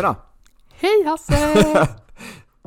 Tjena! 0.00 0.16
Hej 0.80 1.04
Hasse! 1.06 1.88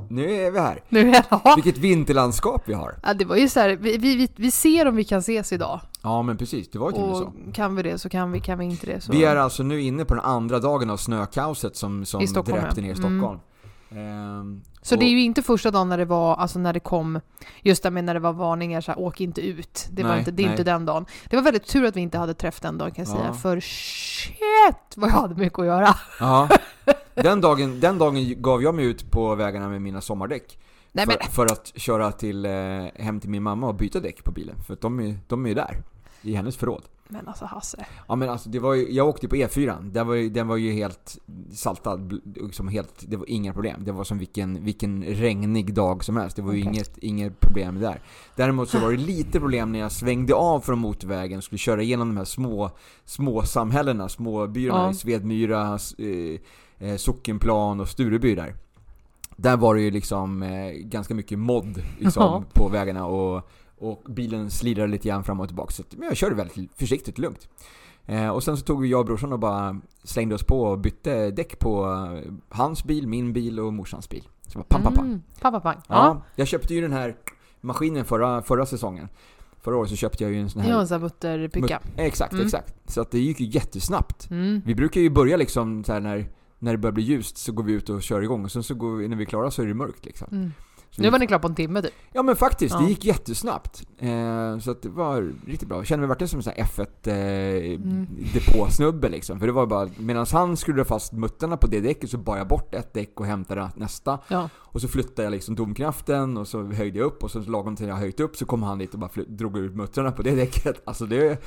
Nu 0.09 0.31
är 0.31 0.51
vi 0.51 0.59
här. 0.59 0.79
nu 0.89 1.09
är 1.09 1.25
jag... 1.29 1.55
Vilket 1.55 1.77
vinterlandskap 1.77 2.61
vi 2.65 2.73
har. 2.73 2.95
Ja, 3.03 3.13
det 3.13 3.25
var 3.25 3.35
ju 3.35 3.49
så 3.49 3.59
här, 3.59 3.69
vi, 3.69 3.97
vi, 3.97 4.29
vi 4.35 4.51
ser 4.51 4.87
om 4.87 4.95
vi 4.95 5.03
kan 5.03 5.19
ses 5.19 5.53
idag. 5.53 5.79
Ja 6.03 6.21
men 6.21 6.37
precis, 6.37 6.69
det 6.71 6.79
var 6.79 6.87
ju 6.89 6.93
till 6.93 7.01
och 7.03 7.07
med 7.09 7.17
så. 7.17 7.33
Kan 7.53 7.75
vi 7.75 7.83
det 7.83 7.97
så 7.97 8.09
kan 8.09 8.31
vi, 8.31 8.39
kan 8.39 8.59
vi 8.59 8.65
inte 8.65 8.85
det 8.85 9.01
så... 9.01 9.11
Vi 9.11 9.23
är 9.23 9.35
alltså 9.35 9.63
nu 9.63 9.81
inne 9.81 10.05
på 10.05 10.13
den 10.15 10.23
andra 10.23 10.59
dagen 10.59 10.89
av 10.89 10.97
snökaoset 10.97 11.75
som, 11.75 12.05
som 12.05 12.21
I 12.21 12.27
Stockholm, 12.27 12.61
dräpte 12.61 12.81
ner 12.81 12.95
Mm. 12.99 13.19
Stockholm. 13.19 13.39
Ehm, 13.91 14.61
Så 14.81 14.95
och- 14.95 14.99
det 14.99 15.05
är 15.05 15.09
ju 15.09 15.21
inte 15.21 15.41
första 15.43 15.71
dagen 15.71 15.89
när 15.89 15.97
det 15.97 16.05
var, 16.05 16.35
alltså 16.35 16.59
när 16.59 16.73
det 16.73 16.79
kom, 16.79 17.19
just 17.61 17.83
det 17.83 17.91
med 17.91 18.03
när 18.03 18.13
det 18.13 18.19
var 18.19 18.33
varningar 18.33 18.81
så 18.81 18.91
här, 18.91 18.99
åk 18.99 19.21
inte 19.21 19.41
ut. 19.41 19.87
Det, 19.91 20.03
var 20.03 20.09
Nej, 20.09 20.19
inte, 20.19 20.31
det 20.31 20.43
är 20.43 20.51
inte 20.51 20.63
den 20.63 20.85
dagen. 20.85 21.05
Det 21.29 21.35
var 21.35 21.43
väldigt 21.43 21.67
tur 21.67 21.85
att 21.85 21.95
vi 21.95 22.01
inte 22.01 22.17
hade 22.17 22.33
träff 22.33 22.59
den 22.59 22.77
dagen 22.77 22.91
kan 22.91 23.05
jag 23.05 23.13
Ja. 23.15 23.19
säga, 23.19 23.33
för 23.33 23.59
shit 23.59 24.93
vad 24.95 25.09
jag 25.09 25.13
hade 25.15 25.35
mycket 25.35 25.59
att 25.59 25.65
göra. 25.65 25.95
Ja. 26.19 26.49
Den 27.15 27.41
dagen, 27.41 27.79
den 27.79 27.97
dagen 27.97 28.41
gav 28.41 28.63
jag 28.63 28.75
mig 28.75 28.85
ut 28.85 29.11
på 29.11 29.35
vägarna 29.35 29.69
med 29.69 29.81
mina 29.81 30.01
sommardäck. 30.01 30.59
Nej 30.91 31.05
för, 31.05 31.31
för 31.31 31.45
att 31.45 31.71
köra 31.75 32.11
till, 32.11 32.45
eh, 32.45 32.51
hem 32.95 33.19
till 33.19 33.29
min 33.29 33.43
mamma 33.43 33.67
och 33.67 33.75
byta 33.75 33.99
däck 33.99 34.23
på 34.23 34.31
bilen. 34.31 34.55
För 34.67 34.73
att 34.73 34.81
de 34.81 34.99
är, 34.99 35.17
de 35.27 35.45
är 35.45 35.49
ju 35.49 35.55
där. 35.55 35.77
I 36.21 36.33
hennes 36.33 36.57
förråd. 36.57 36.83
men 37.07 37.27
alltså 37.27 37.45
Hasse. 37.45 37.85
Ja 38.07 38.15
men 38.15 38.29
alltså 38.29 38.49
det 38.49 38.59
var 38.59 38.73
ju, 38.73 38.91
jag 38.91 39.07
åkte 39.07 39.27
på 39.27 39.35
E4. 39.35 39.91
Den 39.91 40.07
var 40.07 40.13
ju, 40.15 40.29
den 40.29 40.47
var 40.47 40.57
ju 40.57 40.71
helt 40.71 41.17
saltad. 41.53 42.19
Liksom 42.35 42.67
helt, 42.67 42.93
det 43.07 43.17
var 43.17 43.29
inga 43.29 43.53
problem. 43.53 43.81
Det 43.85 43.91
var 43.91 44.03
som 44.03 44.17
vilken, 44.17 44.63
vilken 44.65 45.03
regnig 45.03 45.73
dag 45.73 46.03
som 46.03 46.17
helst. 46.17 46.35
Det 46.35 46.41
var 46.41 46.53
ju 46.53 46.61
Okej. 46.61 46.73
inget, 46.73 46.97
inget 46.97 47.39
problem 47.39 47.79
där. 47.79 48.01
Däremot 48.35 48.69
så 48.69 48.79
var 48.79 48.91
det 48.91 48.97
lite 48.97 49.39
problem 49.39 49.71
när 49.71 49.79
jag 49.79 49.91
svängde 49.91 50.33
av 50.33 50.59
från 50.59 50.79
motorvägen 50.79 51.37
och 51.37 51.43
skulle 51.43 51.59
köra 51.59 51.81
igenom 51.81 52.07
de 52.07 52.17
här 52.17 52.25
små, 52.25 52.71
små 53.05 53.41
samhällena, 53.41 54.09
små 54.09 54.47
byarna 54.47 54.79
Ja. 54.83 54.91
i 54.91 54.93
Svedmyra, 54.93 55.75
s- 55.75 55.95
eh, 56.79 56.95
Sockenplan 56.95 57.79
och 57.79 57.89
Stureby 57.89 58.35
där. 58.35 58.55
Där 59.35 59.57
var 59.57 59.75
det 59.75 59.81
ju 59.81 59.91
liksom 59.91 60.43
eh, 60.43 60.71
ganska 60.71 61.15
mycket 61.15 61.39
modd 61.39 61.83
liksom, 61.99 62.23
Ja. 62.23 62.43
på 62.53 62.69
vägarna 62.69 63.05
och, 63.05 63.49
och 63.77 64.03
bilen 64.09 64.49
slirade 64.49 64.87
lite 64.91 65.07
grann 65.07 65.23
fram 65.23 65.39
och 65.39 65.47
tillbaka. 65.47 65.71
Så 65.71 65.83
men 65.97 66.07
jag 66.07 66.17
körde 66.17 66.35
väldigt 66.35 66.71
försiktigt 66.75 67.17
lugnt. 67.17 67.47
Eh, 68.05 68.29
och 68.29 68.43
sen 68.43 68.57
så 68.57 68.63
tog 68.65 68.81
vi 68.81 68.87
jag 68.87 68.99
och 68.99 69.05
brorsan 69.05 69.33
och 69.33 69.39
bara 69.39 69.79
slängde 70.03 70.35
oss 70.35 70.43
på 70.43 70.61
och 70.61 70.79
bytte 70.79 71.31
däck 71.31 71.59
på 71.59 71.85
eh, 71.85 72.31
hans 72.49 72.83
bil, 72.83 73.07
min 73.07 73.33
bil 73.33 73.59
och 73.59 73.73
morsans 73.73 74.09
bil. 74.09 74.23
Så 74.47 74.59
bara 74.59 74.63
pam, 74.69 74.81
pam, 74.83 74.93
pam. 74.93 75.05
Mm, 75.05 75.21
pappa 75.41 75.59
pang. 75.59 75.75
Ja, 75.87 75.95
Ja. 75.95 76.21
jag 76.35 76.47
köpte 76.47 76.73
ju 76.73 76.81
den 76.81 76.93
här 76.93 77.15
maskinen 77.61 78.05
förra, 78.05 78.41
förra 78.41 78.65
säsongen. 78.65 79.07
Förra 79.61 79.77
året 79.77 79.89
så 79.89 79.95
köpte 79.95 80.23
jag 80.23 80.33
ju 80.33 80.39
en 80.41 80.49
sån 80.49 80.61
här... 80.61 80.71
Har 80.73 80.81
en 80.81 80.87
sån 80.87 80.95
här 80.95 81.03
mutterpicka. 81.03 81.79
Exakt, 81.97 82.33
Mm. 82.33 82.45
exakt. 82.45 82.91
Så 82.91 83.01
att 83.01 83.11
det 83.11 83.19
gick 83.19 83.39
ju 83.39 83.45
jättesnabbt. 83.45 84.29
Mm. 84.29 84.61
Vi 84.65 84.75
brukar 84.75 85.01
ju 85.01 85.09
börja 85.09 85.37
liksom 85.37 85.83
så 85.83 85.93
här 85.93 85.99
när, 85.99 86.29
när 86.63 86.71
det 86.71 86.77
börjar 86.77 86.93
bli 86.93 87.03
ljust 87.03 87.37
så 87.37 87.51
går 87.51 87.63
vi 87.63 87.73
ut 87.73 87.89
och 87.89 88.03
kör 88.03 88.21
igång 88.21 88.43
och 88.43 88.51
sen 88.51 88.63
så 88.63 88.75
går 88.75 88.95
vi, 88.95 89.07
när 89.07 89.15
vi 89.15 89.23
är 89.23 89.25
klara 89.25 89.51
så 89.51 89.61
är 89.61 89.65
det 89.65 89.73
mörkt 89.73 90.05
liksom. 90.05 90.27
Mm. 90.31 90.51
Nu 90.97 91.03
vi- 91.03 91.09
var 91.09 91.19
ni 91.19 91.27
klara 91.27 91.39
på 91.39 91.47
en 91.47 91.55
timme 91.55 91.81
typ. 91.81 91.93
Ja 92.13 92.23
men 92.23 92.35
faktiskt, 92.35 92.75
Ja. 92.75 92.81
det 92.81 92.89
gick 92.89 93.05
jättesnabbt. 93.05 93.83
Eh, 93.99 94.57
så 94.59 94.73
det 94.81 94.89
var 94.89 95.33
riktigt 95.47 95.67
bra. 95.69 95.77
Jag 95.77 95.85
kände 95.87 96.01
mig 96.01 96.07
verkligen 96.07 96.29
som 96.29 96.39
en 96.39 96.43
sån 96.43 96.53
här 96.57 96.63
F1 96.63 97.07
eh, 97.07 97.73
Mm. 97.75 99.11
liksom. 99.11 99.39
För 99.39 99.47
det 99.47 99.53
var 99.53 99.65
bara, 99.65 99.89
medan 99.97 100.25
han 100.31 100.57
skruvade 100.57 100.85
fast 100.85 101.13
muttarna 101.13 101.57
på 101.57 101.67
det 101.67 101.79
däcket 101.79 102.09
så 102.09 102.17
bar 102.17 102.37
jag 102.37 102.47
bort 102.47 102.73
ett 102.75 102.93
däck 102.93 103.19
och 103.19 103.25
hämtade 103.25 103.69
nästa. 103.75 104.19
Ja. 104.27 104.49
Och 104.55 104.81
så 104.81 104.87
flyttade 104.87 105.23
jag 105.23 105.31
liksom 105.31 105.55
domkraften 105.55 106.37
och 106.37 106.47
så 106.47 106.63
höjde 106.63 106.99
jag 106.99 107.05
upp 107.05 107.23
och 107.23 107.31
så 107.31 107.39
lagom 107.39 107.75
till 107.75 107.87
jag 107.87 107.95
höjt 107.95 108.19
upp 108.19 108.35
så 108.35 108.45
kom 108.45 108.63
han 108.63 108.77
dit 108.77 108.93
och 108.93 108.99
bara 108.99 109.09
drog 109.27 109.57
ut 109.57 109.75
muttrarna 109.75 110.11
på 110.11 110.21
det 110.21 110.35
däcket. 110.35 110.81
Alltså 110.85 111.05
det... 111.05 111.41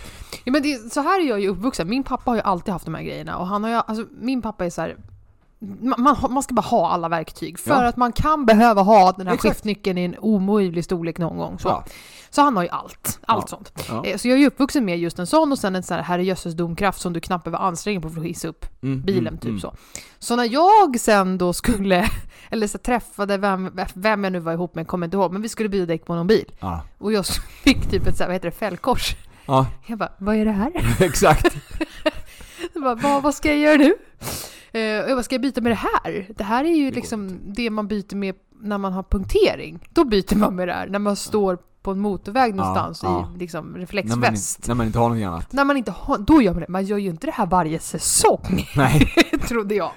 Ja, 0.45 0.53
men 0.53 0.63
det, 0.63 0.93
så 0.93 1.01
här 1.01 1.21
är 1.25 1.29
jag 1.29 1.41
ju 1.41 1.49
uppvuxen. 1.49 1.89
Min 1.89 2.03
pappa 2.05 2.31
har 2.31 2.37
ju 2.37 2.43
alltid 2.43 2.73
haft 2.73 2.85
de 2.85 2.95
här 2.95 3.03
grejerna 3.03 3.39
och 3.39 3.47
han 3.47 3.65
har 3.65 3.71
ju, 3.71 3.77
alltså 3.77 4.07
min 4.21 4.43
pappa 4.43 4.67
är 4.67 4.71
så 4.71 4.81
här. 4.81 4.97
Man, 5.59 6.17
man, 6.31 6.43
ska 6.43 6.55
bara 6.55 6.63
ha 6.63 6.91
alla 6.91 7.09
verktyg 7.09 7.59
för 7.59 7.71
Ja. 7.83 7.89
att 7.89 7.97
man 7.97 8.13
kan 8.13 8.47
behöva 8.47 8.83
ha 8.83 9.13
den 9.13 9.27
här 9.27 9.35
Exakt. 9.35 9.55
skiftnyckeln 9.55 9.99
i 9.99 10.05
en 10.05 10.19
omöjlig 10.19 10.85
storlek 10.85 11.19
någon 11.19 11.39
gång. 11.39 11.59
Så, 11.59 11.69
Ja. 11.69 11.85
så 12.31 12.43
han 12.43 12.57
har 12.57 12.63
ju 12.63 12.69
allt, 12.69 13.19
allt 13.27 13.45
Ja. 13.51 13.57
sånt. 13.57 13.73
Eh, 14.07 14.17
Så 14.17 14.29
jag 14.29 14.35
är 14.35 14.41
ju 14.41 14.47
uppvuxen 14.47 14.85
med 14.85 14.99
just 14.99 15.19
en 15.19 15.27
sån 15.27 15.53
och 15.53 15.59
sen 15.59 15.77
en 15.77 15.83
sån 15.83 15.95
här 15.97 16.03
herrejösses 16.05 16.55
domkraft 16.55 17.01
som 17.01 17.13
du 17.13 17.21
knappt 17.21 17.45
behöver 17.45 17.65
anstränga 17.65 18.01
på 18.01 18.11
för 18.11 18.21
att 18.21 18.27
hissa 18.27 18.49
upp 18.49 18.67
Mm, 18.83 19.03
bilen, 19.03 19.27
mm, 19.27 19.39
typ 19.39 19.49
mm. 19.49 19.61
så. 19.61 19.75
Så 20.19 20.37
när 20.37 20.45
jag 20.45 21.01
sen 21.01 21.39
då 21.39 21.53
skulle, 21.53 22.09
eller 22.51 22.67
så 22.67 22.79
träffade 22.79 23.39
vem, 23.39 23.71
vem 23.95 24.25
jag 24.25 24.33
nu 24.33 24.39
var 24.39 24.53
ihop 24.53 24.75
med, 24.75 24.87
kommer 24.87 25.07
inte 25.07 25.17
ihåg, 25.17 25.33
men 25.33 25.43
vi 25.43 25.49
skulle 25.49 25.69
byta 25.69 25.87
däck 25.87 26.05
på 26.07 26.15
någon 26.15 26.27
bil. 26.27 26.53
Och 26.99 27.13
jag 27.13 27.27
fick 27.65 27.91
typ 27.91 28.07
ett 28.07 28.17
så 28.17 28.23
här, 28.23 28.29
vad 28.29 28.35
heter 28.35 28.51
det, 28.51 28.57
fällkors. 28.57 29.17
ja, 29.47 29.67
Jag 29.87 29.99
bara, 29.99 30.13
vad 30.19 30.37
är 30.37 30.45
det 30.45 30.53
här? 30.53 30.73
exakt. 31.01 31.57
Jag 32.75 32.83
bara, 32.83 32.95
vad, 32.95 33.23
vad 33.23 33.35
ska 33.35 33.49
jag 33.49 33.59
göra 33.59 33.77
nu? 33.77 33.95
Eh, 34.77 35.05
och 35.05 35.11
jag 35.11 35.17
bara, 35.17 35.23
ska 35.23 35.35
jag 35.35 35.43
byta 35.43 35.61
med 35.61 35.73
det 35.73 35.77
här? 36.05 36.27
Det 36.37 36.45
här 36.45 36.65
är 36.65 36.69
ju 36.77 36.85
går 36.85 36.95
liksom 36.95 37.39
det 37.45 37.71
man 37.71 37.89
byter 37.89 38.17
med 38.17 38.35
när 38.61 38.79
man 38.79 38.93
har 38.93 39.03
punktering. 39.03 39.79
Då 39.91 40.05
byter 40.05 40.37
man 40.37 40.57
med 40.57 40.69
det 40.69 40.75
här, 40.75 40.87
när 40.89 40.99
man 40.99 41.17
står 41.17 41.59
på 41.83 41.91
en 41.93 42.01
motorväg 42.01 42.55
någonstans 42.55 43.01
ja. 43.03 43.33
i 43.35 43.39
liksom 43.39 43.65
när, 43.65 43.73
man, 43.73 43.81
reflexväst. 43.81 44.59
inte- 44.59 44.69
när 44.71 44.75
man 44.75 44.87
inte 44.87 44.99
har 44.99 45.05
någonting 45.05 45.25
annat. 45.25 45.53
När 45.53 45.65
man 45.65 45.77
inte 45.77 45.91
har, 45.91 46.19
då 46.19 46.43
gör 46.43 46.53
man 46.53 46.61
det. 46.61 46.69
Man 46.69 46.85
gör 46.85 46.99
ju 46.99 47.11
inte 47.11 47.27
det 47.27 47.33
här 47.33 47.47
varje 47.47 47.79
säsong, 47.79 48.67
Nej. 48.77 49.13
trodde 49.49 49.75
jag. 49.75 49.91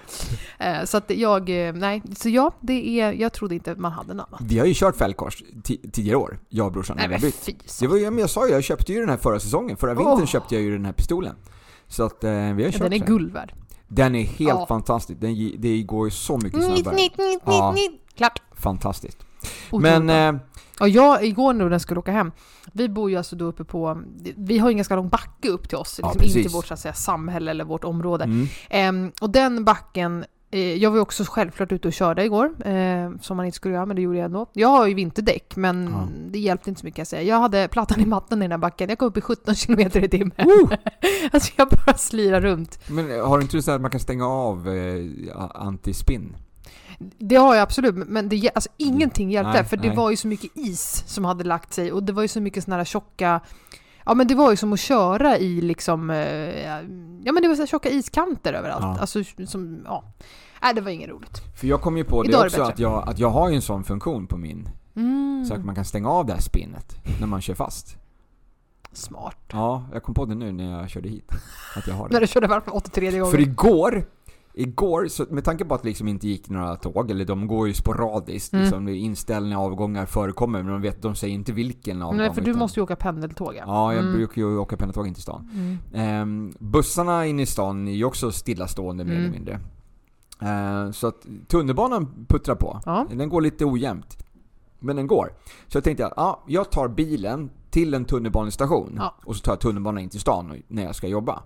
Eh, 0.59 0.83
så 0.85 0.97
att 0.97 1.09
jag, 1.09 1.67
eh, 1.67 1.73
nej, 1.73 2.01
så 2.17 2.29
ja, 2.29 2.51
det 2.59 3.01
är, 3.01 3.13
jag 3.13 3.33
trodde 3.33 3.55
inte 3.55 3.75
man 3.75 3.91
hade 3.91 4.13
något 4.13 4.27
annat. 4.31 4.41
Vi 4.43 4.59
har 4.59 4.65
ju 4.65 4.73
kört 4.75 4.95
fällkors 4.95 5.43
ti- 5.63 5.91
tidigare 5.91 6.17
år, 6.17 6.39
jag 6.49 6.65
och 6.65 6.71
brorsan. 6.73 6.97
Nej 6.97 7.07
men 7.07 7.21
bytt. 7.21 7.35
fy 7.35 7.51
Det 7.63 7.69
så. 7.69 7.87
var 7.87 7.97
ju, 7.97 8.09
men 8.09 8.19
jag 8.19 8.29
sa 8.29 8.47
ju, 8.47 8.53
jag 8.53 8.63
köpte 8.63 8.93
ju 8.93 8.99
den 8.99 9.09
här 9.09 9.17
förra 9.17 9.39
säsongen. 9.39 9.77
Förra 9.77 9.93
vintern 9.93 10.13
Åh. 10.21 10.25
köpte 10.25 10.55
jag 10.55 10.61
ju 10.63 10.71
den 10.71 10.85
här 10.85 10.93
pistolen. 10.93 11.35
Så 11.87 12.03
att 12.03 12.17
vi 12.23 12.27
har 12.27 12.59
Ja, 12.59 12.71
kört 12.71 12.81
Den 12.81 12.93
är 12.93 12.97
guld 13.05 13.33
värd. 13.33 13.53
Den 13.89 14.15
är 14.15 14.23
helt 14.23 14.39
Ja. 14.39 14.65
fantastisk. 14.67 15.19
Den, 15.21 15.51
det 15.57 15.83
går 15.83 16.07
ju 16.07 16.11
så 16.11 16.37
mycket 16.37 16.63
snabbare. 16.63 16.95
nitt, 16.95 17.17
nitt, 17.17 17.41
Ja. 17.45 17.71
nitt, 17.71 17.91
nitt. 17.91 18.01
Klart. 18.17 18.41
Fantastiskt. 18.55 19.17
Otroligt. 19.71 20.03
Men, 20.05 20.35
eh, 20.35 20.41
Och 20.79 20.89
jag, 20.89 21.23
igår 21.25 21.53
nu 21.53 21.63
när 21.63 21.71
jag 21.71 21.81
skulle 21.81 21.99
åka 21.99 22.11
hem, 22.11 22.31
vi 22.73 22.89
bor 22.89 23.09
ju 23.09 23.15
alltså 23.17 23.35
då 23.35 23.45
uppe 23.45 23.63
på, 23.63 24.01
vi 24.37 24.57
har 24.57 24.69
ju 24.69 24.73
en 24.73 24.77
ganska 24.77 24.95
lång 24.95 25.09
backe 25.09 25.49
upp 25.49 25.69
till 25.69 25.77
oss, 25.77 25.99
Ja, 26.03 26.13
liksom 26.19 26.37
in 26.39 26.43
till 26.45 26.53
vårt 26.53 26.65
så 26.67 26.73
att 26.73 26.79
säga, 26.79 26.93
samhälle 26.93 27.51
eller 27.51 27.63
vårt 27.65 27.83
område. 27.83 28.23
mm, 28.23 28.47
Ehm, 28.69 29.11
och 29.21 29.29
den 29.29 29.65
backen, 29.65 30.25
jag 30.57 30.91
var 30.91 30.99
också 30.99 31.23
självklart 31.27 31.71
ute 31.71 31.87
och 31.87 31.93
körde 31.93 32.23
igår, 32.25 32.67
eh, 32.67 33.11
som 33.21 33.37
man 33.37 33.45
inte 33.45 33.55
skulle 33.55 33.73
göra, 33.75 33.85
men 33.85 33.95
det 33.95 34.01
gjorde 34.01 34.17
jag 34.17 34.25
ändå. 34.25 34.45
Jag 34.53 34.67
har 34.67 34.87
ju 34.87 34.93
vinterdäck, 34.93 35.55
men 35.55 35.83
Ja. 35.93 36.07
det 36.31 36.39
hjälpte 36.39 36.69
inte 36.69 36.81
så 36.81 36.85
mycket 36.87 36.97
jag 36.97 37.07
säga. 37.07 37.21
Jag 37.23 37.39
hade 37.39 37.67
plattan 37.67 37.99
i 38.01 38.05
mattan 38.05 38.39
i 38.39 38.41
den 38.41 38.51
här 38.51 38.57
backen, 38.57 38.89
jag 38.89 38.97
kom 38.99 39.07
upp 39.07 39.17
i 39.17 39.21
17 39.21 39.55
km 39.55 39.79
i 39.79 40.09
timmen. 40.09 40.31
Woo! 40.37 40.69
alltså 41.31 41.51
jag 41.55 41.67
bara 41.85 41.97
slirar 41.97 42.41
runt. 42.41 42.79
men 42.89 43.11
eh, 43.11 43.27
har 43.27 43.37
du 43.37 43.41
inte 43.43 43.61
så 43.61 43.71
att 43.71 43.81
man 43.81 43.91
kan 43.91 43.99
stänga 43.99 44.27
av 44.27 44.67
eh, 44.69 45.05
antispinn? 45.55 46.35
Det 47.17 47.35
har 47.35 47.55
jag 47.55 47.61
absolut, 47.63 47.95
men 47.95 48.29
det, 48.29 48.49
alltså, 48.55 48.69
ingenting 48.77 49.31
hjälpte, 49.31 49.53
Nej, 49.53 49.65
för 49.65 49.77
det 49.77 49.87
nej. 49.87 49.97
var 49.97 50.09
ju 50.09 50.15
så 50.15 50.27
mycket 50.27 50.51
is 50.57 51.03
som 51.07 51.25
hade 51.25 51.43
lagt 51.43 51.73
sig 51.73 51.91
och 51.91 52.03
det 52.03 52.13
var 52.13 52.21
ju 52.21 52.27
så 52.27 52.41
mycket 52.41 52.63
såna 52.63 52.77
här 52.77 52.85
tjocka 52.85 53.39
Ja 54.05 54.13
men 54.13 54.27
det 54.27 54.35
var 54.35 54.51
ju 54.51 54.57
som 54.57 54.73
att 54.73 54.79
köra 54.79 55.37
i 55.37 55.61
liksom, 55.61 56.09
eh, 56.09 56.69
ja 57.23 57.31
men 57.31 57.41
det 57.41 57.47
var 57.47 57.55
så 57.55 57.65
tjocka 57.65 57.89
iskanter 57.89 58.53
överallt. 58.53 58.83
Ja. 58.83 58.97
Alltså 58.99 59.23
som, 59.47 59.81
ja. 59.85 60.03
Nej 60.61 60.73
det 60.73 60.81
var 60.81 60.91
inget 60.91 61.09
roligt. 61.09 61.41
För 61.59 61.67
jag 61.67 61.81
kom 61.81 61.97
ju 61.97 62.03
på 62.03 62.23
det 62.23 62.29
Idag 62.29 62.41
det 62.41 62.45
också 62.45 62.57
bättre. 62.57 62.73
att 62.73 62.79
jag, 62.79 63.09
att 63.09 63.19
jag 63.19 63.29
har 63.29 63.49
ju 63.49 63.55
en 63.55 63.61
sån 63.61 63.83
funktion 63.83 64.27
på 64.27 64.37
min. 64.37 64.69
Mm. 64.95 65.45
Så 65.47 65.53
att 65.53 65.65
man 65.65 65.75
kan 65.75 65.85
stänga 65.85 66.09
av 66.09 66.25
det 66.25 66.33
här 66.33 66.39
spinnet 66.41 66.95
när 67.19 67.27
man 67.27 67.41
kör 67.41 67.53
fast. 67.53 67.97
Smart. 68.91 69.37
Ja, 69.51 69.83
jag 69.93 70.03
kom 70.03 70.13
på 70.15 70.25
det 70.25 70.35
nu 70.35 70.51
när 70.51 70.79
jag 70.79 70.89
körde 70.89 71.09
hit. 71.09 71.31
Att 71.75 71.87
jag 71.87 71.93
har 71.95 72.03
När 72.03 72.09
det. 72.09 72.19
du 72.19 72.27
körde 72.27 72.47
varv 72.47 72.61
för 72.61 72.75
83 72.75 73.11
gånger. 73.19 73.31
För 73.31 73.39
igår, 73.39 74.05
igår, 74.53 75.07
så 75.07 75.25
med 75.29 75.43
tanke 75.43 75.65
på 75.65 75.75
att 75.75 75.81
det 75.81 75.87
liksom 75.87 76.07
inte 76.07 76.27
gick 76.27 76.49
några 76.49 76.75
tåg, 76.75 77.11
eller 77.11 77.25
de 77.25 77.47
går 77.47 77.67
ju 77.67 77.73
sporadiskt, 77.73 78.53
Mm. 78.53 78.63
liksom, 78.65 78.85
det 78.85 78.95
inställningar 78.95 79.57
avgångar 79.57 80.05
förekommer, 80.05 80.63
men 80.63 80.71
de, 80.71 80.81
vet, 80.81 81.01
de 81.01 81.15
säger 81.15 81.33
inte 81.35 81.51
vilken 81.53 82.01
avgång. 82.01 82.17
Nej 82.17 82.33
för 82.33 82.41
du 82.41 82.49
utan- 82.51 82.59
måste 82.59 82.79
ju 82.79 82.83
åka 82.83 82.95
pendeltåg 82.95 83.53
ja. 83.55 83.63
Ja, 83.65 83.93
jag 83.93 84.01
Mm. 84.03 84.13
brukar 84.15 84.41
ju 84.41 84.57
åka 84.57 84.77
pendeltåg 84.77 85.07
in 85.07 85.13
till 85.13 85.23
stan. 85.23 85.49
Mm. 85.53 85.77
Ehm, 85.93 86.53
bussarna 86.59 87.25
in 87.25 87.39
i 87.39 87.45
stan 87.45 87.87
är 87.87 87.91
ju 87.91 88.05
också 88.05 88.31
stillastående 88.31 89.03
mer 89.05 89.11
Mm. 89.11 89.23
eller 89.23 89.33
mindre. 89.33 89.59
Ehm, 90.39 90.93
så 90.93 91.07
att 91.07 91.25
tunnelbanan 91.47 92.25
puttrar 92.27 92.55
på. 92.55 92.81
Ja. 92.85 93.05
Den 93.09 93.29
går 93.29 93.41
lite 93.41 93.65
ojämnt. 93.65 94.17
Men 94.79 94.95
den 94.95 95.07
går. 95.07 95.33
Så 95.67 95.77
jag 95.77 95.83
tänkte 95.83 96.05
att 96.07 96.13
ja, 96.17 96.43
jag 96.47 96.71
tar 96.71 96.87
bilen 96.87 97.49
till 97.69 97.93
en 97.93 98.05
tunnelbanestation 98.05 98.93
Ja. 98.97 99.15
och 99.25 99.35
så 99.35 99.41
tar 99.41 99.51
jag 99.51 99.59
tunnelbanan 99.59 100.03
in 100.03 100.09
till 100.09 100.19
stan 100.19 100.61
när 100.67 100.83
jag 100.83 100.95
ska 100.95 101.07
jobba. 101.07 101.43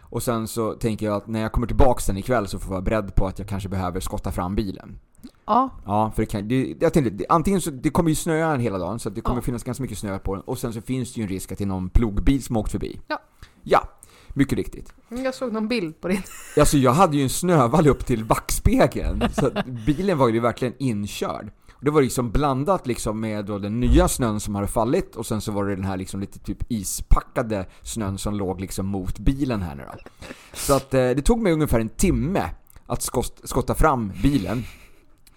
Och 0.00 0.22
sen 0.22 0.48
så 0.48 0.72
tänker 0.74 1.06
jag 1.06 1.16
att 1.16 1.26
när 1.26 1.40
jag 1.40 1.52
kommer 1.52 1.66
tillbaka 1.66 2.00
sen 2.00 2.16
ikväll 2.16 2.48
så 2.48 2.58
får 2.58 2.66
jag 2.66 2.70
vara 2.70 2.82
beredd 2.82 3.14
på 3.14 3.26
att 3.26 3.38
jag 3.38 3.48
kanske 3.48 3.68
behöver 3.68 4.00
skotta 4.00 4.32
fram 4.32 4.54
bilen. 4.54 4.98
Ja, 5.46 5.70
Ja, 5.86 6.10
för 6.14 6.22
det 6.22 6.26
kan, 6.26 6.48
det, 6.48 6.76
jag 6.80 6.92
tänkte, 6.92 7.10
det, 7.10 7.26
antingen 7.28 7.60
så, 7.60 7.70
det 7.70 7.90
kommer 7.90 8.08
ju 8.10 8.14
snöa 8.16 8.56
hela 8.56 8.78
dagen 8.78 8.98
så 8.98 9.10
det 9.10 9.20
kommer 9.20 9.38
Ja. 9.40 9.42
finnas 9.42 9.64
ganska 9.64 9.82
mycket 9.82 9.98
snö 9.98 10.18
på 10.18 10.34
den 10.34 10.44
och 10.44 10.58
sen 10.58 10.72
så 10.72 10.80
finns 10.80 11.14
det 11.14 11.18
ju 11.20 11.22
en 11.22 11.28
risk 11.28 11.52
att 11.52 11.58
det 11.58 11.64
är 11.64 11.68
någon 11.68 11.88
plogbil 11.88 12.42
som 12.42 12.56
åkt 12.56 12.72
förbi. 12.72 13.00
Ja. 13.08 13.18
Ja, 13.62 13.88
mycket 14.34 14.58
riktigt. 14.58 14.92
jag 15.08 15.34
såg 15.34 15.52
någon 15.52 15.68
bild 15.68 16.00
på 16.00 16.08
din. 16.08 16.22
Alltså 16.56 16.78
jag 16.78 16.92
hade 16.92 17.16
ju 17.16 17.22
en 17.22 17.30
snövall 17.30 17.88
upp 17.88 18.06
till 18.06 18.24
backspegeln, 18.24 19.24
så 19.32 19.50
bilen 19.86 20.18
var 20.18 20.28
ju 20.28 20.40
verkligen 20.40 20.74
inkörd. 20.78 21.50
Och 21.82 21.84
det 21.84 21.90
var 21.90 22.02
liksom 22.02 22.30
blandat 22.30 22.86
liksom 22.86 23.20
med 23.20 23.44
då 23.44 23.58
den 23.58 23.80
nya 23.80 24.08
snön 24.08 24.40
som 24.40 24.54
hade 24.54 24.66
fallit 24.66 25.16
och 25.16 25.26
sen 25.26 25.40
så 25.40 25.52
var 25.52 25.64
det 25.64 25.76
den 25.76 25.84
här 25.84 25.96
liksom 25.96 26.20
lite 26.20 26.38
typ 26.38 26.58
ispackade 26.68 27.66
snön 27.82 28.18
som 28.18 28.34
låg 28.34 28.60
liksom 28.60 28.86
mot 28.86 29.18
bilen 29.18 29.62
här 29.62 29.74
nu 29.74 29.82
då. 29.92 30.10
Så 30.52 30.76
att 30.76 30.94
eh, 30.94 31.00
det 31.00 31.22
tog 31.22 31.38
mig 31.38 31.52
ungefär 31.52 31.80
en 31.80 31.88
timme 31.88 32.50
att 32.86 33.02
skotta 33.44 33.74
fram 33.74 34.12
bilen. 34.22 34.64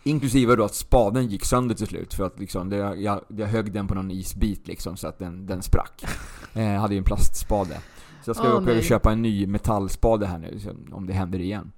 Inklusive 0.03 0.55
då 0.55 0.63
att 0.63 0.75
spaden 0.75 1.27
gick 1.27 1.45
sönder 1.45 1.75
till 1.75 1.87
slut 1.87 2.13
för 2.13 2.23
att 2.23 2.39
liksom 2.39 2.69
det, 2.69 2.77
jag, 2.77 3.21
jag 3.27 3.47
högg 3.47 3.71
den 3.71 3.87
på 3.87 3.95
någon 3.95 4.11
isbit 4.11 4.67
liksom 4.67 4.97
så 4.97 5.07
att 5.07 5.19
den, 5.19 5.45
den 5.45 5.61
sprack. 5.61 6.05
Eh, 6.53 6.73
hade 6.73 6.93
ju 6.93 6.97
en 6.97 7.03
plastspade. 7.03 7.77
Så 8.25 8.29
jag 8.29 8.35
ska 8.35 8.47
Åh, 8.47 8.61
upp 8.61 8.77
och 8.77 8.83
köpa 8.83 9.11
en 9.11 9.21
ny 9.21 9.47
metallspade 9.47 10.25
här 10.25 10.37
nu 10.37 10.59
om 10.91 11.07
det 11.07 11.13
händer 11.13 11.39
igen. 11.39 11.71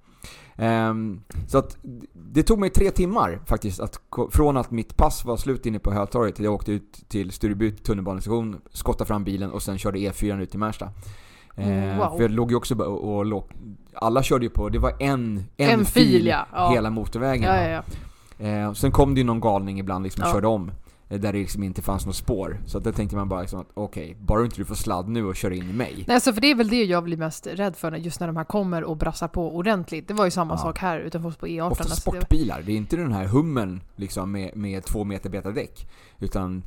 Ehm, 0.56 1.20
så 1.46 1.58
att 1.58 1.76
det 2.12 2.42
tog 2.42 2.58
mig 2.58 2.70
tre 2.70 2.90
timmar 2.90 3.40
faktiskt 3.46 3.80
att 3.80 4.00
från 4.30 4.56
att 4.56 4.70
mitt 4.70 4.96
pass 4.96 5.24
var 5.24 5.36
slut 5.36 5.66
inne 5.66 5.78
på 5.78 5.92
Hötorget 5.92 6.34
till 6.36 6.44
jag 6.44 6.54
åkte 6.54 6.72
ut 6.72 7.08
till 7.08 7.30
Stureby 7.30 7.70
tunnelbanestation, 7.72 8.60
skottade 8.72 9.08
fram 9.08 9.24
bilen 9.24 9.50
och 9.50 9.62
sen 9.62 9.78
körde 9.78 9.98
E4 9.98 10.40
ut 10.40 10.50
till 10.50 10.58
Märsta. 10.58 10.90
Ehm, 11.56 11.98
Wow. 11.98 12.16
För 12.16 12.22
jag 12.22 12.30
låg 12.30 12.50
ju 12.50 12.56
också 12.56 12.74
och, 12.74 13.32
och 13.32 13.48
alla 13.94 14.22
körde 14.22 14.44
ju 14.44 14.50
på, 14.50 14.68
det 14.68 14.78
var 14.78 14.92
en, 14.98 15.44
en, 15.56 15.70
En 15.70 15.84
fil, 15.84 16.26
ja. 16.26 16.46
Ja. 16.52 16.70
hela 16.70 16.90
motorvägen. 16.90 17.54
Ja, 17.54 17.62
ja, 17.62 17.82
ja. 18.38 18.46
Eh, 18.46 18.72
sen 18.72 18.90
kom 18.90 19.14
det 19.14 19.20
ju 19.20 19.24
någon 19.24 19.40
galning 19.40 19.80
ibland 19.80 20.04
liksom 20.04 20.24
och 20.24 20.30
körde 20.32 20.46
om. 20.46 20.70
Eh, 21.08 21.20
Där 21.20 21.32
det 21.32 21.38
liksom 21.38 21.62
inte 21.62 21.82
fanns 21.82 22.06
något 22.06 22.16
spår. 22.16 22.60
Så 22.66 22.78
att 22.78 22.84
där 22.84 22.92
tänkte 22.92 23.16
man 23.16 23.28
bara 23.28 23.40
liksom 23.40 23.60
att 23.60 23.68
okej, 23.74 24.16
bara 24.20 24.44
inte 24.44 24.56
du 24.56 24.64
får 24.64 24.74
sladd 24.74 25.08
nu 25.08 25.24
och 25.24 25.36
kör 25.36 25.50
in 25.50 25.70
i 25.70 25.72
mig. 25.72 26.04
Nej, 26.06 26.14
alltså 26.14 26.32
för 26.32 26.40
det 26.40 26.50
är 26.50 26.54
väl 26.54 26.68
det 26.68 26.84
jag 26.84 27.04
blir 27.04 27.16
mest 27.16 27.46
rädd 27.46 27.76
för 27.76 27.92
just 27.92 28.20
när 28.20 28.26
de 28.26 28.36
här 28.36 28.44
kommer 28.44 28.84
och 28.84 28.96
brassar 28.96 29.28
på 29.28 29.56
ordentligt. 29.56 30.08
Det 30.08 30.14
var 30.14 30.24
ju 30.24 30.30
samma 30.30 30.54
Ja. 30.54 30.58
sak 30.58 30.78
här 30.78 30.98
utanför 31.00 31.28
oss 31.28 31.36
på 31.36 31.46
E18. 31.46 31.70
Ofta 31.70 31.84
sportbilar, 31.84 32.62
det 32.66 32.72
är 32.72 32.76
inte 32.76 32.96
den 32.96 33.12
här 33.12 33.24
hummen 33.24 33.80
liksom 33.96 34.32
med, 34.32 34.56
med 34.56 34.84
två 34.84 35.04
meter 35.04 35.30
betadäck. 35.30 35.88
Utan 36.20 36.62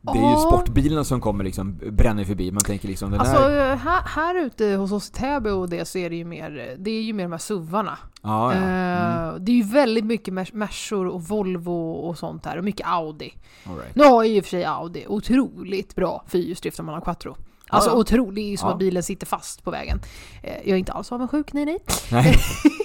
det 0.00 0.10
är 0.10 0.14
ju 0.14 0.20
Ja. 0.20 0.36
sportbilarna 0.52 1.04
som 1.04 1.20
kommer 1.20 1.44
liksom 1.44 1.80
bränner 1.90 2.24
förbi. 2.24 2.50
Man 2.52 2.60
tänker 2.60 2.88
liksom 2.88 3.10
den 3.10 3.20
Alltså 3.20 3.36
här... 3.42 3.76
här, 3.76 4.02
här 4.06 4.34
ute 4.46 4.66
hos 4.66 4.92
oss 4.92 5.10
i 5.10 5.12
Täby 5.12 5.50
och 5.50 5.68
det 5.68 5.88
så 5.88 5.98
är 5.98 6.10
det 6.10 6.16
ju 6.16 6.24
mer, 6.24 6.76
det 6.78 6.90
är 6.90 7.02
ju 7.02 7.12
mer 7.12 7.24
de 7.24 7.32
här 7.32 7.38
SUVarna. 7.38 7.98
Ja, 8.22 8.54
ja. 8.54 8.58
Mm, 8.58 9.28
Eh, 9.28 9.34
Det 9.40 9.52
är 9.52 9.56
ju 9.56 9.62
väldigt 9.62 10.04
mycket 10.04 10.34
Mer- 10.34 10.50
Mersor 10.52 11.06
och 11.06 11.22
Volvo 11.22 11.90
och 11.92 12.18
sånt 12.18 12.42
där 12.42 12.58
och 12.58 12.64
mycket 12.64 12.86
Audi. 12.86 13.32
right. 13.64 13.94
Nu 13.94 14.04
har 14.04 14.24
ju 14.24 14.36
i 14.36 14.40
och 14.40 14.44
för 14.44 14.50
sig 14.50 14.64
Audi 14.64 15.04
otroligt 15.08 15.94
bra 15.94 16.24
fyrhjulsdrift 16.28 16.80
om 16.80 16.86
man 16.86 16.94
har 16.94 17.02
quattro. 17.02 17.36
Alltså 17.70 17.90
ja. 17.90 17.94
otroligt, 17.96 18.34
det 18.34 18.40
är 18.40 18.50
ju 18.50 18.56
som 18.56 18.68
att 18.68 18.78
bilen 18.78 19.02
sitter 19.02 19.26
fast 19.26 19.64
på 19.64 19.70
vägen. 19.70 20.00
Eh, 20.42 20.52
Jag 20.56 20.68
är 20.68 20.76
inte 20.76 20.92
alls 20.92 21.12
avundsjuk, 21.12 21.52
nej 21.52 21.64
nej. 21.64 21.78
Nej. 22.12 22.34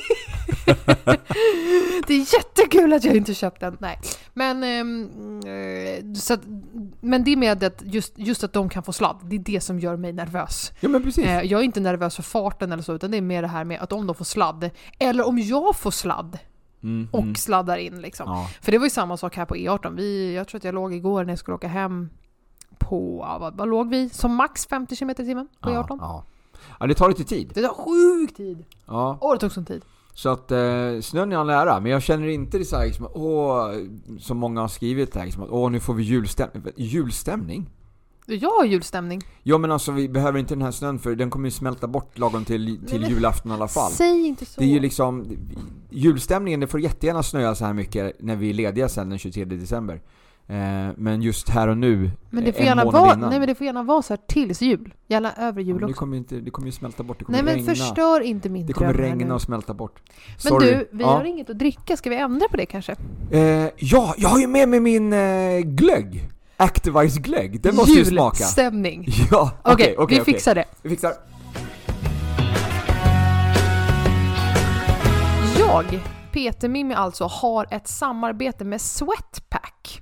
Det 2.07 2.13
är 2.13 2.33
jättekul 2.33 2.93
att 2.93 3.03
jag 3.03 3.15
inte 3.15 3.33
köpt 3.33 3.59
den. 3.59 3.77
Nej. 3.79 3.99
Men, 4.33 4.63
ehm, 4.63 5.39
eh, 5.39 6.13
så 6.13 6.33
att, 6.33 6.41
men 7.01 7.23
det 7.23 7.35
med 7.35 7.63
att 7.63 7.81
just, 7.85 8.13
just 8.15 8.43
att 8.43 8.53
de 8.53 8.69
kan 8.69 8.83
få 8.83 8.93
sladd, 8.93 9.17
det 9.23 9.35
är 9.35 9.39
det 9.39 9.61
som 9.61 9.79
gör 9.79 9.97
mig 9.97 10.13
nervös. 10.13 10.71
Ja 10.79 10.89
men 10.89 11.03
precis. 11.03 11.25
Eh, 11.25 11.41
Jag 11.41 11.59
är 11.59 11.63
inte 11.65 11.79
nervös 11.79 12.15
för 12.15 12.23
farten 12.23 12.71
eller 12.71 12.83
så, 12.83 12.93
utan 12.93 13.11
det 13.11 13.17
är 13.17 13.21
mer 13.21 13.41
det 13.41 13.47
här 13.47 13.63
med 13.63 13.81
att 13.81 13.91
om 13.91 14.07
de 14.07 14.15
får 14.15 14.25
sladd, 14.25 14.69
eller 14.99 15.27
om 15.27 15.39
jag 15.39 15.75
får 15.75 15.91
sladd 15.91 16.39
Mm, 16.83 17.07
och 17.11 17.21
mm. 17.21 17.35
sladdar 17.35 17.77
in 17.77 18.01
liksom. 18.01 18.25
Ja. 18.29 18.47
För 18.61 18.71
det 18.71 18.77
var 18.77 18.85
ju 18.85 18.89
samma 18.89 19.17
sak 19.17 19.35
här 19.35 19.45
på 19.45 19.55
E18. 19.55 19.95
Vi, 19.95 20.35
jag 20.35 20.47
tror 20.47 20.57
att 20.57 20.63
jag 20.63 20.75
låg 20.75 20.93
igår 20.93 21.23
när 21.23 21.31
jag 21.31 21.39
skulle 21.39 21.55
åka 21.55 21.67
hem 21.67 22.09
på, 22.77 23.17
vad, 23.39 23.57
vad 23.57 23.69
låg 23.69 23.89
vi? 23.89 24.09
Som 24.09 24.35
max 24.35 24.65
50 24.65 24.95
km 24.95 25.09
i 25.09 25.13
timmen 25.13 25.47
på 25.61 25.69
Ja, 25.69 25.83
E18. 25.83 25.97
ja. 26.01 26.23
ja, 26.79 26.87
det 26.87 26.93
tar 26.93 27.09
lite 27.09 27.23
tid. 27.23 27.51
Det 27.53 27.61
tar 27.61 27.73
sjuk 27.73 28.35
tid! 28.35 28.65
Ja. 28.85 29.17
Åh, 29.21 29.33
det 29.33 29.39
tog 29.39 29.51
sån 29.51 29.65
tid. 29.65 29.81
Så 30.15 30.29
att 30.29 30.51
eh, 30.51 30.57
snön 31.01 31.31
är 31.31 31.35
all 31.35 31.49
ära, 31.49 31.79
men 31.79 31.91
jag 31.91 32.01
känner 32.03 32.27
inte 32.27 32.57
det 32.57 32.65
så 32.65 32.75
här, 32.75 32.85
liksom, 32.85 33.07
åh, 33.13 33.71
som 34.19 34.37
många 34.37 34.61
har 34.61 34.67
skrivit 34.67 35.15
här, 35.15 35.25
liksom, 35.25 35.43
att 35.43 35.49
åh 35.49 35.71
nu 35.71 35.79
får 35.79 35.93
vi 35.93 36.03
julstämning. 36.03 36.63
Julstämning? 36.75 37.69
Jag 38.25 38.49
har 38.49 38.65
julstämning. 38.65 39.21
Ja 39.43 39.57
men 39.57 39.71
alltså 39.71 39.91
vi 39.91 40.09
behöver 40.09 40.39
inte 40.39 40.53
den 40.55 40.61
här 40.61 40.71
snön 40.71 40.99
för 40.99 41.15
den 41.15 41.29
kommer 41.29 41.47
ju 41.47 41.51
smälta 41.51 41.87
bort 41.87 42.17
lagom 42.17 42.45
till, 42.45 42.79
till 42.87 43.01
men- 43.01 43.09
julafton 43.09 43.51
i 43.51 43.55
alla 43.55 43.67
fall. 43.67 43.91
Säg 43.91 44.27
inte 44.27 44.45
så. 44.45 44.59
Det 44.61 44.65
är 44.65 44.69
ju 44.69 44.79
liksom, 44.79 45.37
julstämningen, 45.89 46.59
det 46.59 46.67
får 46.67 46.79
jättegärna 46.79 47.23
snöa 47.23 47.55
så 47.55 47.65
här 47.65 47.73
mycket 47.73 48.15
när 48.19 48.35
vi 48.35 48.49
är 48.49 48.53
lediga 48.53 48.89
sen 48.89 49.09
den 49.09 49.19
23 49.19 49.45
december. 49.45 50.01
Eh, 50.47 50.55
men 50.97 51.21
just 51.21 51.49
här 51.49 51.67
och 51.67 51.77
nu, 51.77 52.11
men 52.29 52.43
det 52.43 52.49
eh, 52.49 52.53
får, 52.53 52.61
en 52.61 52.65
gärna 52.67 52.85
månad 52.85 53.01
vara, 53.01 53.13
innan. 53.13 53.29
nej, 53.29 53.39
men 53.39 53.47
det 53.47 53.55
får 53.55 53.65
gärna 53.65 53.83
vara 53.83 54.01
så 54.01 54.13
här 54.13 54.21
tills 54.27 54.61
jul. 54.61 54.93
Gärna 55.07 55.33
över 55.33 55.61
Ja, 55.61 55.65
jul 55.67 55.75
men 55.75 55.79
det 55.79 55.85
också. 55.85 55.99
kommer, 55.99 56.17
inte, 56.17 56.35
det 56.35 56.51
kommer 56.51 56.65
ju 56.65 56.71
smälta 56.71 57.03
bort, 57.03 57.19
det 57.19 57.25
kommer 57.25 57.37
Nej 57.43 57.45
men 57.45 57.55
regna. 57.55 57.75
förstör 57.75 58.21
inte 58.21 58.49
min 58.49 58.65
det 58.65 58.73
kommer 58.73 58.93
regna 58.93 59.25
nu. 59.27 59.33
och 59.33 59.41
smälta 59.41 59.73
bort. 59.73 60.01
Men 60.17 60.37
Sorry. 60.51 60.67
du, 60.71 60.89
vi 60.91 61.03
ja. 61.03 61.09
har 61.09 61.23
inget 61.23 61.49
att 61.49 61.59
dricka. 61.59 61.97
Ska 61.97 62.09
vi 62.09 62.15
ändra 62.15 62.47
på 62.47 62.57
det 62.57 62.65
kanske? 62.65 62.95
Eh, 63.31 63.39
ja, 63.77 64.13
jag 64.17 64.29
har 64.29 64.39
ju 64.39 64.47
med 64.47 64.69
mig 64.69 64.79
min 64.79 65.13
eh, 65.13 65.59
glögg. 65.59 66.29
Activise 66.57 67.19
glögg. 67.19 67.61
Den 67.61 67.75
måste 67.75 67.91
ju 67.91 68.05
smaka. 68.05 68.37
Julstämning. 68.39 69.05
Ja, 69.31 69.51
Okej, 69.61 69.73
okej, 69.73 69.95
okej. 69.97 70.15
vi 70.17 70.21
okej. 70.21 70.33
fixar 70.33 70.55
det. 70.55 70.65
Vi 70.81 70.89
fixar. 70.89 71.13
Jag, 75.59 75.99
Peter 76.31 76.69
Mimmi 76.69 76.93
alltså, 76.93 77.25
har 77.25 77.67
ett 77.71 77.87
samarbete 77.87 78.65
med 78.65 78.81
Sweatpack. 78.81 80.01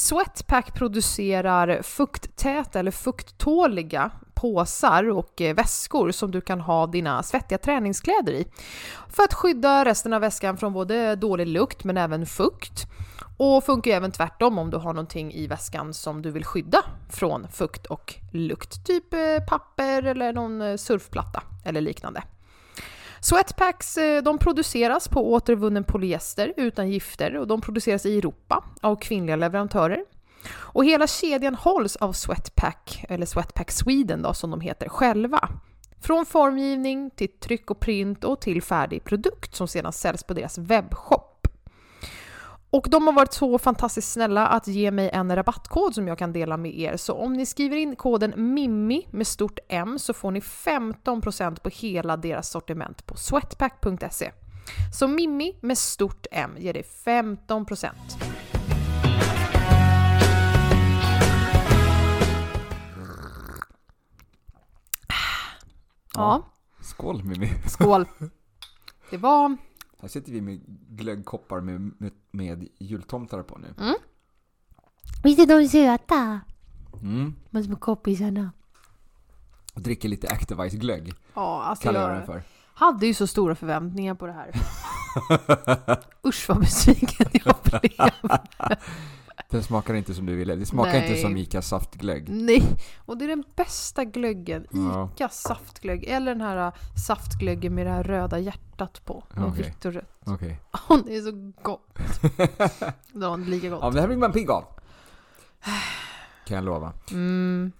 Sweatpack 0.00 0.74
producerar 0.74 1.82
fukttäta 1.82 2.78
eller 2.78 2.90
fukttåliga 2.90 4.10
påsar 4.34 5.10
och 5.10 5.40
eh, 5.40 5.54
väskor 5.54 6.10
som 6.10 6.30
du 6.30 6.40
kan 6.40 6.60
ha 6.60 6.86
dina 6.86 7.22
svettiga 7.22 7.58
träningskläder 7.58 8.32
i. 8.32 8.46
För 9.08 9.22
att 9.22 9.34
skydda 9.34 9.84
resten 9.84 10.12
av 10.12 10.20
väskan 10.20 10.56
från 10.56 10.72
både 10.72 11.16
dålig 11.16 11.46
lukt 11.46 11.84
men 11.84 11.96
även 11.96 12.26
fukt. 12.26 12.86
Och 13.36 13.64
funkar 13.64 13.90
ju 13.90 13.96
även 13.96 14.12
tvärtom 14.12 14.58
om 14.58 14.70
du 14.70 14.76
har 14.76 14.92
någonting 14.92 15.32
i 15.32 15.46
väskan 15.46 15.94
som 15.94 16.22
du 16.22 16.30
vill 16.30 16.44
skydda 16.44 16.84
från 17.10 17.48
fukt 17.48 17.86
och 17.86 18.14
lukt. 18.32 18.86
Typ 18.86 19.14
eh, 19.14 19.44
papper 19.48 20.02
eller 20.02 20.32
någon 20.32 20.62
eh, 20.62 20.76
surfplatta 20.76 21.42
eller 21.64 21.80
liknande. 21.80 22.22
Sweatpacks 23.20 23.96
eh, 23.96 24.22
de 24.22 24.38
produceras 24.38 25.08
på 25.08 25.32
återvunnen 25.32 25.84
polyester 25.84 26.54
utan 26.56 26.90
gifter 26.90 27.36
och 27.36 27.46
de 27.46 27.60
produceras 27.60 28.06
i 28.06 28.18
Europa 28.18 28.64
av 28.80 28.96
kvinnliga 28.96 29.36
leverantörer. 29.36 30.04
Och 30.52 30.84
hela 30.84 31.06
kedjan 31.06 31.54
hålls 31.54 31.96
av 31.96 32.12
Sweatpack, 32.12 33.04
eller 33.08 33.26
Sweatpack 33.26 33.70
Sweden 33.70 34.22
då, 34.22 34.34
som 34.34 34.50
de 34.50 34.60
heter 34.60 34.88
själva. 34.88 35.48
Från 36.00 36.26
formgivning 36.26 37.10
till 37.10 37.28
tryck 37.28 37.70
och 37.70 37.80
print 37.80 38.24
och 38.24 38.40
till 38.40 38.62
färdig 38.62 39.04
produkt 39.04 39.54
som 39.54 39.68
sedan 39.68 39.92
säljs 39.92 40.24
på 40.24 40.34
deras 40.34 40.58
webbshop. 40.58 41.29
Och 42.72 42.86
de 42.90 43.06
har 43.06 43.12
varit 43.12 43.32
så 43.32 43.58
fantastiskt 43.58 44.12
snälla 44.12 44.46
att 44.46 44.66
ge 44.66 44.90
mig 44.90 45.10
en 45.12 45.36
rabattkod 45.36 45.94
som 45.94 46.08
jag 46.08 46.18
kan 46.18 46.32
dela 46.32 46.56
med 46.56 46.78
er. 46.78 46.96
Så 46.96 47.14
om 47.14 47.32
ni 47.32 47.46
skriver 47.46 47.76
in 47.76 47.96
koden 47.96 48.34
MIMMI 48.36 49.08
med 49.10 49.26
stort 49.26 49.58
M 49.68 49.98
så 49.98 50.12
får 50.12 50.30
ni 50.30 50.40
15% 50.40 51.60
på 51.60 51.68
hela 51.68 52.16
deras 52.16 52.50
sortiment 52.50 53.06
på 53.06 53.16
sweatpack.se. 53.16 54.32
Så 54.92 55.08
Mimmi 55.08 55.56
med 55.60 55.78
stort 55.78 56.26
M 56.30 56.50
ger 56.58 56.72
dig 56.72 56.82
15%. 57.04 57.88
Ja, 66.14 66.42
Skål 66.82 67.24
Mimmi. 67.24 67.48
skål! 67.66 68.06
Det 69.10 69.16
var... 69.16 69.56
Här 70.00 70.08
sitter 70.08 70.32
vi 70.32 70.40
med 70.40 70.60
glöggkoppar 70.88 71.60
med, 71.60 71.80
med, 71.98 72.12
med 72.30 72.68
jultomtar 72.78 73.42
på 73.42 73.58
nu. 73.58 73.74
Visst 75.24 75.38
är 75.40 75.46
de 75.46 75.68
söta? 75.68 76.40
Mm. 77.02 77.34
De 77.50 77.62
små 77.64 77.76
kompisarna. 77.76 78.52
Och 79.74 79.80
dricker 79.82 80.08
lite 80.08 80.28
Activise 80.28 80.76
glögg, 80.76 81.12
Ja, 81.34 81.62
alltså 81.62 81.82
kallar 81.82 82.00
jag 82.00 82.18
den 82.18 82.26
för. 82.26 82.42
hade 82.74 83.06
ju 83.06 83.14
så 83.14 83.26
stora 83.26 83.54
förväntningar 83.54 84.14
på 84.14 84.26
det 84.26 84.32
här. 84.32 84.50
Usch 86.28 86.48
vad 86.48 86.60
besviken 86.60 87.26
jag 87.32 87.56
blev. 87.64 88.10
Den 89.50 89.62
smakar 89.62 89.94
inte 89.94 90.14
som 90.14 90.26
du 90.26 90.36
ville. 90.36 90.54
Det 90.54 90.66
smakar 90.66 90.92
Nej. 90.92 91.08
inte 91.08 91.20
som 91.20 91.36
Ica 91.36 91.62
saftglögg. 91.62 92.28
Nej, 92.28 92.62
och 92.98 93.18
det 93.18 93.24
är 93.24 93.28
den 93.28 93.44
bästa 93.56 94.04
glöggen. 94.04 94.66
Ja. 94.70 95.10
Ica 95.14 95.28
saftglögg. 95.28 96.04
Eller 96.04 96.34
den 96.34 96.40
här 96.40 96.66
äh, 96.66 96.72
saftglöggen 97.06 97.74
med 97.74 97.86
det 97.86 97.90
här 97.90 98.02
röda 98.02 98.38
hjärtat 98.38 99.04
på. 99.04 99.24
Med 99.34 99.44
Okej. 99.44 99.64
vitt 99.64 99.84
och 99.84 99.92
rött. 99.92 100.22
Okej. 100.26 100.60
Åh, 100.88 100.98
det 101.06 101.16
är 101.16 101.20
så 101.20 101.52
gott. 101.62 101.86
Det 103.12 103.26
var 103.26 103.38
lika 103.38 103.68
gott. 103.68 103.78
Ja, 103.82 103.90
det 103.90 104.00
här 104.00 104.06
blir 104.06 104.16
man 104.16 104.32
pigg 104.32 104.50
av. 104.50 104.64
kan 106.46 106.54
jag 106.54 106.64
lova. 106.64 106.92
Mm. 107.10 107.72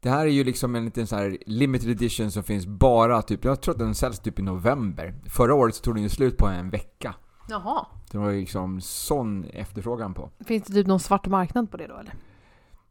Det 0.00 0.10
här 0.10 0.26
är 0.26 0.30
ju 0.30 0.44
liksom 0.44 0.74
en 0.74 0.84
liten 0.84 1.06
så 1.06 1.16
här 1.16 1.38
limited 1.46 1.90
edition 1.90 2.30
som 2.30 2.42
finns 2.42 2.66
bara 2.66 3.22
typ, 3.22 3.44
jag 3.44 3.60
tror 3.60 3.74
att 3.74 3.78
den 3.78 3.94
säljs 3.94 4.18
typ 4.18 4.38
i 4.38 4.42
november. 4.42 5.14
Förra 5.26 5.54
året 5.54 5.74
så 5.74 5.82
tog 5.82 5.94
den 5.94 6.02
ju 6.02 6.08
slut 6.08 6.36
på 6.36 6.46
en 6.46 6.70
vecka. 6.70 7.14
Jaha. 7.48 7.86
Det 8.10 8.18
var 8.18 8.32
liksom 8.32 8.80
sån 8.80 9.44
efterfrågan 9.44 10.14
på. 10.14 10.30
Finns 10.44 10.66
det 10.66 10.72
typ 10.72 10.86
någon 10.86 11.00
svart 11.00 11.26
marknad 11.26 11.70
på 11.70 11.76
det 11.76 11.86
då 11.86 11.94
eller? 11.96 12.14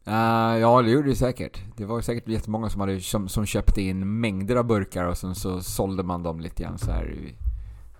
Uh, 0.07 0.59
ja, 0.59 0.81
det 0.81 0.91
gjorde 0.91 1.09
det 1.09 1.15
säkert. 1.15 1.59
Det 1.77 1.85
var 1.85 2.01
säkert 2.01 2.27
jättemånga 2.27 2.69
som, 2.69 2.81
hade, 2.81 2.99
som, 3.01 3.27
som 3.29 3.45
köpte 3.45 3.81
in 3.81 4.19
mängder 4.19 4.55
av 4.55 4.65
burkar 4.65 5.05
och 5.05 5.17
sen 5.17 5.35
så 5.35 5.61
sålde 5.61 6.03
man 6.03 6.23
dem 6.23 6.39
lite 6.39 6.63
grann 6.63 6.77
så 6.77 6.91
här 6.91 7.05
vid, 7.05 7.35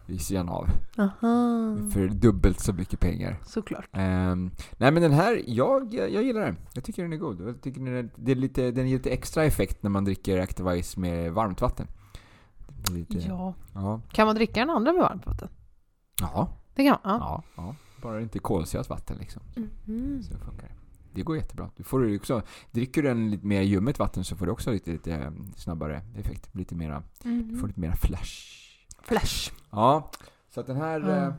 vid 0.06 0.22
sidan 0.22 0.50
av. 0.50 0.68
Aha. 0.98 1.12
För 1.94 2.08
dubbelt 2.08 2.60
så 2.60 2.74
mycket 2.74 3.00
pengar. 3.00 3.40
Såklart. 3.46 3.90
Ehm, 3.92 4.52
nej 4.78 4.92
men 4.92 5.02
den 5.02 5.12
här, 5.12 5.42
jag, 5.48 5.94
jag 5.94 6.24
gillar 6.24 6.42
den. 6.42 6.58
Jag 6.74 6.84
tycker 6.84 7.04
den 7.04 7.14
är 7.14 7.18
god. 7.18 7.42
Jag 7.42 7.62
tycker 7.62 7.82
den, 7.82 7.96
är, 7.96 8.10
det 8.16 8.32
är 8.32 8.36
lite, 8.36 8.72
den 8.72 8.88
ger 8.88 8.98
lite 8.98 9.10
extra 9.10 9.44
effekt 9.44 9.84
när 9.84 9.90
man 9.90 10.06
dricker 10.06 10.40
Active 10.40 10.84
Ice 10.84 10.98
med 10.98 11.34
varmt 11.34 11.62
vatten. 11.62 11.88
Lite, 12.92 13.18
Ja. 13.18 13.54
ja. 13.74 14.02
Kan 14.12 14.26
man 14.26 14.36
dricka 14.36 14.60
den 14.60 14.70
andra 14.70 14.94
med 14.94 15.02
varmt 15.02 15.26
vatten? 15.26 15.50
Ja, 16.22 16.50
Det 16.76 16.84
kan 16.84 16.98
man? 17.04 17.20
ja, 17.20 17.44
ja. 17.56 17.76
Bara 18.02 18.22
inte 18.22 18.40
kolsyrat 18.40 18.90
vatten 18.90 19.18
liksom. 19.18 19.42
Mhm. 19.56 20.24
Så 20.24 20.34
det 20.34 20.40
funkar. 20.40 20.72
Det 21.14 21.22
går 21.22 21.36
jättebra. 21.38 21.70
Du 21.76 21.84
får 21.84 22.16
också, 22.16 22.42
dricker 22.72 23.04
du 23.04 23.10
en 23.10 23.32
lite 23.32 23.46
mer 23.46 23.62
ljummet 23.62 24.00
vatten 24.00 24.24
så 24.24 24.36
får 24.36 24.46
du 24.46 24.52
också 24.52 24.72
lite, 24.72 24.92
lite 24.92 25.12
eh, 25.16 25.32
snabbare 25.56 26.02
effekt. 26.18 26.50
Lite 26.56 26.76
mera, 26.76 27.04
du 27.24 27.30
Mhm. 27.30 27.60
får 27.60 27.68
lite 27.68 27.80
mera 27.80 27.96
flash. 27.96 28.34
Flash. 29.02 29.52
Ja, 29.72 30.12
så 30.50 30.60
att 30.60 30.68
den 30.68 30.78
här, 30.78 31.00
Ja. 31.00 31.28
eh, 31.28 31.34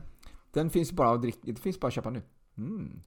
den 0.53 0.71
finns 0.71 0.93
bara 0.93 1.11
att 1.11 1.23
dricka, 1.23 1.39
det 1.43 1.55
finns 1.59 1.81
bara 1.81 1.87
att 1.89 1.95
köpa 1.95 2.11
nu. 2.11 2.23
Mm. 2.59 3.01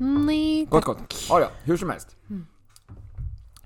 Mm. 0.00 0.26
Nej, 0.26 0.66
Gott, 0.70 0.84
gott. 0.84 1.14
Ja, 1.28 1.40
ja, 1.40 1.50
hur 1.64 1.76
som 1.76 1.90
helst. 1.90 2.16
Mm. 2.30 2.46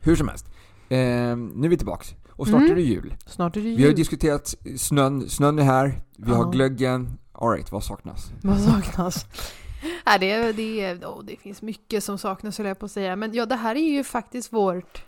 Hur 0.01 0.17
som 0.17 0.29
helst. 0.29 0.47
Eh, 0.89 1.37
nu 1.37 1.65
är 1.65 1.69
vi 1.69 1.77
tillbaks. 1.77 2.15
Och 2.37 2.47
snart 2.47 2.61
Mm. 2.61 2.73
är 2.73 2.77
det 2.77 2.83
jul. 2.83 3.15
Snart 3.27 3.57
är 3.57 3.61
det 3.61 3.67
Vi 3.69 3.73
har 3.75 3.81
ju 3.81 3.87
jul. 3.87 3.97
diskuterat 3.97 4.55
snön. 4.79 5.29
Snön 5.29 5.59
är 5.59 5.63
här. 5.63 6.01
Vi 6.17 6.31
Ja. 6.31 6.37
har 6.37 6.53
glöggen. 6.53 7.19
Alright, 7.33 7.73
vad 7.73 7.85
saknas? 7.85 8.33
Vad 8.43 8.61
saknas? 8.61 9.27
Nej, 10.07 10.19
det, 10.19 10.53
det, 10.53 10.95
oh, 11.07 11.25
det 11.25 11.37
finns 11.37 11.63
mycket 11.63 12.05
som 12.05 12.19
saknas 12.19 12.59
höll 12.59 12.67
jag 12.67 12.79
på 12.79 12.87
att 12.87 12.93
säga. 12.93 13.17
Men 13.17 13.35
ja, 13.35 13.47
det 13.47 13.57
här 13.57 13.75
är 13.75 13.91
ju 13.93 14.05
faktiskt 14.05 14.53
vårt 14.53 15.05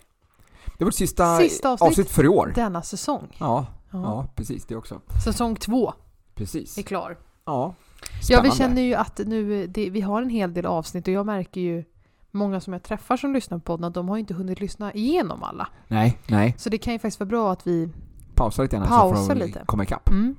Det 0.77 0.83
var 0.83 0.91
sista, 0.91 1.37
Sista 1.37 1.69
avsnitt. 1.69 1.87
avsnitt 1.89 2.09
för 2.09 2.23
i 2.23 2.27
år. 2.27 2.51
denna 2.55 2.81
säsong. 2.81 3.35
Ja, 3.39 3.65
Ja. 3.91 4.01
ja, 4.03 4.27
precis 4.35 4.65
det 4.65 4.75
också. 4.75 5.01
Säsong 5.25 5.55
två 5.55 5.93
Precis. 6.35 6.77
är 6.77 6.81
klar. 6.81 7.17
Ja. 7.45 7.75
Ja, 8.01 8.21
Spännande. 8.23 8.49
vi 8.49 8.55
känner 8.55 8.81
ju 8.81 8.93
att 8.93 9.17
nu, 9.25 9.67
det, 9.67 9.89
vi 9.89 10.01
har 10.01 10.21
en 10.21 10.29
hel 10.29 10.53
del 10.53 10.65
avsnitt 10.65 11.07
och 11.07 11.13
jag 11.13 11.25
märker 11.25 11.61
ju 11.61 11.83
många 12.31 12.59
som 12.59 12.73
jag 12.73 12.83
träffar 12.83 13.17
som 13.17 13.33
lyssnar 13.33 13.57
på 13.57 13.63
podden 13.63 13.91
de 13.91 14.09
har 14.09 14.17
inte 14.17 14.33
hunnit 14.33 14.59
lyssna 14.59 14.93
igenom 14.93 15.43
alla. 15.43 15.67
Nej, 15.87 16.19
nej. 16.27 16.55
Så 16.57 16.69
det 16.69 16.77
kan 16.77 16.93
ju 16.93 16.99
faktiskt 16.99 17.19
vara 17.19 17.27
bra 17.27 17.51
att 17.51 17.67
vi... 17.67 17.89
Pausa 18.35 18.61
lite 18.61 18.75
grann 18.77 18.87
Pausa 18.87 19.21
så 19.21 19.25
får 19.27 19.35
lite. 19.35 19.63
komma 19.65 19.83
ikapp. 19.83 20.09
Mm. 20.09 20.35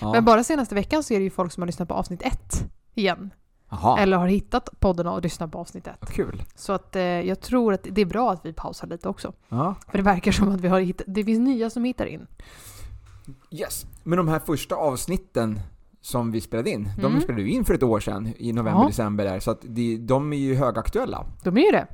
Ja. 0.00 0.12
Men 0.12 0.24
bara 0.24 0.44
senaste 0.44 0.74
veckan 0.74 1.02
så 1.02 1.14
är 1.14 1.18
det 1.18 1.24
ju 1.24 1.30
folk 1.30 1.52
som 1.52 1.60
har 1.62 1.66
lyssnat 1.66 1.88
på 1.88 1.94
avsnitt 1.94 2.22
ett 2.22 2.64
igen. 2.94 3.30
Jaha, 3.70 3.98
Eller 3.98 4.16
har 4.16 4.26
hittat 4.26 4.68
podden 4.80 5.06
och 5.06 5.22
lyssnat 5.22 5.52
på 5.52 5.58
avsnitt 5.58 5.86
ett. 5.86 6.10
kul. 6.12 6.42
Så 6.54 6.72
att 6.72 6.96
eh, 6.96 7.02
jag 7.02 7.40
tror 7.40 7.72
att 7.74 7.86
det 7.90 8.00
är 8.00 8.06
bra 8.06 8.32
att 8.32 8.46
vi 8.46 8.52
pausar 8.52 8.86
lite 8.86 9.08
också. 9.08 9.32
Ja. 9.48 9.74
För 9.88 9.98
det 9.98 10.04
verkar 10.04 10.32
som 10.32 10.48
att 10.54 10.60
vi 10.60 10.68
har 10.68 10.80
hittat, 10.80 11.06
det 11.08 11.24
finns 11.24 11.40
nya 11.40 11.70
som 11.70 11.84
hittar 11.84 12.06
in. 12.06 12.26
Yes. 13.50 13.86
Men 14.02 14.16
de 14.16 14.28
här 14.28 14.38
första 14.38 14.74
avsnitten 14.74 15.60
som 16.02 16.30
vi 16.30 16.40
spelade 16.40 16.70
in, 16.70 16.88
de 17.00 17.06
Mm. 17.06 17.20
spelade 17.20 17.42
vi 17.44 17.50
in 17.50 17.64
för 17.64 17.74
ett 17.74 17.82
år 17.82 18.00
sedan 18.00 18.28
i 18.38 18.52
november, 18.52 18.80
Ja. 18.82 18.86
december 18.86 19.24
där. 19.24 19.40
Så 19.40 19.50
att 19.50 19.60
de, 19.62 19.96
de 19.96 20.32
är 20.32 20.36
ju 20.36 20.54
högaktuella. 20.54 21.26
De 21.44 21.56
är 21.56 21.60
ju 21.62 21.70
det. 21.70 21.86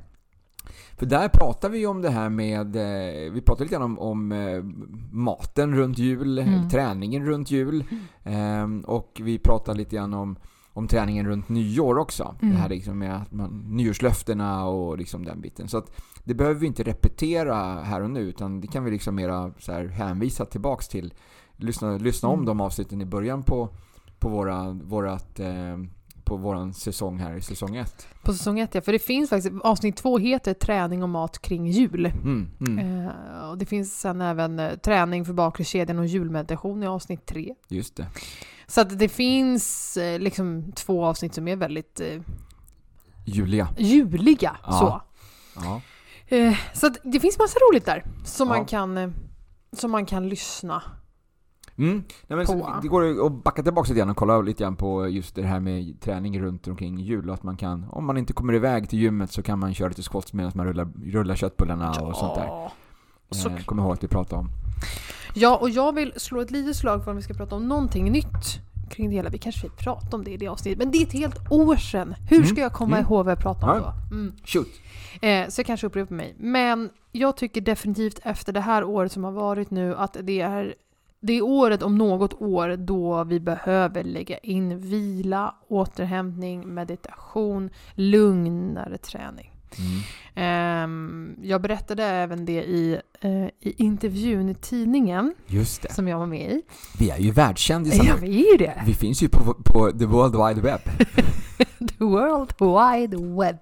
För 0.97 1.05
där 1.05 1.27
pratar 1.29 1.69
vi 1.69 1.79
ju 1.79 1.87
om 1.87 2.01
det 2.01 2.09
här 2.09 2.29
med, 2.29 2.75
eh, 2.75 3.31
vi 3.31 3.41
pratar 3.45 3.63
lite 3.65 3.75
grann 3.75 3.83
om, 3.83 3.99
om 3.99 4.31
eh, 4.31 4.63
maten 5.11 5.75
runt 5.75 5.97
jul, 5.97 6.39
Mm. 6.39 6.69
träningen 6.69 7.25
runt 7.25 7.51
jul. 7.51 7.83
Ehm, 8.23 8.81
och 8.81 9.21
vi 9.23 9.39
pratar 9.39 9.75
lite 9.75 9.95
grann 9.95 10.13
om, 10.13 10.35
om 10.73 10.87
träningen 10.87 11.27
runt 11.27 11.49
nyår 11.49 11.97
också. 11.97 12.35
Mm. 12.41 12.53
Det 12.55 12.61
här 12.61 12.69
liksom 12.69 12.99
med 12.99 13.21
man, 13.31 13.65
nyårslöftena 13.69 14.65
och 14.65 14.97
liksom 14.97 15.25
den 15.25 15.41
biten. 15.41 15.67
Så 15.67 15.77
att 15.77 15.91
det 16.23 16.33
behöver 16.33 16.59
vi 16.59 16.67
inte 16.67 16.83
repetera 16.83 17.81
här 17.83 18.01
och 18.01 18.09
nu 18.09 18.19
utan 18.19 18.61
det 18.61 18.67
kan 18.67 18.83
vi 18.83 18.91
liksom 18.91 19.15
mera 19.15 19.51
så 19.59 19.71
här 19.71 19.85
hänvisa 19.87 20.45
tillbaks 20.45 20.87
till. 20.87 21.13
Lyssna, 21.57 21.97
lyssna 21.97 22.29
om 22.29 22.33
Mm. 22.39 22.45
de 22.45 22.61
avsnitten 22.61 23.01
i 23.01 23.05
början 23.05 23.43
på, 23.43 23.69
på, 24.19 24.29
våra, 24.29 24.69
vårat, 24.71 25.39
eh, 25.39 25.77
på 26.23 26.37
våran 26.37 26.73
säsong 26.73 27.17
här 27.19 27.35
i 27.37 27.41
säsong 27.41 27.75
ett. 27.75 28.07
På 28.23 28.33
säsong 28.33 28.59
ett 28.59 28.75
ja, 28.75 28.81
för 28.81 28.91
det 28.91 28.99
finns 28.99 29.29
faktiskt, 29.29 29.55
avsnitt 29.63 29.97
två 29.97 30.17
heter 30.17 30.53
träning 30.53 31.03
och 31.03 31.09
mat 31.09 31.41
kring 31.41 31.67
jul. 31.67 32.05
Mm, 32.05 32.51
mm, 32.59 32.79
Eh, 33.07 33.49
och 33.49 33.57
det 33.57 33.65
finns 33.65 33.99
sen 33.99 34.21
även 34.21 34.59
eh, 34.59 34.75
träning 34.75 35.25
för 35.25 35.33
bakre 35.33 35.63
kedjan 35.63 35.99
och 35.99 36.05
julmeditation 36.05 36.83
i 36.83 36.87
avsnitt 36.87 37.25
tre. 37.25 37.55
just 37.67 37.95
det. 37.95 38.07
Så 38.67 38.81
att 38.81 38.99
det 38.99 39.09
finns 39.09 39.97
eh, 39.97 40.19
liksom 40.19 40.71
två 40.71 41.05
avsnitt 41.05 41.33
som 41.33 41.47
är 41.47 41.55
väldigt 41.55 41.99
eh, 41.99 42.21
Julia. 43.25 43.67
juliga. 43.77 44.57
Ja. 44.65 44.71
Så, 44.71 45.01
Ja. 45.65 45.81
så 46.73 46.89
det 47.03 47.19
finns 47.19 47.37
massa 47.39 47.57
roligt 47.59 47.85
där 47.85 48.03
som, 48.25 48.47
Ja. 48.47 48.53
man, 48.55 48.65
kan, 48.65 49.13
som 49.73 49.91
man 49.91 50.05
kan 50.05 50.29
lyssna. 50.29 50.83
Mm. 51.79 52.03
Nej, 52.27 52.45
så, 52.45 52.79
det 52.81 52.87
går 52.87 53.25
att 53.25 53.43
backa 53.43 53.63
tillbaka 53.63 53.87
lite 53.89 53.99
grann 53.99 54.09
och 54.09 54.17
kolla 54.17 54.41
lite 54.41 54.63
grann 54.63 54.75
på 54.75 55.07
just 55.07 55.35
det 55.35 55.43
här 55.43 55.59
med 55.59 56.01
träning 56.01 56.41
runt 56.41 56.67
omkring 56.67 56.97
jul. 56.99 57.29
Att 57.29 57.43
man 57.43 57.57
kan, 57.57 57.85
om 57.89 58.05
man 58.05 58.17
inte 58.17 58.33
kommer 58.33 58.53
iväg 58.53 58.89
till 58.89 58.99
gymmet 58.99 59.31
så 59.31 59.41
kan 59.41 59.59
man 59.59 59.73
köra 59.73 59.89
lite 59.89 60.01
squats 60.03 60.33
medan 60.33 60.51
man 60.55 60.65
rullar, 60.65 60.87
rullar 61.05 61.35
köttbullarna 61.35 61.89
och 61.89 62.15
sånt 62.15 62.35
där. 62.35 62.45
Ja. 62.45 62.71
Eh. 63.49 63.63
Kom 63.65 63.79
ihåg 63.79 63.93
att 63.93 64.03
vi 64.03 64.07
pratade 64.07 64.39
om. 64.41 64.49
Ja, 65.33 65.57
och 65.57 65.69
jag 65.69 65.95
vill 65.95 66.13
slå 66.15 66.41
ett 66.41 66.51
litet 66.51 66.75
slag 66.75 67.03
för 67.03 67.11
om 67.11 67.17
vi 67.17 67.23
ska 67.23 67.33
prata 67.33 67.55
om 67.55 67.67
någonting 67.67 68.11
nytt 68.11 68.59
kring 68.89 69.09
det 69.09 69.15
hela. 69.15 69.29
Vi 69.29 69.37
kanske 69.37 69.61
fick 69.61 69.77
prata 69.77 70.15
om 70.17 70.23
det 70.23 70.31
i 70.31 70.37
det 70.37 70.47
avsnittet, 70.47 70.77
men 70.79 70.91
det 70.91 70.97
är 70.97 71.05
ett 71.05 71.13
helt 71.13 71.51
år 71.51 71.75
sedan. 71.75 72.15
Hur 72.29 72.37
Mm. 72.37 72.47
ska 72.49 72.61
jag 72.61 72.73
komma 72.73 72.97
Mm. 72.97 73.07
ihåg 73.07 73.25
vad 73.25 73.31
jag 73.31 73.39
pratade 73.39 73.71
om 73.71 73.77
Ja. 73.77 73.93
då? 74.09 74.15
Mm. 74.15 74.33
Shoot! 74.45 74.67
Eh, 75.21 75.47
så 75.49 75.59
jag 75.59 75.65
kanske 75.65 75.87
upprepar 75.87 76.15
mig. 76.15 76.35
Men 76.39 76.89
jag 77.11 77.37
tycker 77.37 77.61
definitivt 77.61 78.19
efter 78.23 78.53
det 78.53 78.59
här 78.61 78.83
året 78.83 79.11
som 79.11 79.23
har 79.23 79.31
varit 79.31 79.71
nu 79.71 79.95
att 79.95 80.17
det 80.21 80.41
är 80.41 80.75
det 81.19 81.33
är 81.33 81.41
året 81.41 81.83
om 81.83 81.97
något 81.97 82.41
år 82.41 82.75
då 82.77 83.23
vi 83.23 83.39
behöver 83.39 84.03
lägga 84.03 84.37
in 84.37 84.79
vila, 84.79 85.55
återhämtning, 85.67 86.73
meditation, 86.73 87.69
lugnare 87.93 88.97
träning. 88.97 89.51
Mm. 89.77 90.01
Ehm, 90.35 91.35
jag 91.41 91.61
berättade 91.61 92.03
även 92.03 92.45
det 92.45 92.63
i, 92.63 92.99
eh, 93.21 93.45
i 93.59 93.73
intervjun 93.77 94.49
i 94.49 94.55
tidningen 94.55 95.33
Just 95.47 95.81
det. 95.81 95.93
som 95.93 96.07
jag 96.07 96.19
var 96.19 96.25
med 96.25 96.51
i. 96.51 96.61
Vi 96.99 97.09
är 97.09 97.17
ju 97.17 97.31
världskändisar 97.31 98.03
Ja, 98.03 98.15
vi 98.21 98.47
är 98.47 98.51
ju 98.51 98.57
det. 98.57 98.83
Vi 98.85 98.93
finns 98.93 99.23
ju 99.23 99.29
på, 99.29 99.53
på 99.53 99.91
the 99.91 100.05
world 100.05 100.35
wide 100.35 100.61
web. 100.61 100.79
The 101.79 102.03
World 102.03 102.53
Wide 102.59 103.17
Web. 103.17 103.57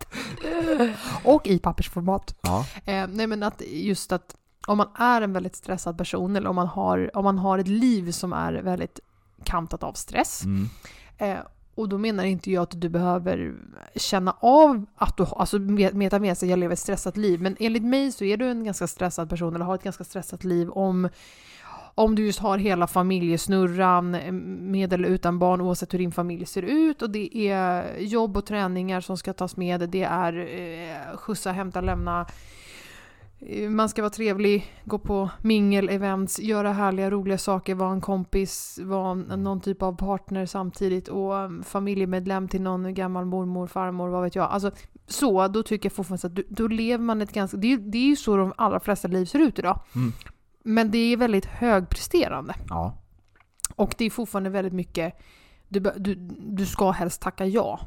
Och 1.24 1.48
i 1.48 1.60
pappersformat. 1.60 2.36
Ja. 2.42 2.66
Eh, 2.86 3.08
nej 3.08 3.28
men 3.28 3.44
att 3.44 3.62
just 3.68 4.12
att 4.12 4.36
om 4.68 4.78
man 4.78 4.88
är 4.96 5.22
en 5.22 5.34
väldigt 5.34 5.56
stressad 5.56 5.98
person 5.98 6.36
eller 6.36 6.50
om 6.50 6.56
man 6.56 6.68
har, 6.68 7.18
om 7.18 7.24
man 7.24 7.38
har 7.38 7.58
ett 7.60 7.68
liv 7.68 8.12
som 8.12 8.34
är 8.34 8.54
väldigt 8.54 9.00
kantat 9.44 9.84
av 9.84 9.94
stress. 9.94 10.44
Mm. 10.46 10.70
Eh, 11.18 11.38
och 11.76 11.90
då 11.90 11.98
menar 11.98 12.24
inte 12.24 12.52
jag 12.52 12.64
att 12.64 12.82
du 12.82 12.90
behöver 12.90 13.56
känna 13.96 14.32
av 14.40 14.86
att 14.96 15.18
du 15.18 15.26
alltså 15.26 15.60
meta 15.60 16.20
med 16.20 16.38
sig 16.38 16.50
jag 16.50 16.60
lever 16.60 16.74
ett 16.74 16.80
stressat 16.80 17.18
liv. 17.18 17.42
Men 17.42 17.56
enligt 17.60 17.84
mig 17.84 18.12
så 18.12 18.24
är 18.24 18.38
du 18.38 18.50
en 18.50 18.64
ganska 18.64 18.88
stressad 18.88 19.30
person 19.30 19.56
eller 19.56 19.66
har 19.66 19.76
ett 19.76 19.84
ganska 19.84 20.04
stressat 20.04 20.44
liv 20.44 20.70
om 20.70 21.10
om 21.96 22.16
du 22.16 22.26
just 22.26 22.40
har 22.40 22.58
hela 22.58 22.88
familjesnurran 22.88 24.16
eh, 24.16 24.32
med 24.32 24.94
eller 24.94 25.10
utan 25.10 25.40
barn 25.40 25.62
oavsett 25.62 25.94
hur 25.94 26.00
din 26.00 26.12
familj 26.12 26.46
ser 26.46 26.62
ut 26.62 27.02
och 27.02 27.10
det 27.10 27.38
är 27.38 28.00
jobb 28.00 28.38
och 28.38 28.46
träningar 28.46 29.02
som 29.02 29.18
ska 29.18 29.34
tas 29.34 29.58
med. 29.58 29.90
Det 29.90 30.04
är 30.04 30.38
eh, 30.38 31.18
skjutsa, 31.18 31.52
hämta, 31.52 31.82
lämna. 31.82 32.26
Eh, 33.40 33.70
Man 33.70 33.90
ska 33.90 34.02
vara 34.02 34.10
trevlig, 34.10 34.74
gå 34.86 35.00
på 35.00 35.30
mingel-events, 35.42 36.42
göra 36.42 36.72
härliga, 36.74 37.10
roliga 37.10 37.38
saker, 37.38 37.76
vara 37.76 37.92
en 37.92 38.02
kompis, 38.02 38.80
vara 38.84 39.12
en, 39.12 39.20
någon 39.20 39.62
typ 39.62 39.82
av 39.82 39.98
partner 39.98 40.46
samtidigt 40.46 41.08
och 41.08 41.34
um, 41.34 41.64
familjemedlem 41.64 42.48
till 42.48 42.62
någon 42.62 42.94
gammal 42.94 43.26
mormor, 43.26 43.68
farmor, 43.68 44.10
vad 44.10 44.24
vet 44.24 44.36
jag. 44.36 44.50
Alltså, 44.50 44.72
så, 45.08 45.48
då 45.48 45.64
tycker 45.64 45.90
jag 45.90 45.94
fortfarande 45.94 46.28
att 46.28 46.36
du, 46.36 46.46
då 46.50 46.68
lever 46.68 47.04
man 47.04 47.22
ett 47.22 47.34
ganska... 47.34 47.58
Det 47.58 47.74
är, 47.74 47.78
det 47.78 47.98
är 47.98 48.08
ju 48.08 48.16
så 48.16 48.38
de 48.38 48.54
allra 48.58 48.80
flesta 48.80 49.08
liv 49.08 49.26
ser 49.26 49.40
ut 49.40 49.60
idag. 49.60 49.80
Mm. 49.96 50.14
Men 50.64 50.92
det 50.92 50.98
är 50.98 51.18
väldigt 51.18 51.46
högpresterande. 51.46 52.54
Ja. 52.70 52.98
Och 53.76 53.96
det 53.98 54.06
är 54.06 54.10
fortfarande 54.10 54.50
väldigt 54.50 54.74
mycket... 54.74 55.14
Du, 55.68 55.80
du, 55.80 56.16
du 56.40 56.66
ska 56.66 56.92
helst 56.92 57.22
tacka 57.22 57.46
ja 57.46 57.80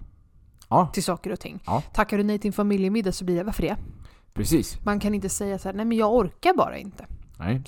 Ja, 0.68 0.86
till 0.86 1.04
saker 1.04 1.32
och 1.32 1.40
ting. 1.40 1.62
Ja. 1.66 1.82
Tackar 1.94 2.18
du 2.18 2.24
nej 2.24 2.38
till 2.38 2.48
en 2.48 2.52
familjemiddag 2.52 3.12
så 3.12 3.24
blir 3.24 3.36
det 3.36 3.44
varför 3.44 3.62
det? 3.62 3.76
Precis. 4.34 4.78
Man 4.84 5.00
kan 5.00 5.14
inte 5.14 5.28
säga 5.28 5.58
så 5.58 5.68
här, 5.68 5.74
nej 5.74 5.84
men 5.86 5.98
jag 5.98 6.14
orkar 6.14 6.54
bara 6.56 6.78
inte. 6.78 7.06
Nej. 7.38 7.62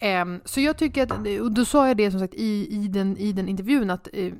Ehm, 0.00 0.40
så 0.44 0.60
jag 0.60 0.76
tycker 0.78 1.02
att, 1.02 1.40
och 1.42 1.52
då 1.52 1.64
sa 1.64 1.88
jag 1.88 1.96
det 1.96 2.10
som 2.10 2.20
sagt 2.20 2.34
i, 2.34 2.74
i, 2.84 2.88
den, 2.88 3.16
i 3.16 3.32
den 3.32 3.48
intervjun 3.48 3.90
att 3.90 4.08
eh, 4.12 4.32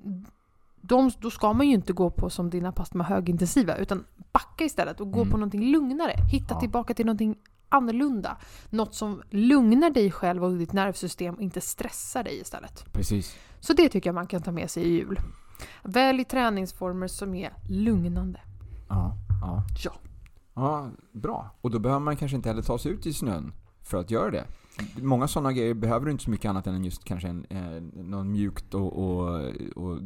de, 0.81 1.11
då 1.21 1.31
ska 1.31 1.53
man 1.53 1.67
ju 1.69 1.75
inte 1.75 1.93
gå 1.93 2.11
på 2.11 2.31
som 2.31 2.51
dina 2.51 2.73
pass 2.73 2.95
med 2.95 3.07
högintensiva, 3.07 3.77
utan 3.77 4.05
backa 4.33 4.65
istället 4.65 5.01
och 5.01 5.13
gå 5.13 5.19
Mm. 5.21 5.31
på 5.31 5.37
någonting 5.37 5.63
lugnare. 5.73 6.13
Hitta 6.33 6.55
Ja. 6.55 6.61
tillbaka 6.61 6.95
till 6.95 7.07
någonting 7.07 7.37
annorlunda. 7.69 8.37
Något 8.71 8.95
som 8.95 9.23
lugnar 9.31 9.91
dig 9.91 10.11
själv 10.11 10.45
och 10.45 10.53
ditt 10.53 10.73
nervsystem 10.73 11.35
och 11.35 11.43
inte 11.43 11.61
stressar 11.61 12.23
dig 12.25 12.41
istället. 12.41 12.93
Precis. 12.93 13.37
Så 13.61 13.73
det 13.73 13.89
tycker 13.89 14.09
jag 14.11 14.15
man 14.15 14.27
kan 14.27 14.43
ta 14.43 14.53
med 14.53 14.71
sig 14.71 14.83
i 14.85 14.89
jul. 14.93 15.19
Välj 15.83 16.25
träningsformer 16.25 17.07
som 17.09 17.35
är 17.35 17.53
lugnande. 17.69 18.41
Ja, 18.89 19.13
ja. 19.43 19.63
Ja. 19.85 19.93
Ja, 20.61 20.91
bra. 21.13 21.51
Och 21.61 21.71
då 21.71 21.79
behöver 21.79 22.01
man 22.05 22.17
kanske 22.17 22.37
inte 22.37 22.49
heller 22.49 22.63
ta 22.63 22.79
sig 22.79 22.93
ut 22.93 23.07
i 23.07 23.13
snön 23.13 23.53
för 23.83 23.97
att 23.99 24.11
göra 24.11 24.31
det. 24.31 24.45
Många 25.03 25.29
sådana 25.29 25.53
grejer 25.53 25.75
behöver 25.75 26.07
du 26.07 26.13
inte 26.13 26.25
så 26.25 26.31
mycket 26.31 26.49
annat 26.49 26.67
än 26.67 26.85
just 26.85 27.05
kanske 27.05 27.29
en, 27.29 27.45
eh, 27.51 27.83
någon 28.05 28.31
mjukt 28.33 28.75
och, 28.75 28.93
och, 28.99 29.41
och 29.77 29.99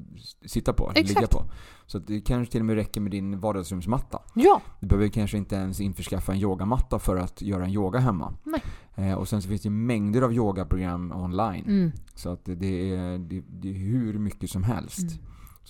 sitta 0.46 0.72
på, 0.72 0.90
Exakt. 0.94 1.08
ligga 1.08 1.26
på. 1.26 1.44
Så 1.86 1.98
det 1.98 2.20
kanske 2.20 2.52
till 2.52 2.60
och 2.60 2.66
med 2.66 2.76
räcker 2.76 3.00
med 3.00 3.10
din 3.10 3.40
vardagsrumsmatta. 3.40 4.22
Ja, 4.34 4.62
Du 4.80 4.86
behöver 4.86 5.08
kanske 5.08 5.36
inte 5.38 5.54
ens 5.56 5.80
införskaffa 5.80 6.32
en 6.32 6.38
yogamatta 6.38 6.98
för 6.98 7.16
att 7.16 7.42
göra 7.42 7.64
en 7.64 7.70
yoga 7.70 7.98
hemma. 7.98 8.32
Nej. 8.44 8.62
Eh, 8.94 9.14
och 9.14 9.28
sen 9.28 9.42
så 9.42 9.48
finns 9.48 9.62
det 9.62 9.70
mängder 9.70 10.22
av 10.22 10.32
yogaprogram 10.32 11.12
online. 11.12 11.64
mm. 11.66 11.92
Så 12.14 12.30
att 12.30 12.44
det, 12.44 12.90
är, 12.94 13.18
det, 13.18 13.42
det 13.48 13.68
är 13.70 13.74
hur 13.78 14.18
mycket 14.18 14.50
som 14.50 14.62
helst. 14.62 15.20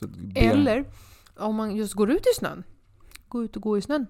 Mm. 0.03 0.29
Be- 0.35 0.41
Eller 0.41 0.85
om 1.39 1.55
man 1.57 1.77
just 1.77 1.95
går 1.95 2.11
ut 2.11 2.21
i 2.27 2.39
snön. 2.39 2.63
Gå 3.29 3.45
ut 3.45 3.57
och 3.57 3.63
gå 3.63 3.79
i 3.79 3.81
snön. 3.83 4.07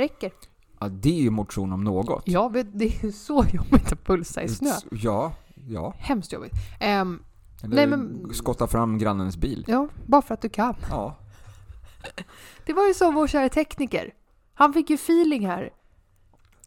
Räcker. 0.00 0.32
Ja, 0.80 0.88
det 0.88 1.08
är 1.18 1.22
ju 1.22 1.30
motion 1.30 1.72
om 1.72 1.84
något. 1.84 2.28
Vet, 2.52 2.78
det 2.78 2.84
är 3.04 3.10
så 3.10 3.44
jobbigt 3.52 3.92
att 3.92 4.04
pulsa 4.04 4.42
i 4.42 4.48
snö. 4.48 4.70
Ja, 4.90 5.32
ja. 5.68 5.94
Hemskt 5.98 6.32
jobbigt. 6.32 6.52
Ehm, 6.80 7.22
Eller 7.62 7.76
Nej, 7.76 7.86
men- 7.86 8.34
skotta 8.34 8.66
fram 8.66 8.98
grannens 8.98 9.36
bil. 9.36 9.64
ja, 9.68 9.88
bara 10.06 10.22
för 10.22 10.34
att 10.34 10.42
du 10.42 10.48
kan. 10.48 10.74
Ja. 10.90 11.16
Det 12.66 12.72
var 12.72 12.86
ju 12.86 12.94
som 12.94 13.14
vår 13.14 13.26
kära 13.26 13.48
tekniker. 13.48 14.14
Han 14.54 14.72
fick 14.72 14.90
ju 14.90 14.94
feeling 14.94 15.46
här. 15.46 15.70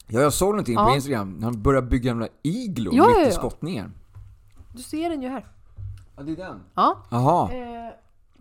Ja, 0.07 0.19
jag 0.21 0.33
såg 0.33 0.49
någonting 0.49 0.75
på 0.75 0.81
Ja. 0.81 0.95
Instagram. 0.95 1.43
Han 1.43 1.61
började 1.61 1.87
bygga 1.87 2.11
en 2.11 2.27
iglo 2.43 2.91
Ja, 2.93 3.07
mitt 3.07 3.15
ja, 3.17 3.21
i 3.23 3.25
ja. 3.25 3.31
skottningen. 3.31 3.93
Du 4.71 4.81
ser 4.81 5.09
den 5.09 5.21
ju 5.21 5.29
här. 5.29 5.47
Ja, 6.17 6.23
det 6.23 6.31
är 6.31 6.35
den. 6.35 6.59
Ja. 6.75 6.97
Jaha. 7.11 7.51
Eh, 7.51 7.82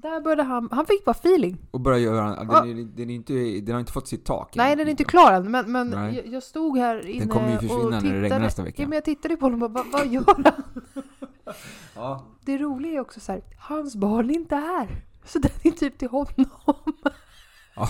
där 0.03 0.21
började 0.21 0.43
han, 0.43 0.69
han 0.73 0.87
fick 0.87 1.05
bara 1.05 1.11
feeling. 1.11 1.59
Och 1.71 1.81
började 1.81 2.03
göra... 2.05 2.37
ja, 2.39 2.45
Ja. 2.49 2.61
Den, 2.61 2.79
är, 2.79 2.85
den, 2.85 3.11
är 3.11 3.15
inte, 3.15 3.33
den 3.61 3.73
har 3.75 3.81
inte 3.81 3.93
fått 3.93 4.09
sitt 4.09 4.25
tak. 4.25 4.55
Nej, 4.57 4.73
än. 4.73 4.79
den 4.79 4.87
är 4.87 4.91
inte 4.91 5.05
klar 5.05 5.33
än, 5.33 5.51
men, 5.51 5.73
men 5.73 5.93
jag, 6.15 6.27
jag 6.27 6.43
stod 6.43 6.79
här 6.79 7.07
inne 7.07 7.27
kommer 7.27 7.49
ju 7.53 7.59
försvinna 7.59 7.75
och 7.85 7.91
när 7.91 7.97
det 7.97 8.01
tittade. 8.01 8.21
regnar 8.23 8.39
nästa 8.41 8.63
vecka. 8.63 8.83
Ja, 8.83 8.89
men 8.89 8.97
jag 8.97 9.05
tittade 9.05 9.37
på 9.37 9.47
honom 9.47 9.63
och 9.63 9.71
bara, 9.71 9.85
vad, 9.93 10.07
gör 10.07 10.25
han? 10.27 10.45
Ja. 11.95 12.25
Det 12.41 12.59
roliga 12.59 12.93
är 12.93 13.01
också 13.01 13.21
så 13.21 13.33
här, 13.33 13.43
hans 13.59 13.97
barn 13.97 14.31
är 14.31 14.35
inte 14.35 14.57
här. 14.57 15.05
Så 15.25 15.39
den 15.39 15.51
är 15.63 15.71
typ 15.71 15.99
till 15.99 16.09
honom. 16.09 16.35
ja. 17.77 17.89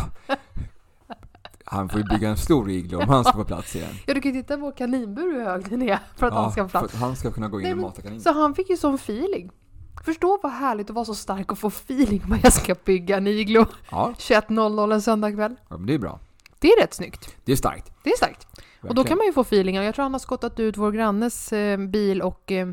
Han 1.65 1.89
får 1.89 2.01
ju 2.01 2.07
bygga 2.07 2.29
en 2.29 2.37
stor 2.37 2.71
iglo 2.71 2.99
om 3.03 3.09
han 3.09 3.25
ska 3.25 3.33
få 3.33 3.45
plats 3.45 3.77
i 3.77 3.81
den. 3.81 3.89
Ja, 4.07 4.15
du 4.15 4.21
kan 4.21 4.35
ju 4.35 4.43
titta 4.43 4.57
på 4.59 4.73
kaninbur 4.73 5.23
hur 5.33 5.45
hög 5.45 5.71
den 5.71 5.83
är 5.83 5.99
för 6.17 6.27
att 6.27 6.35
Ja, 6.35 6.41
han 6.43 6.53
ska 6.53 6.63
få 6.63 6.69
för 6.69 6.79
plats. 6.79 6.95
att 6.95 7.01
han 7.01 7.17
ska 7.17 7.31
kunna 7.31 7.49
gå 7.49 7.61
in 7.61 7.63
Nej, 7.63 7.73
och 7.73 7.77
men- 7.77 7.83
mata 7.87 8.03
kaninen. 8.03 8.21
Så 8.21 8.33
han 8.33 8.55
fick 8.55 8.71
ju 8.71 8.77
sån 8.77 8.95
feeling. 8.95 9.51
Förstå 10.05 10.39
vad 10.43 10.53
härligt 10.53 10.91
att 10.91 10.95
vara 10.97 11.05
så 11.05 11.15
stark 11.15 11.53
och 11.53 11.59
få 11.59 11.69
feeling 11.69 12.23
vad 12.27 12.39
jag 12.43 12.53
ska 12.53 12.75
bygga 12.85 13.17
en 13.17 13.27
iglo 13.27 13.67
Ja, 13.91 14.15
21.00 14.19 14.93
en 14.95 15.03
söndagkväll. 15.03 15.57
ja, 15.69 15.77
men 15.77 15.87
det 15.87 15.95
är 15.95 15.99
bra. 15.99 16.21
Det 16.59 16.69
är 16.69 16.81
rätt 16.81 16.95
snyggt. 16.95 17.37
Det 17.45 17.53
är 17.53 17.57
starkt. 17.57 17.93
Det 18.05 18.11
är 18.11 18.17
starkt. 18.17 18.47
Och 18.55 18.61
då 18.81 18.87
Verkligen. 18.89 19.05
kan 19.07 19.17
man 19.19 19.27
ju 19.27 19.33
få 19.33 19.45
feelingar. 19.45 19.83
Jag 19.83 19.95
tror 19.95 20.03
han 20.03 20.13
har 20.13 20.19
skottat 20.19 20.61
ut 20.61 20.77
vår 20.77 20.93
grannes 20.93 21.53
eh, 21.53 21.79
bil 21.79 22.23
och 22.23 22.53
eh, 22.53 22.69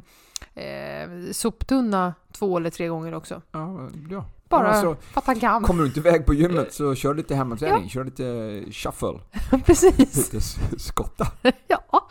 eh, 0.55 1.09
soptunna 1.31 2.13
två 2.31 2.57
eller 2.57 2.69
tre 2.69 2.87
gånger 2.87 3.13
också. 3.13 3.41
Ja, 3.51 3.89
ja. 4.09 4.25
Bara 4.49 4.63
Ja, 4.67 4.69
alltså, 4.73 4.95
för 5.11 5.19
att 5.19 5.25
han 5.27 5.39
kan. 5.39 5.63
kommer 5.63 5.81
du 5.81 5.87
inte 5.87 5.99
iväg 5.99 6.25
på 6.25 6.33
gymmet 6.33 6.73
så 6.73 6.95
kör 6.95 7.13
lite 7.13 7.35
hemmaträning. 7.35 7.89
Kör 7.89 8.03
lite 8.05 8.63
shuffle. 8.71 9.19
Precis. 9.65 10.33
Lite 10.33 10.45
skotta. 10.79 11.27
ja. 11.67 12.09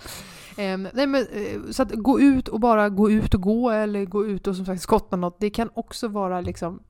Ehm, 0.59 0.88
nej 0.94 1.07
men, 1.07 1.27
eh, 1.33 1.71
så 1.71 1.83
att 1.83 1.92
gå 1.92 2.21
ut 2.21 2.49
och 2.49 2.61
bara 2.61 2.88
gå 2.88 3.11
ut 3.11 3.35
och 3.35 3.40
gå 3.42 3.71
eller 3.71 4.05
gå 4.05 4.27
ut 4.27 4.47
och 4.47 4.57
som 4.57 4.66
sagt 4.66 4.83
skotta 4.83 5.16
något, 5.16 5.37
det 5.40 5.51
kan 5.51 5.71
också 5.75 6.09
vara 6.09 6.40
liksom 6.40 6.83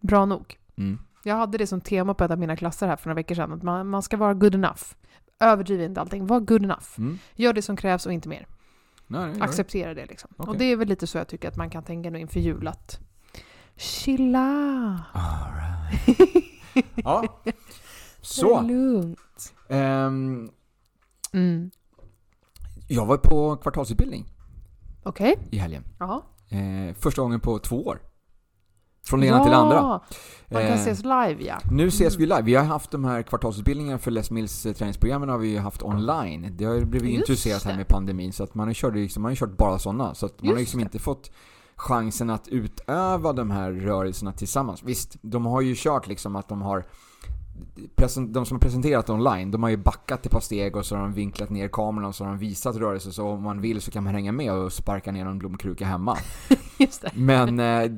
bra 0.00 0.26
nog. 0.26 0.56
Mm. 0.76 0.98
Jag 1.24 1.34
hade 1.36 1.58
det 1.58 1.66
som 1.66 1.80
tema 1.80 2.14
på 2.14 2.24
ett 2.24 2.30
av 2.30 2.38
mina 2.38 2.56
klasser 2.56 2.86
här 2.86 2.96
för 2.96 3.08
några 3.08 3.14
veckor 3.14 3.34
sedan, 3.34 3.52
att 3.52 3.62
man, 3.62 3.86
man 3.88 4.02
ska 4.02 4.16
vara 4.16 4.34
good 4.34 4.54
enough. 4.54 4.82
Överdriv 5.40 5.80
inte 5.80 6.00
allting, 6.00 6.26
var 6.26 6.40
good 6.40 6.64
enough. 6.64 6.88
Mm. 6.98 7.18
Gör 7.34 7.52
det 7.52 7.62
som 7.62 7.76
krävs 7.76 8.06
och 8.06 8.12
inte 8.12 8.28
mer. 8.28 8.46
Nej, 9.06 9.26
nej. 9.32 9.40
Acceptera 9.42 9.94
det 9.94 10.06
liksom. 10.06 10.30
Okej. 10.36 10.50
Och 10.50 10.58
det 10.58 10.64
är 10.64 10.76
väl 10.76 10.88
lite 10.88 11.06
så 11.06 11.18
jag 11.18 11.28
tycker 11.28 11.48
att 11.48 11.56
man 11.56 11.70
kan 11.70 11.82
tänka 11.82 12.10
nu 12.10 12.18
inför 12.20 12.40
jul 12.40 12.68
att 12.68 13.00
chilla. 13.76 15.00
All 15.12 15.52
right. 15.54 16.28
Ja. 17.04 17.40
Det 17.44 17.50
är 17.50 17.54
Så. 18.20 18.60
lugnt. 18.62 19.54
ehm, 19.68 20.50
Mm. 21.32 21.70
Jag 22.88 23.06
var 23.06 23.16
på 23.16 23.56
kvartalsutbildning 23.56 24.26
Okej. 25.02 25.38
i 25.50 25.58
helgen. 25.58 25.84
Ja. 25.98 26.22
Eh, 26.48 26.94
första 26.94 27.22
gången 27.22 27.40
på 27.40 27.58
två 27.58 27.86
år. 27.86 27.98
Från 29.06 29.20
det 29.20 29.26
ena 29.26 29.42
till 29.42 29.50
det 29.50 29.56
andra. 29.56 29.82
Man 29.82 30.62
kan 30.62 30.72
Eh, 30.72 30.74
ses 30.74 31.02
live 31.02 31.36
ja. 31.38 31.58
Nu 31.70 31.86
ses 31.86 32.16
vi 32.16 32.26
live. 32.26 32.42
Vi 32.42 32.54
har 32.54 32.64
haft 32.64 32.90
de 32.90 33.04
här 33.04 33.22
kvartalsutbildningarna 33.22 33.98
för 33.98 34.10
Les 34.10 34.30
Mills 34.30 34.66
eh, 34.66 34.72
träningsprogrammen 34.72 35.28
har 35.28 35.38
vi 35.38 35.48
ju 35.48 35.58
haft 35.58 35.82
online. 35.82 36.54
Det 36.56 36.64
har 36.64 36.74
ju 36.74 36.84
blivit 36.84 37.10
Just 37.10 37.20
introducerat 37.20 37.64
här 37.64 37.76
med 37.76 37.88
pandemin 37.88 38.32
så 38.32 38.44
att 38.44 38.54
man 38.54 38.66
har 38.66 38.74
kört, 38.74 38.94
liksom, 38.94 39.22
man 39.22 39.30
har 39.30 39.36
kört 39.36 39.56
bara 39.56 39.78
sådana. 39.78 40.14
Så 40.14 40.26
att 40.26 40.42
man 40.42 40.52
har 40.52 40.58
liksom 40.58 40.80
det. 40.80 40.84
inte 40.84 40.98
fått 40.98 41.30
chansen 41.76 42.30
att 42.30 42.48
utöva 42.48 43.32
de 43.32 43.50
här 43.50 43.72
rörelserna 43.72 44.32
tillsammans. 44.32 44.82
Visst, 44.82 45.16
de 45.22 45.46
har 45.46 45.60
ju 45.60 45.74
kört 45.76 46.06
liksom 46.06 46.36
att 46.36 46.48
de 46.48 46.62
har 46.62 46.86
de 48.28 48.46
som 48.46 48.54
har 48.54 48.58
presenterat 48.60 49.10
online, 49.10 49.50
de 49.50 49.62
har 49.62 49.70
ju 49.70 49.76
backat 49.76 50.26
ett 50.26 50.32
par 50.32 50.40
steg 50.40 50.76
och 50.76 50.86
så 50.86 50.96
har 50.96 51.02
de 51.02 51.12
vinklat 51.12 51.50
ner 51.50 51.68
kameran 51.68 52.08
och 52.08 52.14
så 52.14 52.24
har 52.24 52.30
de 52.30 52.38
visat 52.38 52.76
rörelser 52.76 53.10
så 53.10 53.28
om 53.28 53.42
man 53.42 53.60
vill 53.60 53.80
så 53.80 53.90
kan 53.90 54.04
man 54.04 54.14
hänga 54.14 54.32
med 54.32 54.52
och 54.52 54.72
sparka 54.72 55.12
ner 55.12 55.24
någon 55.24 55.38
blomkruka 55.38 55.86
hemma. 55.86 56.16
Men 57.14 57.48
eh, 57.58 57.90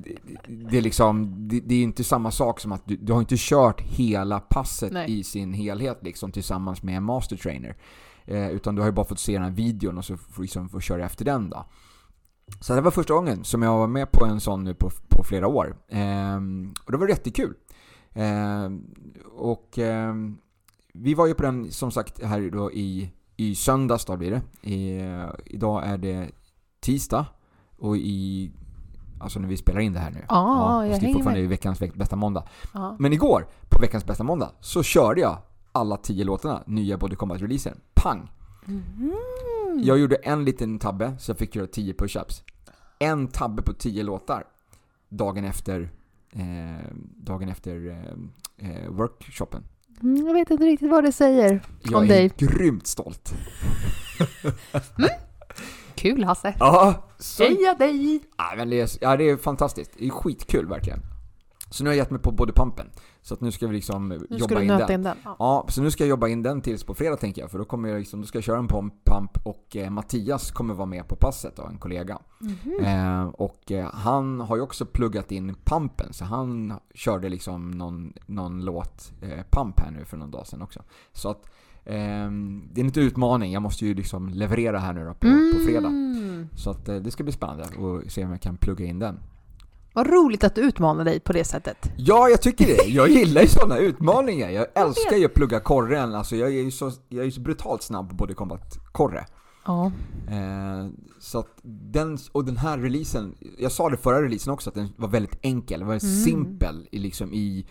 det- 0.48 0.78
är 0.78 0.82
liksom, 0.82 1.34
det, 1.48 1.60
det 1.60 1.74
är 1.74 1.82
inte 1.82 2.04
samma 2.04 2.30
sak 2.30 2.60
som 2.60 2.72
att 2.72 2.82
du, 2.86 2.96
du 2.96 3.12
har 3.12 3.20
inte 3.20 3.34
kört 3.38 3.80
hela 3.80 4.40
passet 4.40 4.92
Nej. 4.92 5.18
i 5.18 5.24
sin 5.24 5.52
helhet 5.52 5.98
liksom 6.02 6.32
tillsammans 6.32 6.82
med 6.82 6.96
en 6.96 7.02
master 7.04 7.36
trainer. 7.36 7.76
Eh, 8.24 8.48
utan 8.50 8.74
du 8.74 8.82
har 8.82 8.88
ju 8.88 8.92
bara 8.92 9.06
fått 9.06 9.18
se 9.18 9.32
den 9.32 9.42
här 9.42 9.50
videon 9.50 9.98
och 9.98 10.04
så 10.04 10.16
får 10.16 10.36
du 10.36 10.42
liksom 10.42 10.68
få 10.68 10.80
köra 10.80 11.04
efter 11.04 11.24
den 11.24 11.50
då. 11.50 11.64
Så 12.60 12.74
det 12.74 12.80
var 12.80 12.90
första 12.90 13.14
gången 13.14 13.44
som 13.44 13.62
jag 13.62 13.78
var 13.78 13.86
med 13.86 14.12
på 14.12 14.24
en 14.26 14.40
sån 14.40 14.64
nu 14.64 14.74
på, 14.74 14.90
på 15.08 15.24
flera 15.24 15.46
år. 15.46 15.76
Ehm, 15.88 16.74
och 16.84 16.92
det 16.92 16.98
var 16.98 17.08
jättekul. 17.08 17.54
Ehm, 18.14 18.94
och 19.34 19.78
ehm, 19.78 20.38
vi 20.92 21.14
var 21.14 21.26
ju 21.26 21.34
på 21.34 21.42
den 21.42 21.70
som 21.70 21.90
sagt 21.90 22.22
här 22.22 22.50
då 22.50 22.72
i, 22.72 23.12
i 23.36 23.54
söndags 23.54 24.04
då 24.04 24.16
blir 24.16 24.30
det. 24.30 24.68
I, 24.70 24.98
eh, 25.00 25.30
idag 25.44 25.82
är 25.86 25.98
det 25.98 26.30
tisdag 26.80 27.26
och 27.78 27.96
i 27.96 28.50
Alltså 29.22 29.40
när 29.40 29.48
vi 29.48 29.56
spelar 29.56 29.80
in 29.80 29.92
det 29.92 29.98
här 29.98 30.10
nu. 30.10 30.24
Ja, 30.28 30.86
jag 30.86 30.94
är 30.96 31.00
hänger 31.00 31.12
fortfarande 31.14 31.40
med. 31.40 31.44
i 31.44 31.48
veckans 31.48 31.80
veck- 31.82 31.96
bästa 31.96 32.16
måndag. 32.16 32.44
Ja. 32.74 32.96
Men 32.98 33.12
igår, 33.12 33.46
på 33.68 33.78
veckans 33.80 34.04
bästa 34.06 34.24
måndag, 34.24 34.50
så 34.60 34.82
körde 34.82 35.20
jag 35.20 35.38
alla 35.72 35.96
tio 35.96 36.24
låtarna, 36.24 36.62
nya 36.66 36.98
Body 36.98 37.16
Combat-releasen. 37.16 37.76
Pang! 37.94 38.30
Mm. 38.68 39.14
Jag 39.82 39.98
gjorde 39.98 40.16
en 40.16 40.44
liten 40.44 40.78
tabbe, 40.78 41.16
så 41.18 41.30
jag 41.30 41.38
fick 41.38 41.54
göra 41.56 41.66
10 41.66 41.92
push-ups. 41.92 42.42
En 42.98 43.28
tabbe 43.28 43.62
på 43.62 43.72
10 43.72 44.02
låtar. 44.02 44.44
Dagen 45.08 45.44
efter, 45.44 45.90
dagen 47.16 47.48
efter 47.48 47.88
eh, 47.88 48.70
eh, 48.70 48.90
workshopen. 48.90 49.64
Mm, 50.02 50.26
jag 50.26 50.34
vet 50.34 50.50
inte 50.50 50.64
riktigt 50.64 50.90
vad 50.90 51.04
det 51.04 51.12
säger 51.12 51.62
Jag 51.82 51.94
om 51.96 52.04
är 52.04 52.08
dig. 52.08 52.32
grymt 52.36 52.86
stolt. 52.86 53.34
Kul 55.94 56.24
Hasse. 56.24 56.54
Ja, 56.58 57.04
så 57.18 57.42
Heja 57.42 57.74
dig! 57.74 58.20
Ja, 58.38 58.54
men 58.56 58.70
det, 58.70 58.80
är, 58.80 58.90
ja, 59.00 59.16
det 59.16 59.30
är 59.30 59.36
fantastiskt. 59.36 59.90
Det 59.98 60.06
är 60.06 60.10
skitkul 60.10 60.66
verkligen. 60.68 61.00
Så 61.70 61.85
nu 61.85 61.90
har 61.90 61.94
jag 61.94 61.98
gett 62.02 62.11
mig 62.11 62.20
på 62.20 62.33
bodypumpen. 62.33 62.87
Så 63.22 63.35
att 63.35 63.40
nu 63.40 63.50
ska 63.50 63.66
vi 63.66 63.74
liksom 63.74 64.09
Nu 64.09 64.26
jobba 64.30 64.62
in 64.62 64.68
den. 64.68 64.92
in 64.92 65.02
den. 65.02 65.16
Ja. 65.24 65.37
Ja, 65.38 65.66
så 65.68 65.83
nu 65.83 65.90
ska 65.90 66.04
jag 66.04 66.09
jobba 66.09 66.28
in 66.28 66.42
den 66.42 66.61
tills 66.61 66.85
på 66.85 66.94
fredag 66.94 67.16
tänker 67.16 67.42
jag. 67.42 67.50
För 67.50 67.59
då 67.59 67.64
kommer 67.64 67.88
jag 67.88 67.98
liksom, 67.98 68.20
då 68.20 68.26
ska 68.26 68.38
jag 68.38 68.44
köra 68.44 68.59
en 68.59 68.68
pump, 68.68 69.46
och 69.46 69.76
eh, 69.76 69.90
Mattias 69.90 70.50
kommer 70.50 70.74
vara 70.74 70.87
med 70.87 71.09
på 71.09 71.16
passet 71.16 71.56
då, 71.56 71.62
en 71.62 71.78
kollega. 71.78 72.18
Mhm. 72.40 72.85
Eh, 72.85 73.22
och 73.28 73.72
eh, 73.72 73.90
han 73.92 74.40
har 74.40 74.56
ju 74.56 74.62
också 74.62 74.87
pluggat 74.87 75.33
in 75.33 75.54
pumpen. 75.64 76.12
Så 76.12 76.24
han 76.24 76.74
körde 76.94 77.28
liksom 77.28 77.70
någon, 77.70 78.12
någon 78.26 78.64
låt 78.64 79.12
eh, 79.22 79.44
pump 79.50 79.80
här 79.80 79.90
nu 79.90 80.04
för 80.04 80.16
någon 80.16 80.30
dag 80.30 80.46
sedan 80.46 80.62
också. 80.62 80.83
Så 81.12 81.30
att 81.30 81.46
ehm, 81.85 82.68
det 82.72 82.80
är 82.80 82.83
en 82.83 82.87
liten 82.87 83.02
utmaning. 83.02 83.52
Jag 83.52 83.62
måste 83.62 83.87
ju 83.87 83.94
liksom 83.94 84.28
leverera 84.28 84.78
här 84.78 84.92
nu 84.92 85.04
då 85.04 85.14
på, 85.14 85.28
på 85.52 85.64
fredag. 85.66 85.88
Mm. 85.88 86.48
Så 86.54 86.70
att 86.70 86.88
eh, 86.88 86.96
det 86.96 87.11
ska 87.11 87.24
bli 87.24 87.33
spännande 87.33 87.64
att 87.64 88.12
se 88.12 88.24
om 88.24 88.30
jag 88.30 88.40
kan 88.40 88.56
plugga 88.56 88.85
in 88.85 88.98
den. 88.98 89.18
Vad 90.00 90.10
roligt 90.10 90.44
att 90.44 90.54
du 90.54 90.60
utmanar 90.60 91.04
dig 91.04 91.20
på 91.20 91.32
det 91.32 91.44
sättet. 91.44 91.90
Ja, 91.96 92.28
jag 92.28 92.42
tycker 92.42 92.66
det. 92.66 92.84
Jag 92.90 93.08
gillar 93.08 93.42
ju 93.42 93.48
sådana 93.58 93.78
utmaningar. 93.78 94.50
Jag 94.50 94.66
älskar 94.74 95.16
ju 95.16 95.24
att 95.24 95.34
plugga 95.34 95.60
korren. 95.60 96.14
Alltså 96.14 96.36
jag 96.36 96.48
är 96.48 96.62
ju 96.62 96.70
så, 96.70 96.92
jag 97.08 97.26
är 97.26 97.30
så 97.30 97.40
brutalt 97.40 97.82
snabb 97.82 98.08
på 98.08 98.14
både 98.14 98.34
combat 98.34 98.78
korre. 98.92 99.26
Ja. 99.66 99.92
Eh, 100.30 100.86
så 101.18 101.38
att 101.38 101.58
den, 101.92 102.18
och 102.32 102.44
den 102.44 102.56
här 102.56 102.78
releasen, 102.78 103.34
jag 103.58 103.72
sa 103.72 103.88
det 103.90 103.96
förra 103.96 104.22
releasen 104.22 104.52
också, 104.52 104.70
att 104.70 104.74
den 104.74 104.88
var 104.96 105.08
väldigt 105.08 105.38
enkel, 105.42 105.84
väldigt 105.84 106.02
Mm. 106.02 106.24
simpel 106.24 106.88
i, 106.92 106.98
liksom 106.98 107.32
i, 107.34 107.66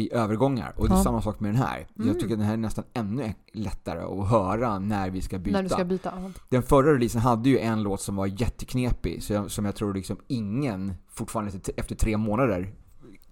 i 0.00 0.12
övergångar. 0.12 0.72
Och 0.76 0.88
det 0.88 0.94
är 0.94 0.96
Ja. 0.98 1.04
samma 1.04 1.22
sak 1.22 1.40
med 1.40 1.48
den 1.50 1.62
här. 1.62 1.86
Mm. 1.96 2.08
Jag 2.08 2.20
tycker 2.20 2.34
att 2.34 2.38
den 2.38 2.46
här 2.46 2.52
är 2.52 2.56
nästan 2.56 2.84
ännu 2.94 3.34
lättare 3.52 4.00
att 4.00 4.28
höra 4.28 4.78
när 4.78 5.10
vi 5.10 5.20
ska 5.22 5.38
byta. 5.38 5.56
När 5.56 5.62
du 5.62 5.68
ska 5.68 5.84
byta. 5.84 6.12
Den 6.48 6.62
förra 6.62 6.94
releasen 6.94 7.20
hade 7.20 7.48
ju 7.48 7.58
en 7.58 7.82
låt 7.82 8.00
som 8.00 8.16
var 8.16 8.26
jätteknepig, 8.26 9.22
så 9.22 9.32
jag, 9.32 9.50
som 9.50 9.64
jag 9.64 9.74
tror 9.74 9.94
liksom 9.94 10.16
ingen 10.26 10.94
fortfarande 11.08 11.52
efter, 11.76 11.94
tre 11.94 12.16
månader 12.16 12.72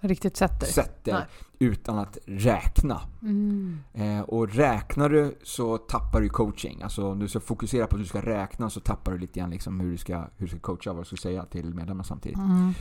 Riktigt 0.00 0.36
sätter. 0.36 0.66
sätter 0.66 1.12
Nej. 1.12 1.22
utan 1.58 1.98
att 1.98 2.18
räkna. 2.26 3.00
Mm. 3.22 3.78
Eh, 3.94 4.20
och 4.20 4.54
räknar 4.54 5.08
du 5.08 5.38
så 5.42 5.78
tappar 5.78 6.20
du 6.20 6.28
coaching. 6.28 6.82
Alltså 6.82 7.10
om 7.10 7.18
du 7.18 7.28
ska 7.28 7.40
fokusera 7.40 7.86
på 7.86 7.96
att 7.96 8.02
du 8.02 8.08
ska 8.08 8.20
räkna 8.22 8.70
så 8.70 8.80
tappar 8.80 9.12
du 9.12 9.18
lite 9.18 9.40
grann 9.40 9.50
liksom 9.50 9.80
hur 9.80 9.90
du 9.90 9.96
ska, 9.96 10.18
hur 10.18 10.46
du 10.46 10.48
ska 10.48 10.58
coacha, 10.58 10.92
vad 10.92 11.02
du 11.02 11.06
ska 11.06 11.16
säga 11.16 11.44
till 11.44 11.64
medlemmarna 11.74 12.04
samtidigt. 12.04 12.38
Mm. 12.38 12.72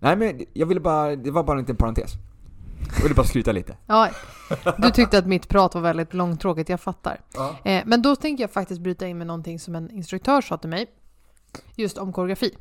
Nej 0.00 0.16
men 0.16 0.40
jag 0.52 0.66
ville 0.66 0.80
bara, 0.80 1.16
det 1.16 1.30
var 1.30 1.44
bara 1.44 1.52
en 1.52 1.60
liten 1.62 1.76
parentes. 1.76 2.12
Jag 2.94 3.02
ville 3.02 3.14
bara 3.14 3.26
skryta 3.26 3.52
lite. 3.52 3.76
Ja, 3.86 4.08
du 4.78 4.90
tyckte 4.90 5.18
att 5.18 5.26
mitt 5.26 5.48
prat 5.48 5.74
var 5.74 5.82
väldigt 5.82 6.14
långtråkigt, 6.14 6.68
jag 6.68 6.80
fattar. 6.80 7.20
Ja. 7.34 7.56
Eh, 7.64 7.82
men 7.86 8.02
då 8.02 8.16
tänker 8.16 8.44
jag 8.44 8.50
faktiskt 8.50 8.80
bryta 8.80 9.06
in 9.06 9.18
med 9.18 9.26
någonting 9.26 9.60
som 9.60 9.74
en 9.74 9.90
instruktör 9.90 10.40
sa 10.40 10.56
till 10.56 10.70
mig, 10.70 10.86
just 11.74 11.98
om 11.98 12.12
koreografi. 12.12 12.56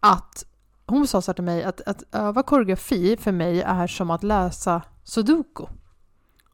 Att 0.00 0.44
hon 0.86 1.06
sa 1.06 1.22
så 1.22 1.30
här 1.30 1.34
till 1.34 1.44
mig 1.44 1.64
att, 1.64 1.80
att 1.80 2.02
öva 2.12 2.42
koreografi 2.42 3.16
för 3.16 3.32
mig 3.32 3.62
är 3.62 3.86
som 3.86 4.10
att 4.10 4.22
läsa 4.22 4.82
sudoku. 5.04 5.64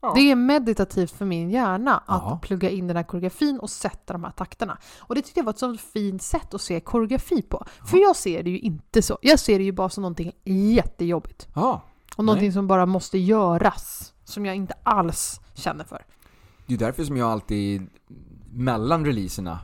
Ja. 0.03 0.13
Det 0.15 0.21
är 0.31 0.35
meditativt 0.37 1.11
för 1.11 1.25
min 1.25 1.51
hjärna 1.51 1.97
att 2.07 2.23
Ja. 2.23 2.39
plugga 2.43 2.71
in 2.71 2.87
den 2.87 2.97
här 2.97 3.05
koreografin 3.05 3.59
och 3.59 3.71
sätta 3.71 4.13
de 4.13 4.25
här 4.25 4.31
takterna. 4.31 4.79
Och 4.99 5.15
det 5.15 5.23
tyckte 5.23 5.41
jag 5.41 5.45
var 5.45 5.53
ett 5.53 5.59
sånt 5.59 5.81
fint 5.81 6.23
sätt 6.23 6.55
att 6.55 6.61
se 6.61 6.81
koreografi 6.81 7.43
på. 7.43 7.65
För 7.87 7.99
jag 7.99 8.17
ser 8.17 8.43
det 8.43 8.51
ju 8.51 8.59
inte 8.59 9.03
så. 9.03 9.19
Jag 9.23 9.39
ser 9.39 9.59
det 9.59 9.65
ju 9.65 9.73
bara 9.73 9.89
som 9.89 10.03
någonting 10.03 10.33
jättejobbigt. 10.45 11.49
Ja. 11.55 11.83
Och 12.19 12.25
någonting 12.25 12.49
Nej. 12.49 12.53
som 12.53 12.67
bara 12.67 12.87
måste 12.87 13.19
göras. 13.19 14.15
Som 14.25 14.47
jag 14.47 14.57
inte 14.57 14.75
alls 14.83 15.41
känner 15.55 15.85
för. 15.85 16.05
Det 16.67 16.75
är 16.75 16.79
därför 16.79 17.05
som 17.05 17.17
jag 17.17 17.29
alltid 17.31 17.87
mellan 18.53 19.05
releaserna 19.05 19.59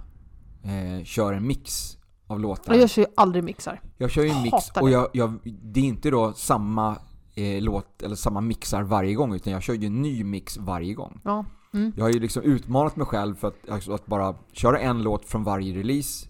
eh, 0.62 1.04
kör 1.04 1.32
en 1.32 1.46
mix 1.46 1.96
av 2.26 2.40
låtar. 2.40 2.74
Jag 2.74 2.90
kör 2.90 3.02
ju 3.02 3.08
aldrig 3.16 3.44
mixar. 3.44 3.80
Jag 3.98 4.10
kör 4.10 4.22
ju 4.22 4.28
en 4.30 4.42
mix 4.42 4.70
och 4.80 4.86
det. 4.86 4.92
jag, 4.92 5.08
jag, 5.12 5.38
det 5.62 5.80
är 5.80 5.84
inte 5.84 6.10
då 6.10 6.32
samma 6.32 6.96
eh, 7.34 7.62
låt 7.62 8.02
eller 8.02 8.16
samma 8.16 8.40
mixar 8.40 8.82
varje 8.82 9.14
gång 9.14 9.34
utan 9.34 9.52
jag 9.52 9.62
kör 9.62 9.74
ju 9.74 9.86
en 9.86 10.02
ny 10.02 10.24
mix 10.24 10.56
varje 10.56 10.94
gång. 10.94 11.20
Ja. 11.24 11.44
Mm. 11.74 11.92
Jag 11.96 12.04
har 12.04 12.10
ju 12.10 12.20
liksom 12.20 12.42
utmanat 12.42 12.96
mig 12.96 13.06
själv 13.06 13.34
för 13.34 13.48
att, 13.48 13.68
alltså, 13.70 13.92
att 13.92 14.06
bara 14.06 14.34
köra 14.52 14.78
en 14.78 15.02
låt 15.02 15.24
från 15.24 15.44
varje 15.44 15.78
release. 15.78 16.26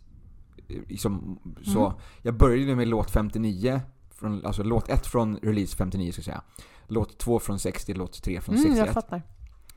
eh, 0.68 0.76
Liksom, 0.88 1.38
så. 1.64 1.87
Mm. 1.87 1.98
Jag 2.22 2.34
började 2.34 2.76
med 2.76 2.88
låt 2.88 3.10
59, 3.10 3.80
från, 4.14 4.46
alltså 4.46 4.62
låt 4.62 4.88
1 4.88 5.07
från 5.07 5.37
release 5.37 5.77
59 5.77 6.12
ska 6.12 6.18
jag 6.18 6.24
säga. 6.24 6.42
Låt 6.88 7.18
2 7.18 7.38
från 7.38 7.59
60, 7.59 7.94
låt 7.94 8.22
3 8.22 8.40
från 8.40 8.55
Mm, 8.55 8.64
61. 8.68 8.87
jag 8.87 8.94
fattar. 8.94 9.22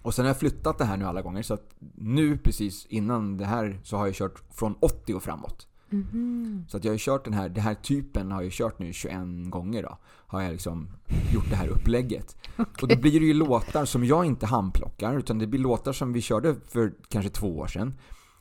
Och 0.01 0.13
sen 0.13 0.25
har 0.25 0.29
jag 0.29 0.39
flyttat 0.39 0.77
det 0.77 0.85
här 0.85 0.97
nu 0.97 1.05
alla 1.05 1.21
gånger 1.21 1.41
så 1.41 1.53
att 1.53 1.75
nu 1.95 2.37
precis 2.37 2.85
innan 2.85 3.37
det 3.37 3.45
här 3.45 3.79
så 3.83 3.97
har 3.97 4.05
jag 4.05 4.15
kört 4.15 4.43
från 4.53 4.75
80 4.79 5.13
och 5.13 5.23
framåt. 5.23 5.67
Mhm. 5.89 6.65
Så 6.69 6.77
att 6.77 6.83
jag 6.83 6.93
har 6.93 6.97
kört 6.97 7.23
den 7.25 7.33
här, 7.33 7.49
den 7.49 7.63
här 7.63 7.73
typen 7.75 8.31
har 8.31 8.41
jag 8.41 8.51
kört 8.51 8.79
nu 8.79 8.93
21 8.93 9.49
gånger 9.49 9.83
då. 9.83 9.97
Har 10.27 10.41
jag 10.41 10.51
liksom 10.51 10.89
gjort 11.33 11.49
det 11.49 11.55
här 11.55 11.67
upplägget. 11.67 12.37
Och 12.81 12.87
då 12.87 12.97
blir 12.97 13.19
det 13.19 13.25
ju 13.25 13.33
låtar 13.33 13.85
som 13.85 14.05
jag 14.05 14.25
inte 14.25 14.45
handplockar 14.45 15.17
utan 15.17 15.39
det 15.39 15.47
blir 15.47 15.59
låtar 15.59 15.93
som 15.93 16.13
vi 16.13 16.21
körde 16.21 16.55
för 16.67 16.93
kanske 17.09 17.29
två 17.29 17.57
år 17.57 17.67
sedan. 17.67 17.93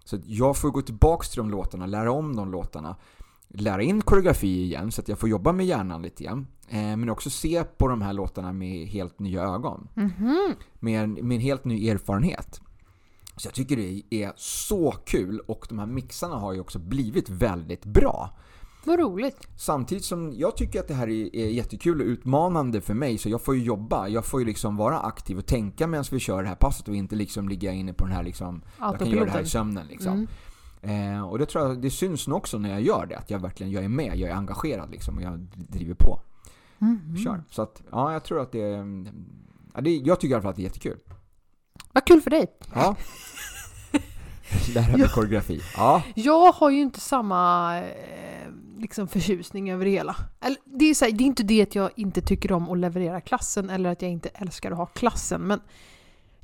Så 0.04 0.18
jag 0.26 0.56
får 0.56 0.70
gå 0.70 0.82
tillbaks 0.82 1.30
till 1.30 1.38
de 1.38 1.50
låtarna, 1.50 1.86
lära 1.86 2.12
om 2.12 2.36
de 2.36 2.50
låtarna. 2.52 2.96
Lära 3.60 3.82
in 3.82 4.02
koreografi 4.02 4.62
igen 4.62 4.92
så 4.92 5.00
att 5.00 5.08
jag 5.08 5.18
får 5.18 5.28
jobba 5.28 5.52
med 5.52 5.66
hjärnan 5.66 6.02
lite 6.02 6.24
grann. 6.24 6.46
Eh, 6.68 6.96
men 6.96 7.10
också 7.10 7.30
se 7.30 7.64
på 7.64 7.88
de 7.88 8.02
här 8.02 8.12
låtarna 8.12 8.52
med 8.52 8.86
helt 8.86 9.18
nya 9.18 9.42
ögon. 9.42 9.88
Mhm. 9.94 10.54
Med 10.74 11.04
en, 11.04 11.12
med 11.12 11.34
en 11.34 11.40
helt 11.40 11.64
ny 11.64 11.88
erfarenhet. 11.88 12.60
Så 13.36 13.46
jag 13.46 13.54
tycker 13.54 13.76
det 13.76 14.02
är 14.10 14.32
så 14.36 14.90
kul 14.90 15.40
och 15.40 15.66
de 15.68 15.78
här 15.78 15.86
mixarna 15.86 16.36
har 16.36 16.52
ju 16.52 16.60
också 16.60 16.78
blivit 16.78 17.28
väldigt 17.28 17.84
bra. 17.84 18.30
Vad 18.86 18.98
roligt. 18.98 19.48
Samtidigt 19.56 20.04
som 20.04 20.32
jag 20.36 20.56
tycker 20.56 20.80
att 20.80 20.88
det 20.88 20.94
här 20.94 21.08
är, 21.08 21.36
är 21.36 21.46
jättekul 21.46 22.00
och 22.00 22.06
utmanande 22.06 22.80
för 22.80 22.94
mig 22.94 23.18
så 23.18 23.28
jag 23.28 23.42
får 23.42 23.56
ju 23.56 23.62
jobba. 23.62 24.08
Jag 24.08 24.24
får 24.24 24.40
ju 24.40 24.46
liksom 24.46 24.76
vara 24.76 24.98
aktiv 24.98 25.38
och 25.38 25.46
tänka 25.46 25.86
medan 25.86 26.04
vi 26.10 26.20
kör 26.20 26.42
det 26.42 26.48
här 26.48 26.56
passet 26.56 26.88
och 26.88 26.94
inte 26.94 27.16
liksom 27.16 27.48
ligga 27.48 27.72
inne 27.72 27.92
på 27.92 28.04
den 28.04 28.12
här 28.14 28.22
liksom 28.22 28.62
jag 28.78 28.98
kan 28.98 29.10
göra 29.10 29.24
det 29.24 29.30
här 29.30 29.42
i 29.42 29.46
sömnen 29.46 29.86
liksom. 29.86 30.12
Mm. 30.12 30.28
Eh, 30.86 31.28
och 31.28 31.38
det 31.38 31.46
tror 31.46 31.68
jag, 31.68 31.82
det 31.82 31.90
syns 31.90 32.26
nog 32.26 32.36
också 32.36 32.58
när 32.58 32.70
jag 32.70 32.80
gör 32.80 33.06
det. 33.06 33.18
Att 33.18 33.30
jag 33.30 33.38
verkligen, 33.38 33.72
jag 33.72 33.84
är 33.84 33.88
med, 33.88 34.16
jag 34.16 34.30
är 34.30 34.34
engagerad 34.34 34.90
liksom 34.90 35.16
och 35.16 35.22
jag 35.22 35.38
driver 35.54 35.94
på. 35.94 36.20
Mhm. 36.78 37.16
Kör. 37.24 37.42
Så 37.50 37.62
att, 37.62 37.82
ja 37.90 38.12
jag 38.12 38.24
tror 38.24 38.40
att 38.40 38.52
det. 38.52 38.84
Ja, 39.74 39.80
det, 39.80 39.96
jag 39.96 40.20
tycker 40.20 40.32
i 40.32 40.34
alla 40.34 40.42
fall 40.42 40.50
att 40.50 40.56
det 40.56 40.62
är 40.62 40.64
jättekul. 40.64 40.98
Vad 41.92 42.04
kul 42.04 42.20
för 42.20 42.30
dig. 42.30 42.46
Ja. 42.74 42.96
det 44.74 44.80
här 44.80 44.98
med 44.98 45.10
koreografi. 45.10 45.60
Ja. 45.76 46.02
Jag 46.14 46.52
har 46.52 46.70
ju 46.70 46.80
inte 46.80 47.00
samma 47.00 47.76
eh, 47.78 48.48
liksom 48.78 49.08
förtjusning 49.08 49.70
över 49.70 49.84
det 49.84 49.90
hela. 49.90 50.16
Eller, 50.40 50.58
det, 50.64 50.84
är 50.84 50.94
så 50.94 51.04
här, 51.04 51.12
det 51.12 51.24
är 51.24 51.26
inte 51.26 51.42
det 51.42 51.62
att 51.62 51.74
jag 51.74 51.90
inte 51.96 52.20
tycker 52.20 52.52
om 52.52 52.70
att 52.70 52.78
leverera 52.78 53.20
klassen 53.20 53.70
eller 53.70 53.90
att 53.90 54.02
jag 54.02 54.10
inte 54.10 54.28
älskar 54.28 54.70
att 54.70 54.76
ha 54.76 54.86
klassen. 54.86 55.40
Men 55.40 55.60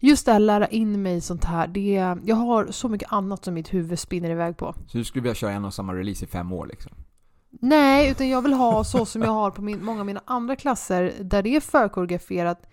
just 0.03 0.27
det 0.27 0.33
här 0.33 0.39
lära 0.39 0.67
in 0.67 1.03
mig 1.03 1.21
sånt 1.21 1.45
här. 1.45 1.67
Det, 1.67 2.17
jag 2.25 2.37
har 2.37 2.67
så 2.71 2.89
mycket 2.89 3.13
annat 3.13 3.45
som 3.45 3.55
mitt 3.55 3.75
huvud 3.75 3.99
spinner 3.99 4.31
iväg 4.31 4.57
på. 4.57 4.75
Så 4.87 4.99
du 4.99 5.05
skulle 5.05 5.23
vilja 5.23 5.35
köra 5.35 5.53
en 5.53 5.65
och 5.65 5.75
samma 5.75 5.95
release 5.95 6.25
i 6.25 6.29
fem 6.29 6.53
år 6.53 6.67
liksom? 6.67 6.93
Nej, 7.61 8.11
utan 8.11 8.29
jag 8.29 8.43
vill 8.43 8.53
ha 8.53 8.85
så 8.85 9.07
som 9.07 9.23
jag 9.23 9.31
har 9.33 9.51
på 9.51 9.63
min, 9.63 9.85
många 9.85 10.01
av 10.01 10.07
mina 10.07 10.21
andra 10.25 10.57
klasser 10.57 11.13
där 11.21 11.43
det 11.43 11.57
är 11.57 11.61
förkoreograferat 11.61 12.67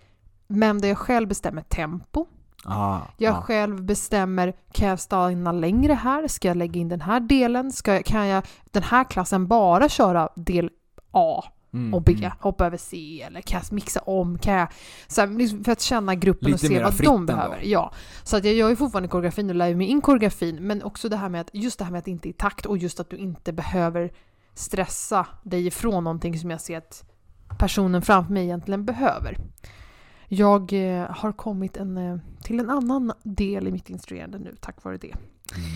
men 0.46 0.78
där 0.80 0.88
jag 0.88 0.98
själv 0.98 1.28
bestämmer 1.28 1.62
tempo. 1.62 2.26
Ah, 2.64 2.98
Jag 3.16 3.34
ja. 3.34 3.42
själv 3.42 3.82
bestämmer, 3.82 4.54
kan 4.72 4.88
jag 4.88 5.00
stanna 5.00 5.52
längre 5.52 5.92
här? 5.92 6.28
Ska 6.28 6.48
jag 6.48 6.56
lägga 6.56 6.80
in 6.80 6.88
den 6.88 7.00
här 7.00 7.20
delen? 7.20 7.72
Ska 7.72 7.94
jag, 7.94 8.04
kan 8.04 8.26
jag 8.26 8.44
den 8.70 8.82
här 8.82 9.04
klassen 9.04 9.46
bara 9.46 9.88
köra 9.88 10.28
del 10.36 10.70
A 11.10 11.44
Mm, 11.72 11.94
och 11.94 12.02
B, 12.02 12.12
mm. 12.12 12.30
hoppa 12.40 12.66
över 12.66 12.76
C? 12.76 13.22
Eller 13.26 13.40
kan 13.40 13.60
jag 13.62 13.72
mixa 13.72 14.00
om? 14.00 14.38
Kan 14.38 14.54
jag, 14.54 14.68
så 15.06 15.20
här, 15.20 15.28
liksom 15.28 15.64
för 15.64 15.72
att 15.72 15.80
känna 15.80 16.14
gruppen 16.14 16.50
Lite 16.50 16.66
och 16.66 16.72
se 16.72 16.82
vad 16.82 17.16
de 17.16 17.26
behöver. 17.26 17.60
Ja. 17.62 17.92
Så 18.22 18.36
att 18.36 18.44
jag 18.44 18.54
gör 18.54 18.68
ju 18.68 18.76
fortfarande 18.76 19.08
koreografin 19.08 19.50
och 19.50 19.56
lär 19.56 19.74
mig 19.74 19.86
in 19.86 20.00
koreografin, 20.00 20.56
men 20.56 20.82
också 20.82 21.08
det 21.08 21.16
här 21.16 21.28
med 21.28 21.40
att, 21.40 21.50
just 21.52 21.78
det 21.78 21.84
här 21.84 21.92
med 21.92 21.98
att 21.98 22.04
det 22.04 22.10
inte 22.10 22.28
är 22.28 22.30
i 22.30 22.32
takt 22.32 22.66
och 22.66 22.78
just 22.78 23.00
att 23.00 23.10
du 23.10 23.16
inte 23.16 23.52
behöver 23.52 24.12
stressa 24.54 25.26
dig 25.42 25.66
ifrån 25.66 26.04
någonting 26.04 26.38
som 26.38 26.50
jag 26.50 26.60
ser 26.60 26.78
att 26.78 27.04
personen 27.58 28.02
framför 28.02 28.32
mig 28.32 28.44
egentligen 28.44 28.84
behöver. 28.84 29.36
Jag 30.28 30.72
eh, 30.72 31.10
har 31.10 31.32
kommit 31.32 31.76
en, 31.76 31.96
eh, 31.96 32.18
till 32.42 32.60
en 32.60 32.70
annan 32.70 33.12
del 33.22 33.68
i 33.68 33.72
mitt 33.72 33.90
instruerande 33.90 34.38
nu 34.38 34.54
tack 34.60 34.84
vare 34.84 34.96
det. 34.96 35.14
Mm. 35.56 35.68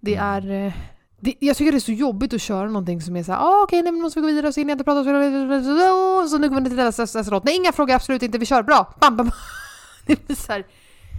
Det 0.00 0.14
Mm. 0.14 0.26
är... 0.26 0.66
eh, 0.66 0.72
Det, 1.20 1.34
jag 1.38 1.56
tycker 1.56 1.72
det 1.72 1.78
är 1.78 1.80
så 1.80 1.92
jobbigt 1.92 2.32
att 2.32 2.42
köra 2.42 2.66
någonting 2.66 3.00
som 3.02 3.16
är 3.16 3.22
såhär, 3.22 3.38
ah, 3.38 3.62
okej, 3.62 3.82
men 3.82 3.94
nu 3.94 4.00
måste 4.00 4.20
vi 4.20 4.22
gå 4.22 4.26
vidare 4.26 4.48
och 4.48 4.54
så 4.54 4.60
hinner 4.60 4.70
jag 4.70 4.74
inte 4.74 4.84
prata, 4.84 5.04
så, 5.04 6.28
så 6.28 6.38
nu 6.38 6.48
kommer 6.48 6.60
vi 6.60 6.68
till 6.68 6.76
nästa 6.76 7.02
nästa 7.02 7.30
låt. 7.30 7.44
Nej, 7.44 7.56
inga 7.56 7.72
frågor, 7.72 7.94
absolut 7.94 8.22
inte, 8.22 8.38
vi 8.38 8.46
kör, 8.46 8.62
bra! 8.62 8.94
Bam, 9.00 9.16
bam. 9.16 9.30
Det 10.06 10.30
är 10.30 10.34
så 10.34 10.52
här, 10.52 10.66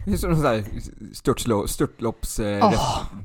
Det 0.05 0.13
är 0.13 0.17
som 0.17 0.31
en 0.31 0.41
sån 0.41 0.81
störtslå, 1.13 1.67
störtloppsreferator. 1.67 2.75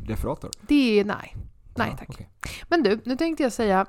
Eh, 0.05 0.09
referator. 0.09 0.51
det 0.61 1.01
är 1.01 1.05
nej. 1.05 1.37
Nej 1.77 1.95
tack. 1.99 2.09
okej. 2.09 2.29
Men 2.69 2.83
du, 2.83 3.01
nu 3.05 3.17
tänkte 3.17 3.43
jag 3.43 3.53
säga, 3.53 3.87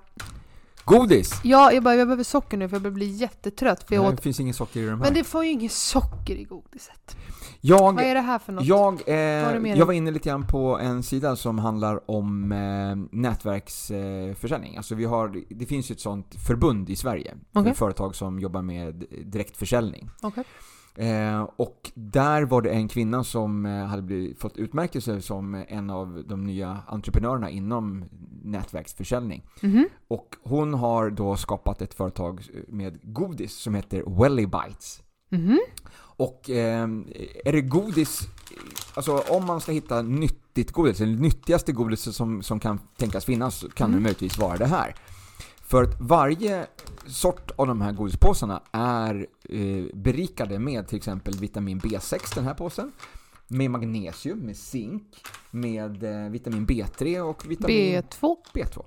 Godis! 0.85 1.33
ja, 1.43 1.71
jag, 1.71 1.83
bara, 1.83 1.95
jag 1.95 2.07
behöver 2.07 2.23
socker 2.23 2.57
nu 2.57 2.69
för 2.69 2.75
jag 2.75 2.81
börjar 2.81 2.93
bli 2.93 3.05
jättetrött 3.05 3.87
för 3.87 3.95
jag 3.95 4.01
Nej, 4.01 4.09
åt, 4.09 4.15
det 4.15 4.23
finns 4.23 4.39
ingen 4.39 4.53
socker 4.53 4.79
i 4.79 4.83
de 4.83 4.89
här. 4.89 4.97
men 4.97 5.13
det 5.13 5.23
får 5.23 5.45
ju 5.45 5.51
inget 5.51 5.71
socker 5.71 6.35
i 6.35 6.43
godiset. 6.43 7.15
Jag, 7.61 7.93
Vad 7.93 8.03
är 8.03 8.15
det 8.15 8.21
här 8.21 8.39
för 8.39 8.53
något? 8.53 8.65
jag, 8.65 9.01
eh, 9.07 9.15
jag 9.77 9.85
var 9.85 9.93
inne 9.93 10.11
lite 10.11 10.29
grann 10.29 10.47
på 10.47 10.79
en 10.79 11.03
sida 11.03 11.35
som 11.35 11.59
handlar 11.59 12.11
om 12.11 12.51
eh, 12.51 13.17
nätverksförsäljning. 13.19 14.29
Eh, 14.29 14.35
försäljning. 14.35 14.77
alltså 14.77 14.95
vi 14.95 15.05
har, 15.05 15.43
det 15.49 15.65
finns 15.65 15.91
ju 15.91 15.93
ett 15.93 15.99
sånt 15.99 16.35
förbund 16.47 16.89
i 16.89 16.95
Sverige. 16.95 17.35
Okej. 17.53 17.73
För 17.73 17.77
företag 17.77 18.15
som 18.15 18.39
jobbar 18.39 18.61
med 18.61 19.05
direktförsäljning. 19.25 20.09
Okej. 20.21 20.43
Eh, 20.95 21.41
och 21.55 21.91
där 21.95 22.43
var 22.43 22.61
det 22.61 22.69
en 22.69 22.87
kvinna 22.87 23.23
som 23.23 23.65
eh, 23.65 23.85
hade 23.85 24.01
blivit, 24.01 24.39
fått 24.41 24.57
utmärkelse 24.57 25.21
som 25.21 25.63
en 25.67 25.89
av 25.89 26.23
de 26.27 26.43
nya 26.43 26.79
entreprenörerna 26.87 27.49
inom 27.49 28.05
nätverksförsäljning. 28.43 29.43
Mhm. 29.61 29.87
Och 30.07 30.35
hon 30.43 30.73
har 30.73 31.09
då 31.09 31.35
skapat 31.35 31.81
ett 31.81 31.93
företag 31.93 32.41
med 32.67 32.99
godis 33.13 33.53
som 33.53 33.75
heter 33.75 34.03
Welly 34.21 34.45
Bites. 34.45 35.01
Mhm. 35.29 35.59
Och 36.21 36.49
eh, 36.49 36.83
är 37.45 37.51
det 37.51 37.61
godis, 37.61 38.21
alltså 38.93 39.17
om 39.29 39.45
man 39.45 39.61
ska 39.61 39.71
hitta 39.71 40.01
nyttigt 40.01 40.71
godis, 40.71 40.97
det 40.97 41.05
nyttigaste 41.05 41.71
godiset 41.71 42.15
som, 42.15 42.43
som 42.43 42.59
kan 42.59 42.79
tänkas 42.97 43.25
finnas, 43.25 43.65
kan 43.75 43.87
Mm. 43.89 43.97
det 43.99 44.03
möjligtvis 44.03 44.37
vara 44.37 44.57
det 44.57 44.65
här. 44.65 44.95
För 45.63 45.83
att 45.83 46.01
varje 46.01 46.65
sort 47.07 47.51
av 47.55 47.67
de 47.67 47.81
här 47.81 47.91
godispåsarna 47.91 48.61
är 48.71 49.27
eh, 49.49 49.85
berikade 49.93 50.59
med 50.59 50.87
till 50.87 50.97
exempel 50.97 51.33
vitamin 51.39 51.79
B6, 51.79 52.35
den 52.35 52.43
här 52.43 52.53
påsen, 52.53 52.91
med 53.47 53.71
magnesium, 53.71 54.39
med 54.39 54.57
zink, 54.57 55.03
med 55.51 56.03
eh, 56.03 56.31
vitamin 56.31 56.67
B3 56.67 57.19
och 57.19 57.51
vitamin 57.51 57.77
B2. 58.01 58.35
B2. 58.53 58.83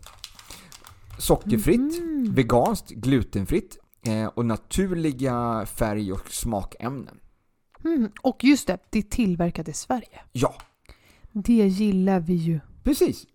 Sockerfritt, 1.18 1.98
Mm. 1.98 2.34
veganskt, 2.34 2.90
glutenfritt 2.90 3.78
eh, 4.02 4.26
och 4.26 4.46
naturliga 4.46 5.66
färg 5.66 6.12
och 6.12 6.28
smakämnen. 6.30 7.18
Mm. 7.84 8.10
Och 8.22 8.44
just 8.44 8.66
det, 8.66 8.78
det 8.90 8.98
är 8.98 9.02
tillverkat 9.02 9.68
i 9.68 9.72
Sverige. 9.72 10.20
Ja, 10.32 10.54
Det 11.32 11.52
gillar 11.52 12.20
vi 12.20 12.34
ju. 12.34 12.60
precis. 12.82 13.26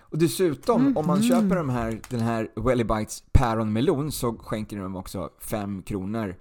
Och 0.00 0.18
dessutom, 0.18 0.96
om 0.96 1.06
man 1.06 1.18
Mhm. 1.18 1.28
köper 1.28 1.56
de 1.56 1.68
här, 1.70 2.00
den 2.08 2.20
här 2.20 2.48
Welly 2.56 2.84
Bites 2.84 3.22
päronmelon 3.32 4.12
så 4.12 4.32
skänker 4.38 4.78
de 4.78 4.96
också 4.96 5.30
5 5.40 5.82
kronor 5.82 6.36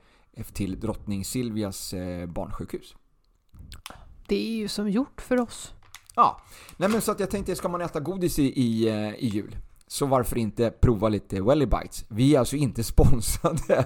till 0.53 0.79
drottning 0.79 1.25
Silvias 1.25 1.93
eh, 1.93 2.25
barnsjukhus. 2.29 2.95
Det 4.27 4.35
är 4.35 4.55
ju 4.55 4.67
som 4.67 4.89
gjort 4.89 5.21
för 5.21 5.39
oss. 5.39 5.73
Ja, 6.15 6.41
nej 6.77 6.89
men 6.89 7.01
så 7.01 7.11
att 7.11 7.19
jag 7.19 7.29
tänkte, 7.29 7.55
ska 7.55 7.69
man 7.69 7.81
äta 7.81 7.99
godis 7.99 8.39
i, 8.39 8.43
i, 8.61 8.89
eh, 8.89 9.09
i 9.15 9.27
jul? 9.27 9.55
Så 9.87 10.05
varför 10.05 10.37
inte 10.37 10.69
prova 10.71 11.09
lite 11.09 11.41
Welly 11.41 11.65
Bites? 11.65 12.05
Vi 12.07 12.35
är 12.35 12.39
alltså 12.39 12.55
inte 12.55 12.83
sponsrade 12.93 13.77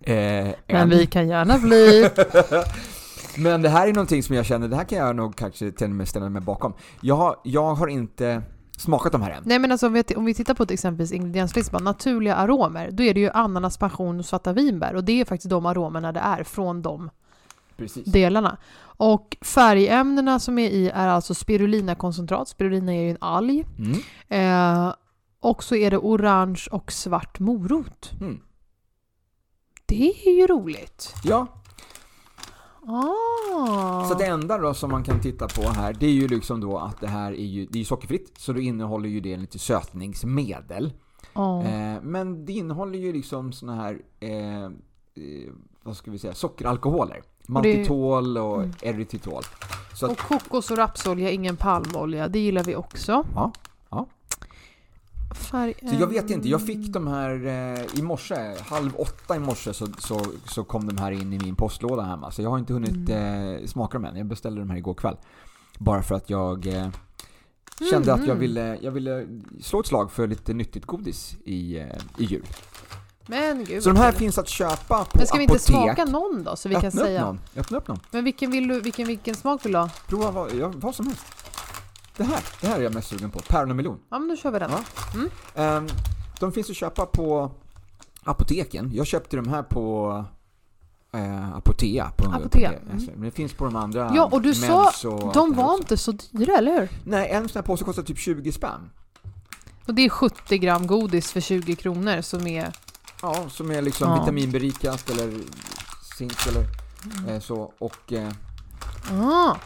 eh, 0.00 0.14
Men 0.14 0.56
än. 0.66 0.88
vi 0.88 1.06
kan 1.06 1.28
gärna 1.28 1.58
bli. 1.58 2.10
Men 3.38 3.62
det 3.62 3.68
här 3.68 3.88
är 3.88 3.92
någonting 3.92 4.22
som 4.22 4.36
jag 4.36 4.46
känner, 4.46 4.68
det 4.68 4.76
här 4.76 4.84
kan 4.84 4.98
jag 4.98 5.16
nog 5.16 5.36
kanske 5.36 5.72
till 5.72 5.86
och 5.86 5.90
med 5.90 6.08
ställa 6.08 6.28
mig 6.28 6.42
bakom. 6.42 6.72
Jag 7.00 7.16
har, 7.16 7.36
jag 7.44 7.74
har 7.74 7.86
inte 7.86 8.42
smakat 8.76 9.12
de 9.12 9.22
här 9.22 9.30
än. 9.30 9.42
Nej 9.46 9.58
men 9.58 9.72
alltså 9.72 9.86
om 9.86 9.92
vi, 9.92 10.04
om 10.16 10.24
vi 10.24 10.34
tittar 10.34 10.54
på 10.54 10.66
till 10.66 10.74
exempel 10.74 11.12
ingredienslistan, 11.12 11.84
naturliga 11.84 12.34
aromer, 12.34 12.90
då 12.90 13.02
är 13.02 13.14
det 13.14 13.20
ju 13.20 13.30
ananas, 13.30 13.76
passion 13.76 14.18
och 14.18 14.24
svarta 14.24 14.52
vinbär. 14.52 14.94
Och 14.94 15.04
det 15.04 15.20
är 15.20 15.24
faktiskt 15.24 15.50
de 15.50 15.66
aromerna 15.66 16.12
det 16.12 16.20
är 16.20 16.44
från 16.44 16.82
de 16.82 17.10
Precis. 17.76 18.04
delarna. 18.04 18.56
Och 18.82 19.36
färgämnena 19.40 20.38
som 20.38 20.58
är 20.58 20.70
i 20.70 20.88
är 20.88 21.08
alltså 21.08 21.34
spirulinakoncentrat. 21.34 22.48
Spirulina 22.48 22.94
är 22.94 23.02
ju 23.02 23.10
en 23.10 23.16
alg. 23.20 23.64
Mm. 23.78 23.98
Eh, 24.28 24.94
och 25.40 25.64
så 25.64 25.74
är 25.74 25.90
det 25.90 25.98
orange 25.98 26.66
och 26.70 26.92
svart 26.92 27.38
morot. 27.38 28.12
Mm. 28.20 28.40
Det 29.86 30.12
är 30.26 30.40
ju 30.40 30.46
roligt. 30.46 31.14
Ja, 31.24 31.61
Ah. 32.86 34.04
så 34.08 34.14
det 34.14 34.26
enda 34.26 34.58
då 34.58 34.74
som 34.74 34.90
man 34.90 35.04
kan 35.04 35.20
titta 35.20 35.48
på 35.48 35.62
här, 35.62 35.96
det 36.00 36.06
är 36.06 36.10
ju 36.10 36.28
liksom 36.28 36.60
då 36.60 36.78
att 36.78 37.00
det 37.00 37.08
här 37.08 37.32
är 37.32 37.44
ju, 37.44 37.66
det 37.66 37.80
är 37.80 37.84
sockerfritt, 37.84 38.38
så 38.38 38.52
då 38.52 38.60
innehåller 38.60 39.08
ju 39.08 39.20
det 39.20 39.36
lite 39.36 39.58
sötningsmedel. 39.58 40.92
Ja. 41.32 41.62
Eh, 41.64 42.02
men 42.02 42.44
det 42.44 42.52
innehåller 42.52 42.98
ju 42.98 43.12
liksom 43.12 43.52
såna 43.52 43.74
här, 43.74 43.98
eh, 44.20 44.64
eh, 44.64 44.70
vad 45.82 45.96
ska 45.96 46.10
vi 46.10 46.18
säga, 46.18 46.34
sockeralkoholer. 46.34 47.22
Maltitol 47.46 48.38
och 48.38 48.62
Mm. 48.62 48.72
Så 49.94 50.06
att, 50.06 50.12
Och 50.12 50.18
kokos 50.18 50.70
och 50.70 50.76
rapsolja, 50.76 51.30
ingen 51.30 51.56
palmolja. 51.56 52.28
Det 52.28 52.38
gillar 52.38 52.64
vi 52.64 52.76
också. 52.76 53.24
Ja, 53.34 53.52
ja. 55.38 55.44
Färg... 55.44 55.74
så 55.90 55.94
jag 56.00 56.06
vet 56.06 56.30
inte, 56.30 56.48
jag 56.48 56.62
fick 56.66 56.92
de 56.92 57.06
här 57.06 57.46
eh, 57.46 57.98
i 57.98 58.02
morse, 58.02 58.54
halv 58.60 58.90
åtta 58.96 59.36
i 59.36 59.38
morse 59.38 59.74
så, 59.74 59.86
så, 59.98 60.20
så 60.48 60.64
kom 60.64 60.88
de 60.88 60.98
här 60.98 61.10
in 61.12 61.32
i 61.32 61.38
min 61.38 61.56
postlåda 61.56 62.02
hemma. 62.02 62.30
Så 62.30 62.42
jag 62.42 62.50
har 62.50 62.58
inte 62.58 62.72
hunnit 62.72 63.08
Mm. 63.10 63.56
eh, 63.56 63.66
smaka 63.66 63.98
dem 63.98 64.04
än. 64.04 64.16
Jag 64.16 64.26
beställde 64.26 64.60
de 64.60 64.70
här 64.70 64.76
igår 64.76 64.94
kväll. 64.94 65.16
Bara 65.78 66.02
för 66.02 66.14
att 66.14 66.30
jag 66.30 66.66
eh, 66.66 66.86
kände 67.90 68.12
att 68.14 68.20
jag 68.20 68.28
Mm. 68.28 68.38
ville, 68.38 68.78
jag 68.82 68.90
ville 68.92 69.26
slå 69.60 69.80
ett 69.80 69.86
slag 69.86 70.12
för 70.12 70.26
lite 70.26 70.54
nyttigt 70.54 70.86
godis 70.86 71.36
i, 71.44 71.78
eh, 71.78 71.86
i 72.18 72.24
jul. 72.24 72.46
Men 73.26 73.64
gud 73.64 73.82
Så 73.82 73.88
de 73.90 73.98
här 73.98 74.12
finns 74.12 74.38
att 74.38 74.48
köpa 74.48 75.04
på 75.04 75.18
Men 75.18 75.26
ska 75.26 75.36
vi 75.36 75.42
inte 75.42 75.54
apotek. 75.54 75.74
smaka 75.74 76.04
någon 76.04 76.42
då? 76.44 76.56
Så 76.56 76.68
vi 76.68 76.74
kan 76.74 76.84
Öppna 76.84 77.00
upp 77.00 77.06
säga. 77.06 77.24
någon. 77.24 77.40
Öppna 77.56 77.78
upp 77.78 77.88
någon. 77.88 77.98
Men 78.10 78.24
vilken, 78.24 78.50
vill 78.50 78.68
du, 78.68 78.80
vilken, 78.80 79.06
vilken 79.06 79.34
smak 79.34 79.64
vill 79.66 79.72
du 79.72 79.78
ha? 79.78 79.90
Prova 80.08 80.30
vad, 80.30 80.52
ja, 80.54 80.72
vad 80.76 80.94
som 80.94 81.06
helst. 81.06 81.24
Det 82.16 82.24
här, 82.24 82.40
det 82.60 82.66
här 82.66 82.78
är 82.78 82.82
jag 82.82 82.94
mest 82.94 83.08
sugen 83.08 83.30
på. 83.30 83.38
Päron 83.48 83.70
och 83.70 83.76
melon. 83.76 83.98
Ja 84.10 84.18
men 84.18 84.28
då 84.28 84.36
kör 84.36 84.50
vi 84.50 84.58
den. 84.58 84.70
Ja. 84.70 84.82
Ehm, 85.62 85.86
de 86.40 86.52
finns 86.52 86.70
att 86.70 86.76
köpa 86.76 87.06
på 87.06 87.50
apoteken. 88.24 88.90
Jag 88.94 89.06
köpte 89.06 89.36
de 89.36 89.48
här 89.48 89.62
på 89.62 90.24
eh, 91.12 91.54
Apotea. 91.56 92.10
På, 92.16 92.30
Apotea, 92.30 92.72
på- 92.72 92.90
mm. 92.92 93.04
Men 93.14 93.22
det 93.22 93.30
finns 93.30 93.52
på 93.52 93.64
de 93.64 93.76
andra. 93.76 94.12
Ja, 94.14 94.28
och 94.32 94.42
du 94.42 94.54
sa- 94.54 94.92
och 95.08 95.32
De 95.32 95.54
var 95.54 95.74
inte 95.74 95.96
så 95.96 96.12
dyra, 96.30 96.56
eller 96.58 96.80
hur? 96.80 96.88
Nej, 97.04 97.28
en 97.30 97.48
sån 97.48 97.58
här 97.60 97.66
påse 97.66 97.84
kostar 97.84 98.02
typ 98.02 98.18
20 98.18 98.52
spänn. 98.52 98.90
Och 99.86 99.94
det 99.94 100.02
är 100.04 100.08
70 100.08 100.58
gram 100.58 100.86
godis 100.86 101.32
för 101.32 101.40
20 101.40 101.76
kronor 101.76 102.20
som 102.20 102.46
är... 102.46 102.72
Ja, 103.22 103.48
som 103.50 103.70
är 103.70 103.82
liksom 103.82 104.08
Ja. 104.10 104.20
vitaminberikat 104.20 105.10
eller 105.10 105.40
zink 106.18 106.46
eller 106.46 106.66
eh, 107.34 107.40
så. 107.40 107.72
Och 107.78 108.12
eh, 108.12 108.28
Ah, 109.12 109.56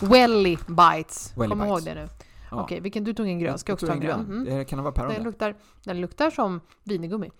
Welly 0.00 0.58
Bites. 0.66 1.32
Welly 1.36 1.48
Kom 1.50 1.62
ihåg 1.62 1.76
Bites. 1.78 1.84
det 1.84 1.94
nu. 1.94 2.08
ja. 2.50 2.62
Okej, 2.62 2.80
vilken 2.80 3.04
du 3.04 3.14
tog 3.14 3.26
en 3.28 3.38
grön. 3.38 3.58
Ska 3.58 3.70
jag 3.70 3.74
också 3.74 3.86
ta 3.86 3.92
en 3.92 4.00
grön? 4.00 4.20
Mm. 4.20 4.44
Det 4.44 4.64
kan 4.64 4.76
det 4.76 4.82
vara 4.82 4.92
päron 4.92 5.12
Den, 5.14 5.22
luktar, 5.22 5.54
den 5.84 6.00
luktar 6.00 6.30
som 6.30 6.60
vinegummi. 6.84 7.30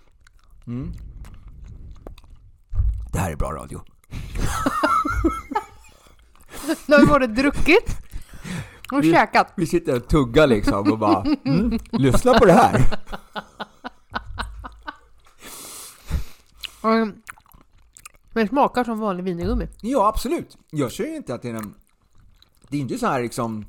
Mm. 0.66 0.92
Det 3.12 3.18
här 3.18 3.30
är 3.32 3.36
bra 3.36 3.52
radio. 3.52 3.80
Nu 6.86 6.94
har 6.94 7.00
vi 7.00 7.06
både 7.06 7.26
druckit 7.26 7.96
och 8.92 9.04
Vi- 9.04 9.12
käkat. 9.12 9.52
Vi 9.56 9.66
sitter 9.66 9.96
och 9.96 10.08
tuggar 10.08 10.46
liksom 10.46 10.92
och 10.92 10.98
bara 10.98 11.24
mm, 11.44 11.78
lyssna 11.92 12.34
på 12.34 12.44
det 12.44 12.52
här. 12.52 12.84
Mm. 16.82 17.22
Smakar 18.48 18.84
som 18.84 18.98
vanlig 19.00 19.24
vinegummi. 19.24 19.68
Ja, 19.80 20.08
absolut. 20.08 20.58
Jag 20.70 20.92
säger 20.92 21.16
inte 21.16 21.34
att 21.34 21.42
det 21.42 21.48
är 21.50 21.54
en... 21.54 21.74
Det 22.70 22.76
är 22.76 22.80
inte 22.80 22.98
så 22.98 23.06
här 23.06 23.22
liksom 23.22 23.64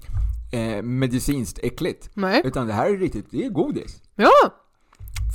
eh, 0.52 0.82
medicinskt 0.84 1.60
äckligt. 1.64 2.10
Nej. 2.14 2.42
Utan 2.46 2.68
det 2.68 2.74
här 2.74 2.90
är 2.90 2.98
riktigt, 2.98 3.28
det 3.32 3.46
är 3.46 3.50
godis. 3.50 4.02
Ja! 4.16 4.32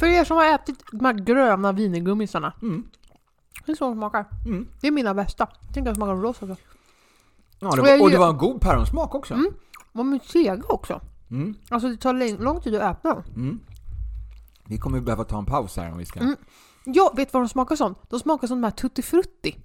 För 0.01 0.07
er 0.07 0.25
som 0.25 0.37
har 0.37 0.55
ätit 0.55 0.85
de 0.93 1.05
här 1.05 1.13
gröna 1.13 1.73
vinegummisarna. 1.73 2.53
Mm. 2.63 2.85
Det 3.67 3.73
är 3.73 3.77
så 3.77 3.85
de 3.85 3.95
smakar. 3.95 4.27
Mm. 4.47 4.69
Det 4.81 4.87
är 4.87 4.91
mina 4.91 5.15
bästa. 5.15 5.47
Tänk 5.75 5.87
att 5.89 5.95
de 5.95 5.99
smakar 5.99 6.15
rosa 6.15 6.47
också. 6.47 6.57
Ja, 7.59 7.71
det 7.77 7.83
var, 7.83 8.03
och 8.03 8.11
det 8.11 8.19
var 8.19 8.29
en 8.31 8.37
god 8.39 8.61
päronsmak 8.61 9.15
också. 9.15 9.35
Mm. 9.35 9.53
De 9.93 10.13
är 10.13 10.19
sega 10.19 10.63
också. 10.69 11.01
Mm. 11.31 11.55
Alltså 11.69 11.89
det 11.89 11.97
tar 11.97 12.39
lång- 12.43 12.61
tid 12.61 12.75
att 12.75 12.83
öppna 12.97 13.15
dem. 13.15 13.23
Mm. 13.37 13.61
Vi 14.67 14.79
kommer 14.79 15.01
behöva 15.01 15.25
ta 15.25 15.39
en 15.39 15.47
paus 15.47 15.77
här 15.77 15.93
om 15.93 15.99
vi 15.99 16.05
ska... 16.05 16.21
Mm. 16.21 16.37
Jag 16.85 17.17
vet 17.17 17.33
vad 17.33 17.43
de 17.43 17.49
smakar 17.49 17.77
som. 17.77 17.95
De 18.09 18.21
smakar 18.21 18.47
som 18.49 18.61
de 18.61 18.65
här 18.65 18.71
Tutti 18.71 19.03
Frutti. 19.03 19.57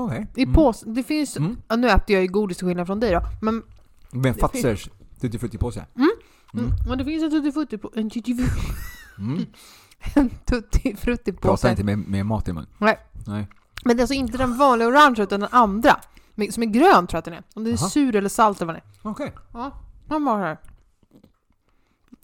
Okej. 0.00 0.26
I 0.34 0.42
Mm. 0.42 0.54
Det 0.84 1.02
finns... 1.02 1.36
Mm. 1.36 1.56
Ja, 1.68 1.76
nu 1.76 1.88
äter 1.88 2.14
jag 2.14 2.22
ju 2.22 2.28
godis 2.28 2.58
till 2.58 2.66
skillnad 2.66 2.86
från 2.86 3.00
dig 3.00 3.12
då. 3.12 3.20
Men, 3.42 3.62
Med 4.10 4.36
Fazers 4.38 4.88
Tutti 5.20 5.38
Frutti-påse. 5.38 5.86
mm. 5.96 6.10
Mm. 6.54 6.70
men 6.88 6.98
det 6.98 7.04
finns 7.04 7.22
en 7.24 7.30
Tutti 7.30 7.52
Frutti 7.52 7.78
på... 7.78 7.90
En 7.94 8.10
Tutti 8.10 8.34
Frutti, 8.34 8.60
Mm. 9.18 9.46
en 10.14 10.30
tutti 10.30 10.96
frutti 10.96 11.32
Prata 11.32 11.70
inte 11.70 11.84
med, 11.84 11.98
med 11.98 12.26
mat 12.26 12.48
i 12.48 12.52
mun. 12.52 12.66
Nej. 12.78 12.98
Nej. 13.26 13.46
Men 13.84 13.96
det 13.96 14.00
är 14.00 14.02
alltså 14.02 14.14
inte 14.14 14.38
den 14.38 14.56
vanliga 14.58 14.88
orange 14.88 15.22
utan 15.22 15.40
den 15.40 15.48
andra. 15.52 16.00
Men- 16.34 16.52
Som 16.52 16.62
är 16.62 16.66
grön 16.66 17.06
tror 17.06 17.08
jag 17.12 17.18
att 17.18 17.24
den 17.24 17.34
är. 17.34 17.42
Om 17.54 17.64
den 17.64 17.72
är 17.72 17.78
Jaha. 17.78 17.88
sur 17.88 18.16
eller 18.16 18.28
salt 18.28 18.62
eller 18.62 18.66
vad 18.72 18.74
den 18.74 18.82
är. 19.04 19.10
Okej. 19.10 19.32
Ja, 19.52 19.70
de 20.08 20.26
har 20.26 20.38
här. 20.38 20.58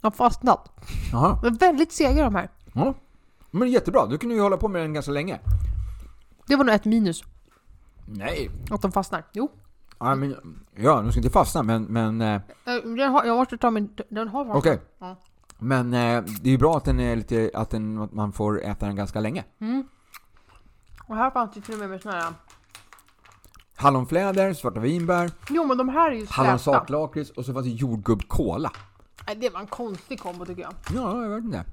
Jag 0.01 0.05
har 0.09 0.11
fastnat. 0.11 0.71
Jaha. 1.11 1.39
De 1.43 1.47
är 1.47 1.59
väldigt 1.59 1.91
sega 1.91 2.23
de 2.23 2.35
här. 2.35 2.49
Ja. 2.73 2.93
Men 3.51 3.71
jättebra, 3.71 4.05
du 4.05 4.17
ju 4.31 4.41
hålla 4.41 4.57
på 4.57 4.67
med 4.67 4.81
den 4.81 4.93
ganska 4.93 5.11
länge. 5.11 5.39
Det 6.47 6.55
var 6.55 6.63
nog 6.63 6.75
ett 6.75 6.85
minus. 6.85 7.23
Nej. 8.05 8.51
Att 8.71 8.81
de 8.81 8.91
fastnar. 8.91 9.23
Jo. 9.33 9.51
Ja, 9.99 10.15
men, 10.15 10.35
ja, 10.75 11.01
de 11.01 11.11
ska 11.11 11.19
inte 11.19 11.29
fastna, 11.29 11.63
men... 11.63 11.83
men 11.83 12.21
eh, 12.21 12.41
Eh, 12.65 12.75
Den 12.83 13.11
har, 13.11 13.25
jag 13.25 13.37
måste 13.37 13.57
ta 13.57 13.71
min... 13.71 13.95
Den 14.09 14.27
har 14.27 14.45
fastnat. 14.45 14.57
Okej. 14.57 14.81
Ja. 14.99 15.15
Men 15.59 15.93
eh, 15.93 16.23
det 16.41 16.49
är 16.49 16.51
ju 16.51 16.57
bra 16.57 16.77
att 16.77 16.85
den 16.85 16.99
är 16.99 17.15
lite, 17.15 17.51
att, 17.53 17.69
den, 17.69 17.97
att 18.01 18.11
man 18.13 18.31
får 18.33 18.63
äta 18.63 18.85
den 18.85 18.95
ganska 18.95 19.19
länge. 19.19 19.43
Mm. 19.59 19.83
Och 21.07 21.15
här 21.15 21.31
fanns 21.31 21.53
det 21.53 21.61
till 21.61 21.73
och 21.73 21.79
med 21.79 21.89
med 21.89 22.01
såna 22.01 22.15
här... 22.15 22.33
Hallonfläder, 23.75 24.53
svarta 24.53 24.79
vinbär, 24.79 25.31
Jo 25.49 25.65
men 25.67 25.77
de 25.77 25.89
här 25.89 26.11
är 26.11 26.15
ju 26.15 26.25
släta. 26.25 26.33
hallonsaklakrits 26.41 27.31
och 27.31 27.45
så 27.45 27.53
fanns 27.53 27.65
det 27.65 27.71
jordgubbkola. 27.71 28.71
Nej, 29.27 29.35
Det 29.35 29.49
var 29.49 29.59
en 29.59 29.67
konstig 29.67 30.19
kombo 30.19 30.45
tycker 30.45 30.61
jag. 30.61 30.73
Ja, 30.93 31.23
jag 31.23 31.29
vet 31.29 31.43
inte. 31.43 31.65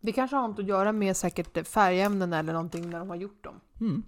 Det 0.00 0.12
kanske 0.12 0.36
har 0.36 0.48
något 0.48 0.58
att 0.58 0.66
göra 0.66 0.92
med 0.92 1.16
säkert 1.16 1.68
färgämnen 1.68 2.32
eller 2.32 2.52
någonting 2.52 2.90
när 2.90 2.98
de 2.98 3.08
har 3.08 3.16
gjort 3.16 3.44
dem. 3.44 3.54
Mm. 3.80 4.02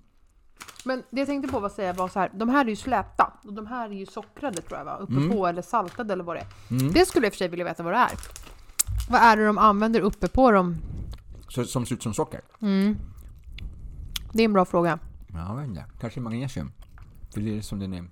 Men 0.84 1.02
det 1.10 1.20
jag 1.20 1.26
tänkte 1.28 1.52
på 1.52 1.60
var 1.60 1.66
att 1.66 1.74
säga 1.74 1.92
var 1.92 2.08
så 2.08 2.18
här, 2.18 2.30
de 2.34 2.48
här 2.48 2.64
är 2.64 2.68
ju 2.68 2.76
släpta 2.76 3.32
och 3.44 3.52
de 3.52 3.66
här 3.66 3.88
är 3.90 3.94
ju 3.94 4.06
sockrade 4.06 4.62
tror 4.62 4.78
jag 4.78 4.84
va? 4.84 4.96
Uppe 4.96 5.12
Mm. 5.12 5.30
på 5.30 5.46
eller 5.46 5.62
saltade 5.62 6.12
eller 6.12 6.24
vad 6.24 6.36
det 6.36 6.40
är. 6.40 6.46
Mm. 6.80 6.92
Det 6.92 7.06
skulle 7.06 7.26
jag 7.26 7.28
i 7.28 7.30
och 7.30 7.34
för 7.34 7.38
sig 7.38 7.48
vilja 7.48 7.64
veta 7.64 7.82
vad 7.82 7.92
det 7.92 7.98
är. 7.98 8.10
Vad 9.10 9.20
är 9.20 9.36
det 9.36 9.46
de 9.46 9.58
använder 9.58 10.00
uppe 10.00 10.28
på 10.28 10.50
dem? 10.50 10.76
Så, 11.48 11.64
som 11.64 11.86
ser 11.86 11.94
ut 11.94 12.02
som 12.02 12.14
socker. 12.14 12.40
Mm. 12.62 12.96
Det 14.32 14.42
är 14.42 14.44
en 14.44 14.52
bra 14.52 14.64
fråga. 14.64 14.98
Ja, 15.32 15.48
jag 15.48 15.56
vet 15.56 15.68
inte. 15.68 15.84
Kanske 16.00 16.20
magnesium. 16.20 16.72
För 17.34 17.40
det 17.40 17.56
är 17.58 17.60
som 17.60 17.78
den 17.78 17.94
är. 17.94 18.04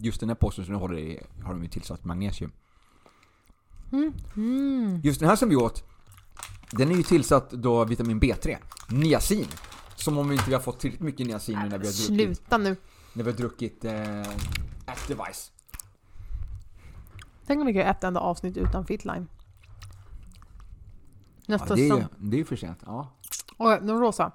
Just 0.00 0.20
den 0.20 0.28
här 0.28 0.36
påsen 0.36 0.64
som 0.64 0.74
du 0.74 0.80
håller 0.80 0.98
i 0.98 1.20
har 1.44 1.52
de 1.52 1.62
ju 1.62 1.68
tillsatt 1.68 2.04
magnesium. 2.04 2.52
Mm. 3.92 4.12
Mm. 4.36 5.00
Just 5.04 5.20
den 5.20 5.28
här 5.28 5.36
som 5.36 5.48
vi 5.48 5.56
åt, 5.56 5.84
den 6.70 6.90
är 6.90 6.96
ju 6.96 7.02
tillsatt 7.02 7.50
då 7.50 7.84
vitamin 7.84 8.20
B3. 8.20 8.56
Niacin. 8.88 9.46
Som 9.96 10.18
om 10.18 10.28
vi 10.28 10.34
inte 10.36 10.52
har 10.52 10.60
fått 10.60 10.80
tillräckligt 10.80 11.04
mycket 11.04 11.26
niacin 11.26 11.58
nu 11.58 11.68
när 11.68 11.78
vi 11.78 11.86
har 11.86 11.92
druckit, 11.92 12.06
Sluta 12.06 12.58
nu. 12.58 12.76
när 13.12 13.24
vi 13.24 13.30
har 13.30 13.36
druckit 13.38 13.84
eh, 13.84 14.20
Activise. 14.86 15.50
Tänk 17.46 17.60
om 17.60 17.66
vi 17.66 17.72
kan 17.72 17.80
göra 17.82 17.90
ett 17.90 18.04
enda 18.04 18.20
avsnitt 18.20 18.56
utan 18.56 18.86
Fitline. 18.86 19.28
Nästa 21.46 21.66
Ja, 21.68 21.74
det, 21.74 21.82
säsong. 21.82 22.00
är, 22.00 22.08
det 22.18 22.40
är 22.40 22.44
för 22.44 22.56
sent. 22.56 22.78
Ja. 22.86 23.12
Oj, 23.58 23.78
den 23.82 24.00
rosa. 24.00 24.32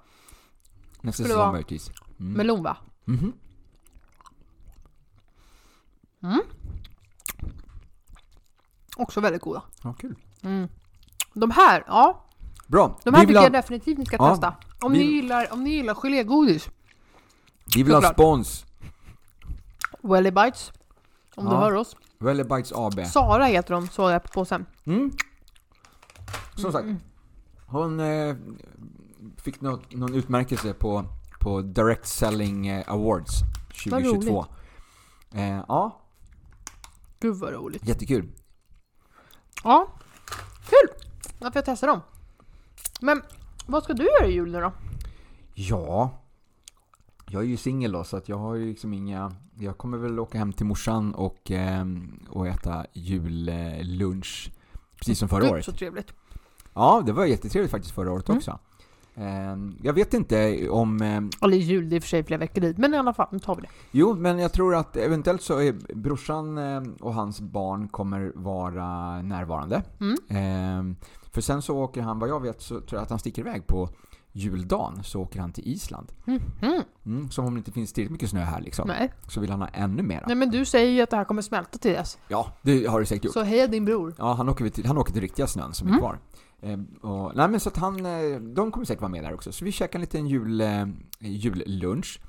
Nästa 1.02 1.24
Skulle 1.24 1.34
säsong 1.36 1.52
möjligtvis. 1.52 1.92
Mm. 2.20 2.34
Melon 2.34 2.64
va? 2.64 2.78
Mhm. 3.06 3.34
Också 8.98 9.22
väldigt 9.22 9.42
goda. 9.42 9.64
Ja, 9.84 9.94
kul. 9.94 10.16
Mm. 10.42 10.68
De 11.34 11.52
här, 11.52 11.84
ja. 11.88 12.26
Bra. 12.72 12.98
De 13.04 13.14
här 13.14 13.22
vi, 13.22 13.28
tycker 13.28 13.40
ha, 13.40 13.46
jag 13.46 13.52
definitivt 13.54 13.98
ni 13.98 14.06
ska 14.06 14.16
Ja, 14.16 14.30
testa. 14.30 14.56
Om, 14.82 14.92
vi- 14.92 14.98
ni 15.00 15.06
gillar, 15.06 15.54
om 15.54 15.64
ni 15.64 15.70
gillar 15.70 15.94
gelégodis. 15.94 16.70
vi 17.76 17.84
vill 17.84 17.94
ha 17.96 18.02
spons. 18.14 18.66
Welly 20.02 20.32
Bites. 20.32 20.72
Om 21.36 21.46
du 21.46 21.52
Ja. 21.52 21.60
hör 21.60 21.74
oss. 21.76 21.96
Welly 22.20 22.44
Bites 22.44 22.72
AB. 22.76 23.06
Sara 23.06 23.46
heter 23.46 23.74
de, 23.74 23.88
såg 23.88 24.12
jag 24.12 24.24
på 24.24 24.30
påsen. 24.30 24.66
Mm. 24.86 25.12
Som 26.56 26.72
sagt, 26.72 26.88
hon 27.66 28.00
eh, 28.00 28.36
fick 29.38 29.62
något, 29.62 29.94
någon 29.94 30.14
utmärkelse 30.14 30.74
på, 30.74 31.06
på 31.40 31.62
Direct 31.62 32.08
Selling 32.08 32.68
eh, 32.68 32.84
Awards 32.94 33.34
Vad 33.86 34.04
2022. 34.04 34.46
Eh, 35.34 35.62
ja, 35.68 36.02
Gud 37.20 37.36
vad 37.36 37.54
roligt. 37.54 37.88
jättekul. 37.88 38.30
Ja, 39.64 39.88
kul! 40.70 41.06
Varför 41.40 41.58
jag 41.58 41.66
testar 41.66 41.88
dem. 41.88 42.02
Men 43.02 43.22
vad 43.66 43.84
ska 43.84 43.94
du 43.94 44.04
göra 44.04 44.28
i 44.28 44.34
jul 44.34 44.52
nu 44.52 44.60
då? 44.62 44.74
Ja, 45.54 46.10
jag 47.30 47.42
är 47.44 47.48
ju 47.48 47.58
singel 47.58 47.92
då 47.92 48.04
så 48.04 48.18
att 48.18 48.30
jag 48.30 48.38
har 48.38 48.56
ju 48.56 48.66
liksom 48.66 48.94
inga... 48.94 49.36
Jag 49.60 49.78
kommer 49.78 49.98
väl 49.98 50.20
åka 50.20 50.38
hem 50.38 50.54
till 50.54 50.66
morsan 50.66 51.14
och, 51.16 51.52
eh, 51.52 51.86
och 52.30 52.48
äta 52.48 52.86
jullunch. 52.94 54.52
Precis 54.98 55.20
som 55.20 55.30
förra 55.30 55.42
Gud, 55.42 55.52
året. 55.52 55.66
så 55.66 55.72
trevligt. 55.72 56.14
Ja, 56.74 57.04
det 57.06 57.12
var 57.12 57.26
jättetrevligt 57.26 57.72
faktiskt 57.72 57.96
förra 57.96 58.12
året 58.12 58.30
Mm. 58.30 58.38
också. 58.38 58.60
Eh, 59.16 59.58
jag 59.82 59.94
vet 59.94 60.14
inte 60.14 60.70
om... 60.70 61.02
Eller 61.42 61.58
jul, 61.58 61.90
det 61.90 61.94
är 61.94 61.98
i 61.98 62.00
och 62.00 62.04
för 62.04 62.10
sig 62.10 62.24
flera 62.24 62.40
veckor 62.40 62.62
dit. 62.62 62.78
Men 62.78 62.94
i 62.94 62.98
alla 62.98 63.14
fall, 63.14 63.28
nu 63.32 63.40
tar 63.40 63.56
vi 63.56 63.62
det. 63.62 63.68
Jo, 63.92 64.16
men 64.16 64.40
jag 64.40 64.54
tror 64.54 64.76
att 64.76 64.98
eventuellt 64.98 65.42
så 65.42 65.60
är 65.62 65.96
brorsan 65.96 66.58
eh, 66.58 66.82
och 67.00 67.14
hans 67.14 67.42
barn 67.42 67.88
kommer 67.88 68.32
vara 68.36 69.22
närvarande. 69.22 69.84
Mm. 70.00 70.96
För 71.32 71.42
sen 71.42 71.62
så 71.62 71.78
åker 71.78 72.02
han, 72.02 72.20
vad 72.20 72.30
jag 72.30 72.42
vet, 72.42 72.62
så 72.62 72.80
tror 72.80 72.86
jag 72.92 73.02
att 73.04 73.10
han 73.10 73.20
sticker 73.20 73.42
iväg 73.42 73.68
på 73.68 73.90
juldagen, 74.34 75.04
så 75.04 75.22
åker 75.22 75.40
han 75.40 75.52
till 75.52 75.68
Island. 75.68 76.12
Mm. 76.28 76.42
Mm. 76.62 76.82
Mm, 77.06 77.30
som 77.32 77.46
om 77.46 77.54
det 77.54 77.58
inte 77.58 77.72
finns 77.72 77.94
tillräckligt 77.94 78.12
mycket 78.12 78.30
snö 78.30 78.40
här 78.42 78.62
liksom. 78.62 78.88
Nej. 78.88 79.12
Så 79.28 79.42
vill 79.42 79.50
han 79.50 79.62
ha 79.62 79.68
ännu 79.68 80.04
mera. 80.04 80.24
Nej 80.28 80.36
men 80.36 80.50
du 80.52 80.66
säger 80.66 80.92
ju 80.92 81.02
att 81.02 81.10
det 81.10 81.18
här 81.18 81.24
kommer 81.24 81.42
smälta 81.42 81.78
till 81.78 81.92
dess. 81.92 82.18
Ja, 82.28 82.48
det 82.62 82.86
har 82.88 83.00
det 83.00 83.06
säkert 83.06 83.26
gjort. 83.26 83.34
Så 83.34 83.42
heja 83.44 83.68
din 83.68 83.86
bror. 83.86 84.14
Ja, 84.18 84.34
han 84.34 84.50
åker, 84.50 84.70
till, 84.70 84.86
han 84.86 84.98
åker 84.98 85.14
till 85.14 85.22
riktiga 85.22 85.48
snön 85.48 85.74
som 85.74 85.88
är 85.88 85.92
Mm. 85.92 86.00
kvar. 86.02 86.20
Eh, 86.62 86.80
och, 87.10 87.36
nej 87.36 87.48
men 87.50 87.60
så 87.60 87.70
att 87.70 87.78
han, 87.78 88.06
eh, 88.06 88.40
de 88.40 88.72
kommer 88.72 88.86
säkert 88.86 89.02
vara 89.02 89.12
med 89.12 89.24
där 89.24 89.34
också. 89.34 89.52
Så 89.52 89.66
vi 89.66 89.72
käkar 89.72 90.00
en 90.00 90.02
liten 90.02 90.28
jul, 90.28 90.62
eh, 90.62 90.86
jullunch. 91.20 92.20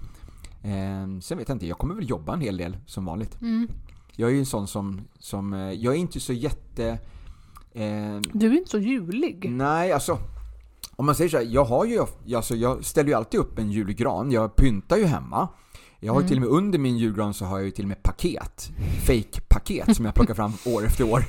Eh, 0.63 1.21
sen 1.21 1.39
vet 1.39 1.49
jag 1.49 1.55
inte, 1.55 1.67
jag 1.67 1.79
kommer 1.79 1.95
väl 1.95 2.11
jobba 2.11 2.35
en 2.35 2.41
hel 2.41 2.57
del 2.57 2.77
som 2.87 3.05
vanligt. 3.05 3.41
Mm. 3.41 3.69
Jag 4.17 4.29
är 4.31 4.33
ju 4.33 4.39
en 4.39 4.47
sån 4.47 4.67
som, 4.69 5.01
som 5.19 5.53
eh, 5.53 5.73
jag 5.73 5.95
är 5.95 5.99
inte 5.99 6.21
så 6.21 6.33
jätte... 6.33 6.99
Eh, 7.73 8.21
Du 8.33 8.47
är 8.47 8.59
inte 8.59 8.71
så 8.71 8.79
julig. 8.79 9.51
nej, 9.51 9.93
alltså. 9.93 10.19
Om 10.97 11.07
man 11.07 11.15
säger 11.15 11.31
så 11.31 11.37
här, 11.37 11.45
jag 11.45 11.65
har 11.65 11.85
ju, 11.85 12.01
alltså 12.37 12.55
jag 12.57 12.85
ställer 12.85 13.09
ju 13.09 13.15
alltid 13.15 13.41
upp 13.41 13.59
en 13.59 13.71
julgran. 13.71 14.31
Jag 14.31 14.57
pyntar 14.57 14.97
ju 14.97 15.05
hemma. 15.05 15.49
Jag 16.05 16.13
har 16.13 16.21
ju 16.21 16.25
Mm. 16.25 16.29
till 16.29 16.37
och 16.37 16.41
med 16.41 16.51
under 16.59 16.79
min 16.79 16.99
julgran 16.99 17.35
så 17.35 17.45
har 17.45 17.57
jag 17.59 17.65
ju 17.65 17.71
till 17.71 17.85
och 17.85 17.89
med 17.89 18.03
paket. 18.03 18.71
Fake-paket 19.07 19.97
som 19.97 20.05
jag 20.05 20.15
plockar 20.15 20.35
fram 20.35 20.53
år 20.67 20.87
efter 20.87 21.05
år. 21.13 21.25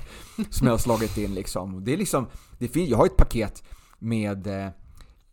Som 0.50 0.68
jag 0.68 0.74
har 0.74 0.78
slagit 0.78 1.18
in 1.18 1.34
liksom. 1.34 1.76
Och 1.76 1.82
Det 1.82 1.94
är 1.94 1.98
liksom, 1.98 2.28
det 2.60 2.68
finns, 2.68 2.90
jag 2.90 2.98
har 2.98 3.06
ett 3.06 3.18
paket 3.18 3.64
med 4.00 4.48
eh, 4.48 4.70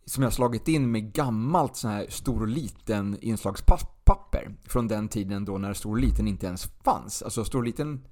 som 0.05 0.23
jag 0.23 0.29
har 0.29 0.31
slagit 0.33 0.67
in 0.67 0.91
med 0.91 1.13
gammalt 1.13 1.75
sån 1.75 1.91
här 1.91 2.05
stor 2.09 2.41
och 2.41 2.47
liten 2.47 3.17
inslagspapper. 3.21 4.55
Från 4.65 4.87
den 4.87 5.07
tiden 5.07 5.45
då 5.45 5.57
när 5.57 5.73
stor 5.73 5.91
och 5.91 5.97
liten 6.01 6.27
inte 6.27 6.45
ens 6.45 6.63
fanns. 6.83 7.21
Alltså 7.21 7.45
stor 7.45 7.59
och 7.59 7.65
liten 7.65 8.05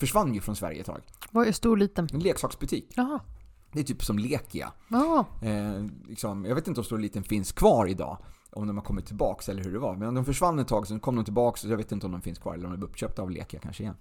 försvann 0.00 0.34
ju 0.34 0.40
från 0.40 0.56
Sverige 0.56 0.80
ett 0.80 0.86
tag. 0.86 1.00
Vad 1.30 1.48
är 1.48 1.52
stor 1.52 1.76
liten? 1.76 2.08
En 2.12 2.20
leksaksbutik. 2.20 2.92
Jaha. 2.96 3.20
Det 3.72 3.80
är 3.80 3.84
typ 3.84 4.04
som 4.04 4.18
Lekia. 4.18 4.72
Eh, 5.42 5.84
liksom, 6.08 6.44
jag 6.44 6.54
vet 6.54 6.68
inte 6.68 6.80
om 6.80 6.84
Stor 6.84 6.96
och 6.96 7.02
Liten 7.02 7.22
finns 7.22 7.52
kvar 7.52 7.86
idag. 7.86 8.18
Om 8.50 8.66
de 8.66 8.76
har 8.76 8.84
kommit 8.84 9.06
tillbaks 9.06 9.48
eller 9.48 9.64
hur 9.64 9.72
det 9.72 9.78
var. 9.78 9.96
Men 9.96 10.14
de 10.14 10.24
försvann 10.24 10.58
ett 10.58 10.68
tag, 10.68 10.86
sen 10.86 11.00
kom 11.00 11.16
de 11.16 11.24
tillbaks. 11.24 11.60
Så 11.60 11.68
jag 11.68 11.76
vet 11.76 11.92
inte 11.92 12.06
om 12.06 12.12
de 12.12 12.22
finns 12.22 12.38
kvar 12.38 12.54
eller 12.54 12.64
om 12.66 12.72
de 12.72 12.80
är 12.82 12.84
uppköpta 12.86 13.22
av 13.22 13.30
Lekia 13.30 13.60
kanske 13.60 13.82
igen. 13.82 13.96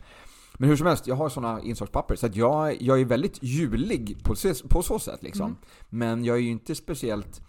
Men 0.57 0.69
hur 0.69 0.75
som 0.77 0.88
helst, 0.88 1.07
jag 1.07 1.15
har 1.15 1.29
sådana 1.29 1.62
insatspapper. 1.62 2.15
Så 2.15 2.25
att 2.25 2.36
jag, 2.36 2.81
jag 2.81 3.01
är 3.01 3.05
väldigt 3.05 3.43
julig 3.43 4.17
på, 4.23 4.36
så- 4.36 4.67
på 4.69 4.83
så 4.83 4.99
sätt 4.99 5.23
liksom. 5.23 5.45
Mm. 5.45 5.57
Men 5.89 6.25
jag 6.25 6.38
är 6.38 6.41
ju 6.41 6.49
inte 6.49 6.75
speciellt... 6.75 7.41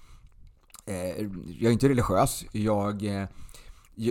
Eh, 0.87 0.95
jag 1.61 1.63
är 1.69 1.71
inte 1.71 1.89
religiös. 1.89 2.45
Jag... 2.53 3.05
Eh, 3.05 3.29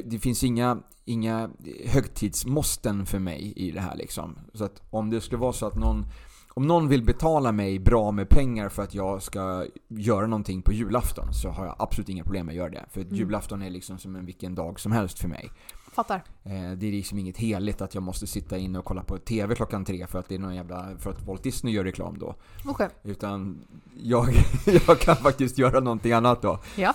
det 0.05 0.19
finns 0.19 0.43
inga, 0.43 0.77
inga 1.05 1.49
högtidsmåsten 1.85 3.05
för 3.05 3.19
mig 3.19 3.53
i 3.55 3.71
det 3.71 3.81
här 3.81 3.95
liksom. 3.95 4.37
Så 4.53 4.63
att 4.63 4.81
om 4.89 5.09
det 5.09 5.21
skulle 5.21 5.39
vara 5.39 5.53
så 5.53 5.65
att 5.65 5.75
någon 5.75 6.05
om 6.57 6.67
någon 6.67 6.87
vill 6.87 7.03
betala 7.03 7.51
mig 7.51 7.79
bra 7.79 8.11
med 8.11 8.29
pengar 8.29 8.69
för 8.69 8.83
att 8.83 8.93
jag 8.93 9.23
ska 9.23 9.65
göra 9.87 10.27
någonting 10.27 10.61
på 10.61 10.73
julafton 10.73 11.33
så 11.33 11.49
har 11.49 11.65
jag 11.65 11.75
absolut 11.79 12.09
inga 12.09 12.23
problem 12.23 12.45
med 12.45 12.53
att 12.53 12.57
göra 12.57 12.69
det. 12.69 12.85
För 12.91 13.01
Mm. 13.01 13.15
julafton 13.15 13.61
är 13.61 13.69
liksom 13.69 13.97
som 13.97 14.15
en 14.15 14.25
vilken 14.25 14.55
dag 14.55 14.79
som 14.79 14.91
helst 14.91 15.19
för 15.19 15.27
mig. 15.27 15.49
Fattar. 15.91 16.23
Eh, 16.43 16.51
det 16.77 16.87
är 16.87 16.91
liksom 16.91 17.19
inget 17.19 17.37
heligt 17.37 17.81
att 17.81 17.93
jag 17.93 18.03
måste 18.03 18.27
sitta 18.27 18.57
inne 18.57 18.79
och 18.79 18.85
kolla 18.85 19.03
på 19.03 19.17
TV 19.17 19.55
klockan 19.55 19.85
tre 19.85 20.07
för 20.07 20.19
att 20.19 20.29
det 20.29 20.35
är 20.35 20.39
någon 20.39 20.55
jävla, 20.55 20.87
för 20.99 21.09
att 21.09 21.27
Walt 21.27 21.43
Disney 21.43 21.73
gör 21.73 21.83
reklam 21.83 22.17
då. 22.19 22.35
Okej. 22.65 22.89
Utan 23.03 23.61
jag, 24.03 24.27
jag 24.87 24.99
kan 24.99 25.15
faktiskt 25.15 25.57
göra 25.57 25.79
någonting 25.79 26.11
annat 26.11 26.41
då. 26.41 26.59
Ja. 26.75 26.93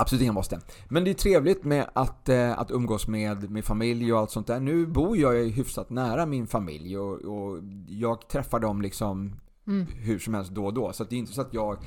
Absolut 0.00 0.22
inga 0.22 0.32
måste. 0.32 0.60
Men 0.88 1.04
det 1.04 1.10
är 1.10 1.14
trevligt 1.14 1.64
med 1.64 1.90
att, 1.92 2.28
eh, 2.28 2.58
att 2.58 2.70
umgås 2.70 3.06
med, 3.08 3.50
med 3.50 3.64
familj 3.64 4.12
och 4.12 4.18
allt 4.18 4.30
sånt 4.30 4.46
där. 4.46 4.60
Nu 4.60 4.86
bor 4.86 5.16
jag 5.16 5.34
hyfsat 5.48 5.90
nära 5.90 6.26
min 6.26 6.46
familj 6.46 6.98
och, 6.98 7.20
och 7.20 7.58
jag 7.88 8.28
träffar 8.28 8.60
dem 8.60 8.82
liksom 8.82 9.40
Mm. 9.66 9.86
hur 9.86 10.18
som 10.18 10.34
helst 10.34 10.50
då 10.50 10.66
och 10.66 10.74
då. 10.74 10.92
Så 10.92 11.04
det 11.04 11.14
är 11.16 11.18
inte 11.18 11.32
så 11.32 11.40
att 11.40 11.54
jag, 11.54 11.78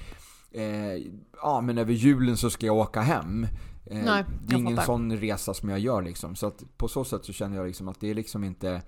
eh, 0.51 0.93
ja 1.41 1.61
men 1.61 1.77
över 1.77 1.93
julen 1.93 2.37
så 2.37 2.49
ska 2.49 2.65
jag 2.65 2.75
åka 2.77 3.01
hem. 3.01 3.43
Eh, 3.85 4.03
Nej, 4.05 4.25
det 4.47 4.53
är 4.55 4.57
ingen 4.59 4.75
fattar. 4.75 4.85
sån 4.85 5.17
resa 5.17 5.53
som 5.53 5.69
jag 5.69 5.79
gör 5.79 6.01
liksom. 6.01 6.35
Så 6.35 6.47
att 6.47 6.63
på 6.77 6.87
så 6.87 7.03
sätt 7.03 7.25
så 7.25 7.33
känner 7.33 7.57
jag 7.57 7.67
liksom 7.67 7.87
att 7.87 7.99
det 7.99 8.09
är 8.09 8.13
liksom 8.13 8.43
inte, 8.43 8.81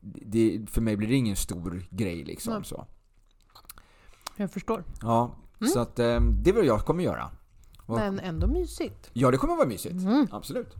det, 0.00 0.60
för 0.70 0.80
mig 0.80 0.96
blir 0.96 1.08
det 1.08 1.14
ingen 1.14 1.36
stor 1.36 1.82
grej 1.90 2.24
liksom. 2.24 2.52
Nej. 2.54 2.64
Så. 2.64 2.86
Jag 4.36 4.50
förstår. 4.52 4.84
Ja, 5.02 5.36
Mm. 5.60 5.72
så 5.72 5.80
att 5.80 5.98
eh, 5.98 6.20
det 6.20 6.50
är 6.50 6.54
vad 6.54 6.64
jag 6.64 6.80
kommer 6.80 7.04
göra. 7.04 7.30
Vad- 7.86 7.98
Men 8.00 8.18
ändå 8.20 8.46
mysigt. 8.46 9.10
Ja, 9.12 9.30
det 9.30 9.36
kommer 9.36 9.56
vara 9.56 9.66
mysigt. 9.66 9.94
Mm. 9.94 10.26
Absolut. 10.32 10.74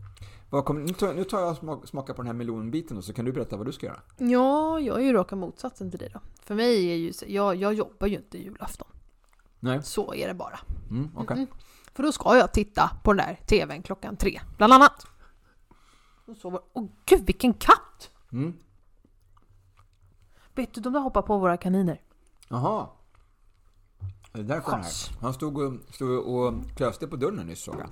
Kommer, 0.49 0.81
nu, 0.81 0.93
tar, 0.93 1.13
nu 1.13 1.23
tar 1.23 1.39
jag 1.39 1.49
och 1.51 1.57
smak, 1.57 1.87
smakar 1.87 2.13
på 2.13 2.21
den 2.21 2.27
här 2.27 2.33
melonbiten 2.33 2.97
och 2.97 3.03
så 3.03 3.13
kan 3.13 3.25
du 3.25 3.31
berätta 3.31 3.57
vad 3.57 3.65
du 3.65 3.71
ska 3.71 3.85
göra. 3.85 3.99
Ja, 4.17 4.79
jag 4.79 4.97
är 5.01 5.03
ju 5.05 5.13
raka 5.13 5.35
motsatsen 5.35 5.89
till 5.91 5.99
dig 5.99 6.09
då. 6.13 6.19
För 6.43 6.55
mig 6.55 6.91
är 6.91 6.95
ju 6.95 7.13
jag, 7.27 7.55
jag 7.55 7.73
jobbar 7.73 8.07
ju 8.07 8.15
inte 8.15 8.37
julafton. 8.37 8.87
Nej. 9.59 9.83
Så 9.83 10.13
är 10.13 10.27
det 10.27 10.33
bara. 10.33 10.59
Mm, 10.89 11.09
okej. 11.15 11.37
Mm. 11.37 11.47
För 11.93 12.03
då 12.03 12.11
ska 12.11 12.37
jag 12.37 12.53
titta 12.53 12.91
på 13.03 13.13
den 13.13 13.25
där 13.27 13.39
TVn 13.45 13.81
klockan 13.83 14.17
tre, 14.17 14.41
bland 14.57 14.73
annat. 14.73 15.07
Och 16.27 16.37
så 16.37 16.49
var, 16.49 16.61
åh 16.73 16.85
gud 17.05 17.25
vilken 17.25 17.53
katt! 17.53 18.11
Mm. 18.31 18.53
Vet 20.55 20.73
du, 20.73 20.81
de 20.81 20.93
där 20.93 20.99
hoppar 20.99 21.21
på 21.21 21.37
våra 21.37 21.57
kaniner. 21.57 22.01
Jaha. 22.49 22.87
Det 24.35 24.41
är 24.41 24.43
därför 24.43 24.71
Chas. 24.71 25.09
här. 25.09 25.17
Han 25.21 25.33
stod 25.33 25.57
och, 25.57 25.73
stod 25.89 26.19
och 26.19 26.53
klöste 26.75 27.07
på 27.07 27.15
dörren 27.15 27.47
nyss 27.47 27.63
såg 27.63 27.75
jag. 27.79 27.89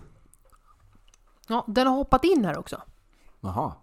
Ja, 1.47 1.65
den 1.67 1.87
har 1.87 1.95
hoppat 1.95 2.23
in 2.23 2.45
här 2.45 2.57
också. 2.57 2.81
Jaha. 3.41 3.73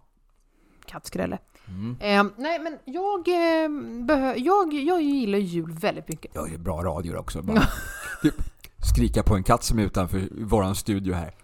Kattskrälle. 0.85 1.39
Mm. 1.69 1.97
Eh, 2.01 2.33
nej 2.37 2.59
men 2.59 2.79
jag, 2.85 3.29
eh, 3.29 4.37
jag, 4.37 4.73
jag 4.75 5.03
gillar 5.03 5.39
jul 5.39 5.73
väldigt 5.73 6.09
mycket. 6.09 6.31
Ja, 6.35 6.43
det 6.45 6.55
är 6.55 6.59
bra 6.59 6.83
radio 6.85 7.17
också. 7.17 7.43
Bara, 7.43 7.63
typ, 8.23 8.35
skrika 8.95 9.23
på 9.23 9.37
en 9.37 9.43
katt 9.43 9.65
som 9.65 9.79
är 9.79 9.83
utanför 9.83 10.29
våran 10.45 10.75
studio 10.75 11.15
här. 11.15 11.35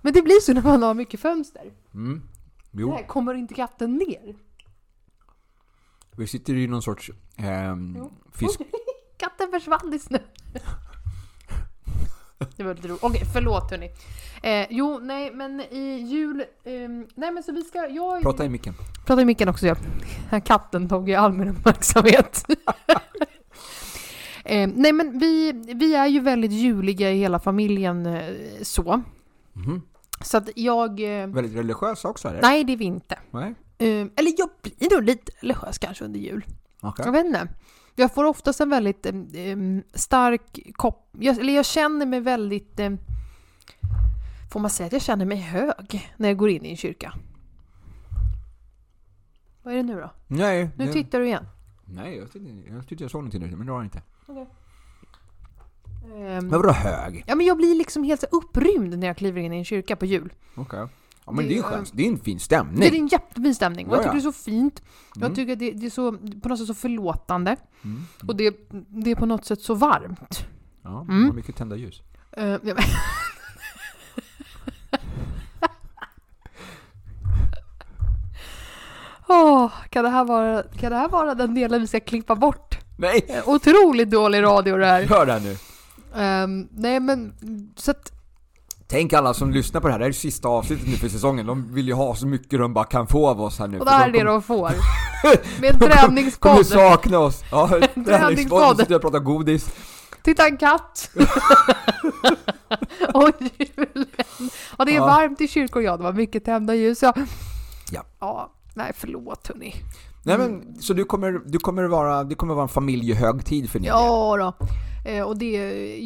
Men 0.00 0.12
det 0.12 0.22
blir 0.22 0.40
så 0.40 0.52
när 0.52 0.62
man 0.62 0.82
har 0.82 0.94
mycket 0.94 1.20
fönster. 1.20 1.72
Mm. 1.94 2.22
Jo, 2.70 2.90
Där 2.96 3.06
kommer 3.06 3.34
inte 3.34 3.54
katten 3.54 3.96
ner. 3.96 4.36
vi 6.16 6.26
sitter 6.26 6.54
i 6.56 6.66
någon 6.66 6.82
sorts 6.82 7.10
Jo. 7.96 8.10
fisk... 8.32 8.60
Katten 9.20 9.50
försvann 9.50 9.94
i 9.94 9.98
snö. 9.98 10.18
Det 12.56 12.62
var 12.62 12.74
lite 12.74 12.88
roligt. 12.88 13.02
Okej, 13.02 13.22
förlåt 13.32 13.70
hörni. 13.70 13.90
Eh, 14.42 14.66
jo, 14.70 14.98
nej 15.02 15.30
men 15.34 15.60
i 15.60 16.06
jul... 16.08 16.44
ehm, 16.64 17.06
nej 17.14 17.30
men 17.30 17.42
så 17.42 17.52
vi 17.52 17.62
ska... 17.62 17.88
Jag, 17.88 18.22
Prata 18.22 18.44
i 18.44 18.48
micken. 18.48 18.74
Prata 19.06 19.22
i 19.22 19.24
micken 19.24 19.48
också 19.48 19.66
ja. 19.66 19.76
Katten 20.44 20.88
tog 20.88 21.08
ju 21.08 21.14
all 21.14 21.32
min 21.32 21.48
uppmärksamhet. 21.48 22.44
eh, 24.44 24.68
nej 24.74 24.92
men 24.92 25.18
vi, 25.18 25.52
vi 25.74 25.94
är 25.94 26.06
ju 26.06 26.20
väldigt 26.20 26.52
juliga 26.52 27.10
i 27.10 27.18
hela 27.18 27.38
familjen 27.38 28.06
eh, 28.06 28.34
så. 28.62 29.02
Mhm. 29.52 29.82
Så 30.24 30.36
att 30.36 30.48
jag... 30.54 31.00
Eh, 31.00 31.26
Väldigt 31.26 31.56
religiösa 31.56 32.08
också 32.08 32.28
eller? 32.28 32.42
nej 32.42 32.64
det 32.64 32.72
är 32.72 32.76
vi 32.76 32.84
inte. 32.84 33.18
Nej. 33.30 33.54
Eh, 33.78 34.06
eller 34.16 34.32
jag 34.38 34.48
blir 34.62 34.94
nog 34.96 35.04
lite 35.04 35.32
religiös 35.40 35.78
kanske 35.78 36.04
under 36.04 36.20
jul. 36.20 36.44
Okej. 36.80 37.04
Jag 37.06 37.12
vet 37.12 37.26
inte. 37.26 37.48
Jag 38.00 38.14
får 38.14 38.24
oftast 38.24 38.60
en 38.60 38.70
väldigt 38.70 39.06
eh, 39.06 39.12
stark 39.94 40.58
kopp... 40.74 41.08
Jag, 41.18 41.38
eller 41.38 41.52
jag 41.52 41.64
känner 41.66 42.06
mig 42.06 42.20
väldigt... 42.20 42.80
Eh, 42.80 42.90
får 44.52 44.60
man 44.60 44.70
säga 44.70 44.86
att 44.86 44.92
jag 44.92 45.02
känner 45.02 45.24
mig 45.24 45.36
hög 45.38 46.10
när 46.16 46.28
jag 46.28 46.36
går 46.36 46.50
in 46.50 46.64
i 46.64 46.70
en 46.70 46.76
kyrka? 46.76 47.12
Vad 49.62 49.72
är 49.74 49.76
det 49.76 49.82
nu 49.82 50.00
då? 50.00 50.10
Nej, 50.26 50.70
Nu 50.76 50.86
det- 50.86 50.92
tittar 50.92 51.18
du 51.20 51.26
igen. 51.26 51.44
nej 51.84 52.16
jag, 52.16 52.32
tyckte, 52.32 52.48
jag 52.72 52.88
tyckte 52.88 53.04
jag 53.04 53.10
såg 53.10 53.18
någonting 53.20 53.40
nu, 53.50 53.56
men 53.56 53.66
det 53.66 53.72
var 53.72 53.78
det 53.78 53.84
inte. 53.84 54.02
Ehm, 54.28 54.46
Men 56.14 56.48
vadå 56.48 56.70
hög? 56.72 57.24
ja 57.26 57.34
men 57.34 57.46
jag 57.46 57.56
blir 57.56 57.74
liksom 57.74 58.04
helt 58.04 58.24
upprymd 58.32 58.98
när 58.98 59.06
jag 59.06 59.16
kliver 59.16 59.40
in 59.40 59.52
i 59.52 59.56
en 59.58 59.64
kyrka 59.64 59.96
på 59.96 60.06
jul. 60.06 60.32
Okej. 60.54 60.86
Ja 61.30 61.36
men 61.36 61.48
det 61.48 61.54
är 61.54 61.56
ju 61.56 61.62
skönt. 61.62 61.90
Det 61.94 62.02
är 62.02 62.08
en 62.08 62.18
fin 62.18 62.40
stämning. 62.40 62.80
Det 62.80 62.86
är 62.88 62.94
en 62.94 63.06
jättefin 63.08 63.54
stämning 63.54 63.86
och 63.86 63.92
jag 63.92 63.98
Ja, 63.98 64.02
tycker 64.02 64.14
det 64.14 64.20
är 64.20 64.32
så 64.32 64.44
fint. 64.44 64.82
Mm. 65.16 65.28
Jag 65.28 65.36
tycker 65.36 65.52
att 65.52 65.58
det, 65.58 65.70
det 65.70 65.86
är 65.86 65.90
så, 65.90 66.12
på 66.42 66.48
något 66.48 66.58
sätt 66.58 66.66
så 66.66 66.74
förlåtande. 66.74 67.56
Mm. 67.84 68.04
Och 68.28 68.36
det, 68.36 68.54
det 68.88 69.10
är 69.10 69.14
på 69.14 69.26
något 69.26 69.44
sätt 69.44 69.60
så 69.60 69.74
varmt. 69.74 70.46
Ja, 70.82 71.00
Mm. 71.08 71.26
har 71.26 71.32
mycket 71.32 71.56
tända 71.56 71.76
ljus. 71.76 72.02
Eh, 72.32 72.44
ja, 72.62 72.74
Åh, 79.28 79.70
kan, 79.90 80.04
det 80.04 80.10
här 80.10 80.24
vara, 80.24 80.62
kan 80.62 80.90
det 80.92 80.98
här 80.98 81.08
vara 81.08 81.34
den 81.34 81.54
delen 81.54 81.80
vi 81.80 81.86
ska 81.86 82.00
klippa 82.00 82.34
bort? 82.36 82.78
Nej! 82.98 83.24
Eh, 83.28 83.48
Otroligt 83.48 84.10
dålig 84.10 84.42
radio 84.42 84.76
det 84.76 84.86
här. 84.86 85.02
Hör 85.06 85.26
det 85.26 85.32
här 85.32 85.40
nu. 85.40 85.56
Ehm, 86.22 86.68
nej 86.70 87.00
men, 87.00 87.32
så 87.76 87.90
att, 87.90 88.12
Tänk 88.90 89.12
alla 89.12 89.34
som 89.34 89.50
lyssnar 89.50 89.80
på 89.80 89.86
det 89.86 89.92
här, 89.92 89.98
det 89.98 90.04
här 90.04 90.08
är 90.08 90.12
sista 90.12 90.48
avsnittet 90.48 90.86
nu 90.88 90.96
för 90.96 91.08
säsongen. 91.08 91.46
De 91.46 91.74
vill 91.74 91.86
ju 91.88 91.94
ha 91.94 92.14
så 92.14 92.26
mycket 92.26 92.58
de 92.58 92.74
bara 92.74 92.84
kan 92.84 93.06
få 93.06 93.28
av 93.28 93.40
oss 93.42 93.58
här 93.58 93.68
nu. 93.68 93.78
och 93.78 93.84
det 93.84 93.90
här 93.90 94.08
är 94.08 94.12
det 94.12 94.18
kommer- 94.18 94.30
de 94.32 94.42
får. 94.42 94.70
Med 95.60 95.74
en 95.74 95.78
kommer 95.80 95.94
träningspodd. 95.96 96.66
sakna 96.66 97.18
oss. 97.18 97.42
Ja, 97.50 97.68
träningspodd. 97.68 98.04
träningspodd. 98.06 98.76
Sitter 98.78 98.94
och 98.94 99.00
pratar 99.02 99.18
godis. 99.18 99.70
Titta 100.22 100.46
en 100.46 100.56
katt! 100.56 101.10
och 103.14 103.30
julen. 103.40 104.06
Och 104.76 104.86
det 104.86 104.92
är 104.92 104.96
Ja. 104.96 105.06
varmt 105.06 105.40
i 105.40 105.48
kyrkor, 105.48 105.82
ja 105.82 105.96
det 105.96 106.02
var 106.02 106.12
mycket 106.12 106.44
tända 106.44 106.74
ljus. 106.74 107.02
Ja. 107.02 107.12
Ja. 107.92 108.02
ja. 108.20 108.52
Nej 108.74 108.92
förlåt 108.96 109.48
hörni. 109.48 109.74
Nej 110.22 110.38
men, 110.38 110.76
så 110.80 110.92
du 110.92 111.04
kommer, 111.04 111.40
du 111.46 111.58
kommer 111.58 111.84
vara, 111.84 112.24
det 112.24 112.34
kommer 112.34 112.54
vara 112.54 112.62
en 112.62 112.68
familjehögtid 112.68 113.70
för 113.70 113.78
del? 113.78 113.88
Ja 113.88 114.36
då. 114.58 114.66
Eh, 115.04 115.22
och 115.24 115.38
det, 115.38 115.58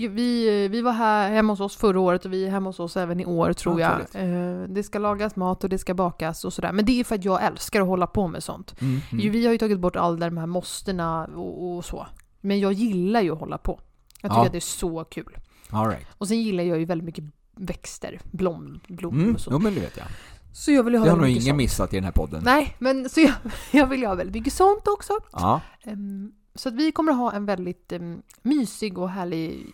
vi, 0.09 0.69
vi 0.69 0.83
var 0.83 0.93
här 0.93 1.31
hemma 1.31 1.53
hos 1.53 1.61
oss 1.61 1.77
förra 1.77 2.01
året 2.01 2.25
och 2.25 2.33
vi 2.33 2.47
är 2.47 2.51
hemma 2.51 2.69
hos 2.69 2.81
oss 2.81 2.97
även 2.97 3.21
i 3.21 3.25
år 3.27 3.53
tror 3.53 3.81
Ja, 3.81 4.01
jag. 4.13 4.23
Eh, 4.23 4.63
det 4.69 4.83
ska 4.83 4.99
lagas 4.99 5.37
mat 5.37 5.65
och 5.65 5.71
det 5.71 5.79
ska 5.79 5.95
bakas 5.95 6.45
och 6.45 6.53
sådär. 6.53 6.73
Men 6.73 6.85
det 6.85 7.01
är 7.01 7.05
för 7.05 7.15
att 7.15 7.25
jag 7.25 7.45
älskar 7.45 7.81
att 7.81 7.87
hålla 7.87 8.07
på 8.07 8.29
med 8.29 8.43
sånt. 8.43 8.81
Mm, 8.81 9.01
mm. 9.13 9.33
Vi 9.33 9.45
har 9.47 9.53
ju 9.53 9.59
tagit 9.59 9.79
bort 9.81 9.97
alla 9.97 10.27
de 10.31 10.37
här 10.39 10.47
måstena 10.47 11.25
och, 11.25 11.77
och 11.77 11.85
så. 11.85 12.07
Men 12.41 12.61
jag 12.61 12.73
gillar 12.73 13.21
ju 13.21 13.33
att 13.33 13.39
hålla 13.41 13.59
på. 13.59 13.81
Jag 14.21 14.31
tycker 14.31 14.41
Ja. 14.41 14.47
att 14.47 14.53
det 14.53 14.59
är 14.59 14.61
så 14.61 15.05
kul. 15.05 15.37
All 15.71 15.89
right. 15.89 16.07
Och 16.19 16.29
sen 16.29 16.43
gillar 16.43 16.65
jag 16.65 16.79
ju 16.79 16.85
väldigt 16.85 17.05
mycket 17.07 17.25
växter, 17.57 18.21
blom, 18.31 18.81
blommor 18.89 19.23
Mm, 19.23 19.35
och 19.35 19.41
så. 19.41 19.51
jo 19.53 19.59
men 19.59 19.75
det 19.75 19.81
vet 19.81 19.97
jag. 19.97 20.07
Så 20.53 20.73
jag 20.73 20.83
vill 20.83 20.95
ha 20.95 21.05
Det 21.05 21.11
har 21.11 21.17
nog 21.19 21.27
ingen 21.29 21.39
mycket 21.43 21.57
missat 21.57 21.93
i 21.93 21.97
den 21.97 22.05
här 22.05 22.13
podden. 22.13 22.33
sånt. 22.35 22.45
Nej, 22.45 22.77
men 22.79 23.09
så 23.09 23.21
jag, 23.21 23.33
jag 23.71 23.87
vill 23.87 24.01
ju 24.01 24.07
ha 24.07 24.15
väldigt 24.15 24.35
mycket 24.35 24.53
sånt 24.53 24.89
också. 24.89 25.13
Ja. 25.33 25.61
Ehm, 25.85 26.33
så 26.55 26.69
att 26.69 26.75
vi 26.75 26.93
kommer 26.93 27.13
ha 27.13 27.33
en 27.33 27.47
väldigt 27.47 27.93
um, 27.93 28.23
mysig 28.43 28.99
och 28.99 29.11
härlig 29.11 29.73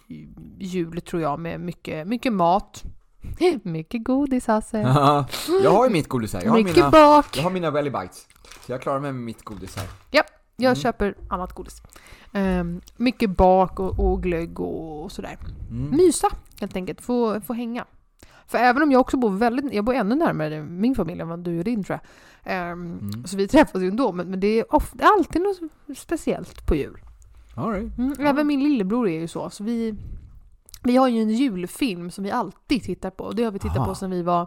jul 0.59 1.01
tror 1.01 1.23
jag 1.23 1.41
med 1.41 1.61
mycket, 1.61 2.07
mycket 2.07 2.33
mat. 2.33 2.85
mycket 3.63 4.05
godis 4.05 4.47
Hasse. 4.47 4.79
jag 5.63 5.71
har 5.71 5.87
ju 5.87 5.93
mitt 5.93 6.09
godis 6.09 6.33
här. 6.33 6.43
Jag 6.43 6.51
har 6.51 6.59
mycket 6.59 6.77
mina, 6.77 6.91
bak. 6.91 7.37
jag 7.37 7.43
har 7.43 7.51
mina 7.51 7.71
Belly 7.71 7.91
Bites. 7.91 8.27
Så 8.67 8.73
jag 8.73 8.83
klarar 8.83 9.01
mig 9.01 9.13
med 9.13 9.23
mitt 9.23 9.45
godis 9.45 9.77
här. 9.77 9.87
Jag 10.11 10.71
Mm. 10.71 10.77
köper 10.77 11.15
annat 11.31 11.53
godis. 11.53 11.83
Ehm, 12.33 12.81
mycket 12.97 13.31
bak 13.31 13.81
och, 13.81 13.99
och 14.01 14.23
glögg 14.23 14.61
och, 14.61 15.05
och 15.05 15.13
sådär. 15.13 15.39
Mm. 15.71 15.97
Mysa 15.97 16.29
helt 16.61 16.77
enkelt, 16.77 17.01
få, 17.01 17.41
få 17.41 17.53
hänga. 17.53 17.85
För 18.51 18.59
även 18.59 18.83
om 18.83 18.93
jag 18.93 19.01
också 19.01 19.17
bor 19.17 19.31
väldigt, 19.31 19.73
jag 19.75 19.85
bor 19.85 19.95
ännu 19.95 20.15
närmare 20.15 20.63
min 20.63 20.95
familj 20.95 21.21
än 21.21 21.29
vad 21.29 21.39
du 21.39 21.59
och 21.59 21.65
din 21.65 21.85
tror 21.85 21.99
jag. 22.03 22.53
Ehm, 22.55 22.99
Mm. 22.99 23.27
Så 23.27 23.37
vi 23.37 23.49
träffas 23.49 23.83
ju 23.83 23.89
ändå, 23.89 24.13
men, 24.13 24.31
men 24.31 24.41
det, 24.41 24.47
är 24.61 24.75
ofta, 24.75 25.05
alltid 25.19 25.43
något 25.43 25.59
speciellt 25.99 26.67
på 26.67 26.75
jul. 26.75 27.01
All 27.55 27.71
right. 27.73 27.99
Mm. 27.99 28.15
Även 28.21 28.47
min 28.47 28.61
lillebror 28.65 29.09
är 29.09 29.21
ju 29.21 29.29
så, 29.29 29.51
så 29.51 29.65
vi, 29.65 29.95
vi 30.83 30.97
har 30.97 31.09
ju 31.09 31.21
en 31.23 31.31
julfilm 31.31 32.11
som 32.11 32.25
vi 32.25 32.31
alltid 32.31 32.83
tittar 32.83 33.11
på. 33.11 33.25
Och 33.25 33.35
det 33.35 33.43
har 33.45 33.51
vi 33.53 33.59
tittat 33.59 33.77
Aha. 33.77 33.87
på 33.87 33.95
sen 33.95 34.11
vi 34.11 34.23
var 34.23 34.47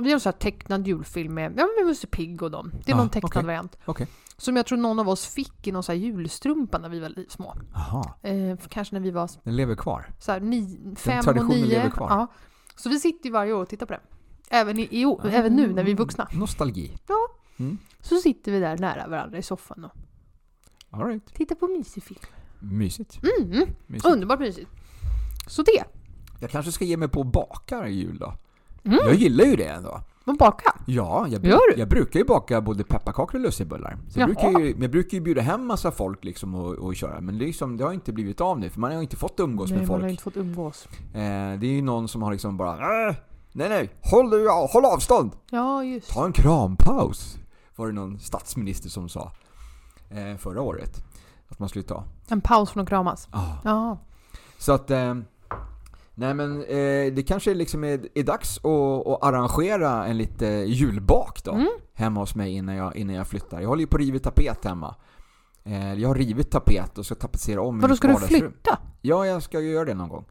Vi 0.00 0.08
har 0.08 0.14
en 0.14 0.20
sån 0.20 0.32
här 0.32 0.38
tecknad 0.38 0.86
julfilm 0.86 1.34
med, 1.34 1.52
ja, 1.56 1.68
med 1.78 1.86
Musse 1.86 2.06
Pigg 2.06 2.42
och 2.42 2.50
dem. 2.50 2.72
Det 2.84 2.92
är 2.92 2.96
Ah, 2.96 2.98
någon 2.98 3.08
tecknad 3.08 3.30
okej. 3.30 3.44
variant. 3.44 3.78
Okej. 3.84 4.06
Som 4.36 4.56
jag 4.56 4.66
tror 4.66 4.78
någon 4.78 4.98
av 4.98 5.08
oss 5.08 5.26
fick 5.26 5.66
i 5.66 5.72
någon 5.72 5.82
så 5.82 5.92
här 5.92 5.98
julstrumpa 5.98 6.78
när 6.78 6.88
vi 6.88 7.00
var 7.00 7.30
små. 7.30 7.54
Eh, 8.22 8.56
kanske 8.68 8.94
när 8.94 9.00
vi 9.00 9.10
var 9.10 9.30
den 9.42 9.56
lever 9.56 9.74
kvar. 9.74 10.06
så 10.18 10.32
här, 10.32 10.40
ni, 10.40 10.78
fem 10.96 11.18
och 11.18 11.24
traditionen 11.24 11.60
nio. 11.60 11.66
lever 11.66 11.90
kvar. 11.90 12.08
Ja. 12.10 12.26
Så 12.76 12.88
vi 12.88 12.98
sitter 13.00 13.26
ju 13.26 13.32
varje 13.32 13.52
år 13.52 13.62
och 13.62 13.68
tittar 13.68 13.86
på 13.86 13.92
det. 13.92 14.00
Även, 14.50 14.78
i, 14.78 14.88
i, 14.90 15.04
år- 15.04 15.26
även 15.32 15.56
nu 15.56 15.72
när 15.72 15.84
vi 15.84 15.92
är 15.92 15.96
vuxna. 15.96 16.28
Nostalgi. 16.32 16.92
Så 18.00 18.16
sitter 18.16 18.52
vi 18.52 18.60
där 18.60 18.78
nära 18.78 19.06
varandra 19.08 19.38
i 19.38 19.42
soffan 19.42 19.84
och 19.84 19.90
All 20.90 21.06
right. 21.06 21.34
tittar 21.34 21.54
på 21.54 21.66
mysig 21.68 22.02
film. 22.02 22.20
Mysigt. 22.60 23.20
Mm, 23.22 23.66
Mysigt. 23.86 24.06
underbart 24.06 24.40
mysigt. 24.40 24.70
Så 25.46 25.62
det. 25.62 25.84
Jag 26.40 26.50
kanske 26.50 26.72
ska 26.72 26.84
ge 26.84 26.96
mig 26.96 27.08
på 27.08 27.20
att 27.20 27.26
baka 27.32 27.88
i 27.88 27.92
jul 27.94 28.18
då. 28.18 28.34
Mm. 28.84 28.98
Jag 29.04 29.14
gillar 29.14 29.44
ju 29.44 29.56
det 29.56 29.64
ändå. 29.66 30.00
Man 30.24 30.36
bakar. 30.36 30.72
Ja, 30.86 31.26
jag, 31.28 31.46
Gör 31.46 31.74
du? 31.74 31.80
jag 31.80 31.88
brukar 31.88 32.20
ju 32.20 32.24
baka 32.24 32.60
både 32.60 32.84
pepparkakor 32.84 33.34
och 33.38 33.40
lussebullar. 33.40 33.98
Så 34.08 34.20
jag, 34.20 34.26
brukar 34.28 34.60
ju, 34.60 34.76
jag 34.80 34.90
brukar 34.90 35.14
ju 35.14 35.20
bjuda 35.20 35.40
hem 35.42 35.66
massa 35.66 35.90
folk 35.90 36.24
liksom 36.24 36.54
och, 36.54 36.74
och 36.74 36.96
köra. 36.96 37.20
Men 37.20 37.38
det, 37.38 37.44
är 37.44 37.46
liksom, 37.46 37.76
det 37.76 37.84
har 37.84 37.92
inte 37.92 38.12
blivit 38.12 38.40
av 38.40 38.58
nu, 38.58 38.70
för 38.70 38.80
man 38.80 38.92
har 38.94 39.02
inte 39.02 39.16
fått 39.16 39.40
umgås 39.40 39.70
Nej, 39.70 39.78
med 39.78 39.88
man 39.88 39.94
folk. 39.94 40.02
har 40.02 40.10
inte 40.10 40.22
fått 40.22 40.36
umgås. 40.36 40.88
Eh, 41.14 41.20
det 41.58 41.66
är 41.66 41.72
ju 41.74 41.82
någon 41.82 42.08
som 42.08 42.22
har 42.22 42.32
liksom 42.32 42.56
bara 42.56 43.08
äh, 43.08 43.14
Nej 43.52 43.68
nej, 43.68 43.90
håll, 44.00 44.48
håll 44.72 44.84
avstånd! 44.84 45.30
Ja, 45.50 45.84
just. 45.84 46.10
Ta 46.10 46.26
en 46.26 46.32
krampaus! 46.32 47.38
Var 47.76 47.86
det 47.86 47.92
någon 47.92 48.18
statsminister 48.18 48.88
som 48.88 49.08
sa 49.08 49.32
eh, 50.10 50.36
förra 50.36 50.62
året. 50.62 51.04
Att 51.48 51.58
man 51.58 51.68
skulle 51.68 51.82
ta. 51.82 52.04
En 52.28 52.40
paus 52.40 52.70
från 52.70 52.82
att 52.82 52.88
kramas. 52.88 53.28
Ah. 53.30 53.52
Ja. 53.64 53.98
Så 54.58 54.72
att... 54.72 54.90
Eh, 54.90 55.14
nej 56.22 56.34
men 56.34 56.62
eh, 56.62 57.12
det 57.12 57.24
kanske 57.26 57.54
liksom 57.54 57.84
är, 57.84 58.08
är 58.14 58.22
dags 58.22 58.58
att, 58.58 59.06
att 59.06 59.24
arrangera 59.24 60.06
en 60.06 60.18
lite 60.18 60.46
julbak 60.46 61.44
då. 61.44 61.52
Mm. 61.52 61.68
Hemma 61.94 62.20
hos 62.20 62.34
mig 62.34 62.52
innan 62.52 62.76
jag, 62.76 62.96
innan 62.96 63.16
jag 63.16 63.26
flyttar. 63.26 63.60
Jag 63.60 63.68
håller 63.68 63.80
ju 63.80 63.86
på 63.86 63.96
att 63.96 64.00
riva 64.00 64.18
tapet 64.18 64.64
hemma. 64.64 64.94
Eh, 65.64 65.94
jag 65.94 66.08
har 66.08 66.14
rivit 66.14 66.50
tapet 66.50 66.98
och 66.98 67.06
ska 67.06 67.14
tapetsera 67.14 67.62
om 67.62 67.80
Vadå, 67.80 67.96
ska 67.96 68.08
du 68.08 68.16
flytta? 68.16 68.78
Ja, 69.00 69.26
jag 69.26 69.42
ska 69.42 69.60
ju 69.60 69.70
göra 69.70 69.84
det 69.84 69.94
någon 69.94 70.08
gång. 70.08 70.24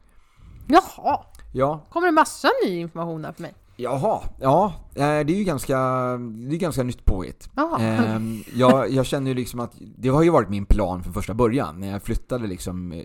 Jaha. 0.67 1.19
Ja, 1.53 1.85
Kommer 1.89 2.07
det 2.07 2.11
massa 2.11 2.47
ny 2.65 2.79
information 2.79 3.25
här 3.25 3.31
för 3.31 3.41
mig? 3.41 3.53
Jaha, 3.81 4.21
ja, 4.39 4.73
eh, 4.95 4.99
det 5.01 5.05
är 5.33 5.37
ju 5.37 5.43
ganska, 5.43 5.77
det 6.17 6.55
är 6.55 6.59
ganska 6.59 6.83
nytt 6.83 7.05
påhitt. 7.05 7.49
Ehm, 7.79 8.43
jag, 8.55 8.89
jag 8.89 9.05
känner 9.05 9.27
ju 9.27 9.33
liksom 9.35 9.59
att, 9.59 9.71
det 9.97 10.09
har 10.09 10.23
ju 10.23 10.29
varit 10.29 10.49
min 10.49 10.65
plan 10.65 11.03
från 11.03 11.13
första 11.13 11.33
början. 11.33 11.79
När 11.79 11.91
jag 11.91 12.01
flyttade 12.01 12.47
liksom 12.47 12.91
eh, 12.91 13.03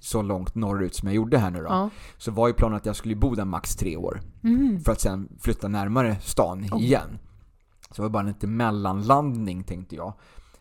så 0.00 0.22
långt 0.22 0.54
norrut 0.54 0.94
som 0.94 1.08
jag 1.08 1.14
gjorde 1.14 1.38
här 1.38 1.50
nu 1.50 1.58
då. 1.58 1.64
Ja. 1.68 1.90
Så 2.18 2.30
var 2.30 2.48
ju 2.48 2.54
planen 2.54 2.76
att 2.76 2.86
jag 2.86 2.96
skulle 2.96 3.14
bo 3.16 3.34
där 3.34 3.44
max 3.44 3.76
tre 3.76 3.96
år. 3.96 4.20
Mm. 4.44 4.80
För 4.80 4.92
att 4.92 5.00
sen 5.00 5.28
flytta 5.40 5.68
närmare 5.68 6.16
stan 6.20 6.64
Oh. 6.72 6.82
igen. 6.82 7.18
Så 7.90 7.94
det 7.96 8.02
var 8.02 8.08
bara 8.08 8.20
en 8.20 8.26
liten 8.26 8.56
mellanlandning 8.56 9.64
tänkte 9.64 9.96
jag. 9.96 10.12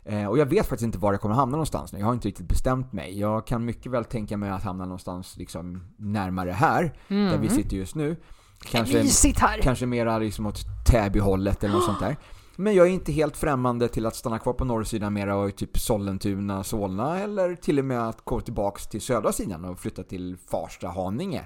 Eh, 0.03 0.25
och 0.25 0.37
jag 0.37 0.45
vet 0.45 0.65
faktiskt 0.67 0.85
inte 0.85 0.97
var 0.97 1.13
jag 1.13 1.21
kommer 1.21 1.35
hamna 1.35 1.51
någonstans 1.51 1.93
nu. 1.93 1.99
Jag 1.99 2.05
har 2.05 2.13
inte 2.13 2.27
riktigt 2.27 2.47
bestämt 2.47 2.93
mig. 2.93 3.19
Jag 3.19 3.47
kan 3.47 3.65
mycket 3.65 3.91
väl 3.91 4.05
tänka 4.05 4.37
mig 4.37 4.49
att 4.49 4.63
hamna 4.63 4.83
någonstans 4.85 5.37
liksom 5.37 5.83
närmare 5.97 6.51
här, 6.51 6.93
Mm. 7.07 7.31
där 7.31 7.37
vi 7.37 7.49
sitter 7.49 7.77
just 7.77 7.95
nu. 7.95 8.15
Kanske, 8.59 8.97
Mysigt 9.03 9.39
här. 9.39 9.59
kanske 9.61 9.85
mera 9.85 10.19
liksom 10.19 10.45
åt 10.45 10.59
Täbyhållet 10.91 11.63
eller 11.63 11.73
något 11.73 11.85
sånt 11.85 11.99
där. 11.99 12.17
Men 12.57 12.75
jag 12.75 12.87
är 12.87 12.91
inte 12.91 13.11
helt 13.11 13.37
främmande 13.37 13.87
till 13.87 14.05
att 14.05 14.15
stanna 14.15 14.39
kvar 14.39 14.53
på 14.53 14.65
norrsidan 14.65 15.13
mera 15.13 15.35
och 15.35 15.55
typ 15.55 15.77
Sollentuna, 15.79 16.63
Solna 16.63 17.19
eller 17.19 17.55
till 17.55 17.79
och 17.79 17.85
med 17.85 18.07
att 18.09 18.21
gå 18.25 18.41
tillbaks 18.41 18.87
till 18.87 19.01
södra 19.01 19.31
sidan 19.31 19.65
och 19.65 19.79
flytta 19.79 20.03
till 20.03 20.37
Farsta, 20.51 20.87
Haninge. 20.87 21.45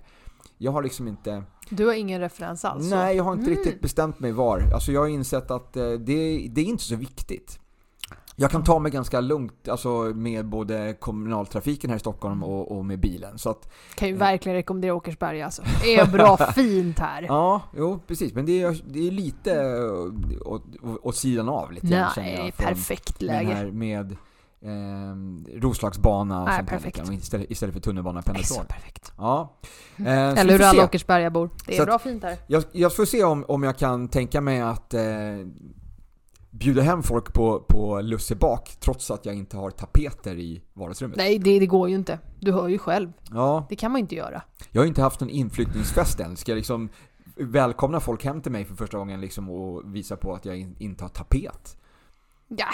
Jag 0.58 0.72
har 0.72 0.84
liksom 0.84 1.08
inte... 1.08 1.44
Du 1.70 1.86
har 1.86 1.94
ingen 1.94 2.22
referens 2.22 2.66
alls? 2.66 2.90
Nej, 2.90 3.18
jag 3.18 3.24
har 3.24 3.34
inte 3.34 3.46
Mm. 3.52 3.58
riktigt 3.58 3.82
bestämt 3.82 4.20
mig 4.20 4.32
var. 4.32 4.64
Alltså 4.74 4.92
jag 4.92 5.02
har 5.02 5.08
insett 5.08 5.52
att 5.52 5.78
eh, 5.78 5.84
det, 5.92 6.48
det 6.52 6.62
är 6.62 6.66
inte 6.66 6.84
så 6.84 6.96
viktigt. 6.96 7.60
Jag 8.42 8.52
kan 8.52 8.64
ta 8.64 8.80
mig 8.80 8.92
ganska 8.92 9.22
lugnt 9.22 9.68
alltså 9.68 9.90
med 10.16 10.46
både 10.46 10.96
kommunaltrafiken 11.00 11.90
här 11.90 11.98
i 11.98 12.00
Stockholm 12.00 12.44
och, 12.44 12.78
och 12.78 12.86
med 12.86 13.00
bilen. 13.00 13.38
Så 13.38 13.50
att, 13.50 13.72
Kan 13.96 14.08
ju 14.08 14.14
verkligen 14.16 14.56
rekommendera 14.56 14.94
Åkersberga 14.94 15.46
alltså. 15.46 15.62
Det 15.84 15.96
är 15.96 16.06
bra 16.06 16.38
fint 16.56 17.00
här. 17.00 17.22
ja, 17.28 17.62
jo 17.78 18.00
precis. 18.08 18.34
Men 18.34 18.46
det 18.46 18.62
är, 18.62 18.82
det 18.88 19.08
är 19.08 19.12
lite 19.12 19.54
eh, 19.62 20.52
åt, 20.52 20.64
åt, 21.02 21.16
sidan 21.16 21.50
av 21.50 21.72
lite 21.72 21.88
grann, 21.88 22.12
känner 22.16 22.28
Nej, 22.38 22.54
jag, 22.58 22.68
perfekt 22.68 23.22
läge. 23.22 23.54
här, 23.54 23.66
med 23.66 24.12
eh, 24.62 25.60
Roslagsbana 25.62 26.40
och 26.42 26.46
Nej, 26.48 26.58
sånt 26.58 26.70
här 26.70 26.78
perfekt. 26.78 26.98
grann, 26.98 27.14
istället, 27.14 27.52
istället 27.52 27.74
för 27.74 27.82
tunnelbana 27.82 28.22
så 28.22 28.26
pendeltåg. 28.26 28.68
perfekt. 28.68 29.12
Ja. 29.18 29.54
Eh, 29.98 30.04
så 30.04 30.10
Eller 30.12 30.54
hur 30.54 30.62
alla. 30.62 30.84
Åkersberga 30.84 31.30
bor. 31.30 31.50
Det 31.66 31.74
är 31.74 31.80
Så 31.80 31.86
bra 31.86 32.00
fint 32.00 32.24
här. 32.24 32.38
Jag, 32.48 32.64
jag 32.72 32.96
får 32.96 33.06
se 33.06 33.24
om, 33.24 33.46
om 33.48 33.64
jag 33.64 33.78
kan 33.78 34.08
tänka 34.08 34.42
mig 34.42 34.62
att 34.62 34.94
eh, 34.94 35.02
bjuda 36.52 36.82
hem 36.82 37.04
folk 37.04 37.34
på, 37.34 37.60
på 37.60 38.02
lussebak 38.02 38.78
trots 38.80 39.12
att 39.12 39.26
jag 39.26 39.36
inte 39.36 39.58
har 39.58 39.72
tapeter 39.72 40.36
i 40.36 40.62
vardagsrummet. 40.74 41.18
Nej, 41.18 41.40
det, 41.40 41.60
det 41.60 41.66
går 41.66 41.90
ju 41.90 41.96
inte. 41.96 42.20
Du 42.40 42.52
hör 42.52 42.68
ju 42.68 42.78
själv. 42.78 43.12
Ja, 43.32 43.66
Det 43.70 43.76
kan 43.76 43.92
man 43.92 44.00
inte 44.00 44.16
göra. 44.16 44.42
jag 44.72 44.82
har 44.82 44.88
inte 44.88 45.02
haft 45.02 45.20
någon 45.20 45.30
inflyttningsfest 45.30 46.20
än. 46.20 46.38
Ska 46.38 46.52
jag 46.52 46.58
liksom 46.58 46.90
välkomna 47.36 48.00
folk 48.00 48.24
hem 48.26 48.42
till 48.42 48.52
mig 48.52 48.66
för 48.66 48.76
första 48.76 48.98
gången 48.98 49.22
liksom 49.22 49.50
och 49.50 49.96
visa 49.96 50.16
på 50.16 50.34
att 50.34 50.46
jag 50.46 50.58
in, 50.58 50.76
inte 50.80 51.04
har 51.04 51.10
tapet? 51.10 51.78
Ja, 52.48 52.68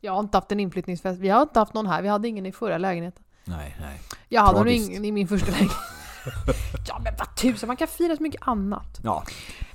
jag 0.00 0.12
har 0.12 0.20
inte 0.20 0.36
haft 0.36 0.52
en 0.52 0.60
inflyttningsfest. 0.60 1.20
Vi 1.20 1.28
har 1.28 1.42
inte 1.42 1.58
haft 1.58 1.74
någon 1.74 1.86
här. 1.86 2.02
Vi 2.02 2.08
hade 2.08 2.28
ingen 2.28 2.46
i 2.46 2.52
förra 2.52 2.78
lägenheten. 2.78 3.22
Nej, 3.44 3.76
nej. 3.80 4.00
Jag 4.28 4.42
hade 4.42 4.58
nog 4.58 4.68
ingen 4.68 5.04
i 5.04 5.12
min 5.12 5.28
första 5.28 5.50
lägenhet. 5.50 5.76
ja 6.88 7.00
men 7.04 7.14
vad 7.18 7.36
tusan, 7.36 7.66
man 7.66 7.76
kan 7.76 7.88
fira 7.88 8.16
så 8.16 8.22
mycket 8.22 8.48
annat. 8.48 9.00
Ja, 9.02 9.24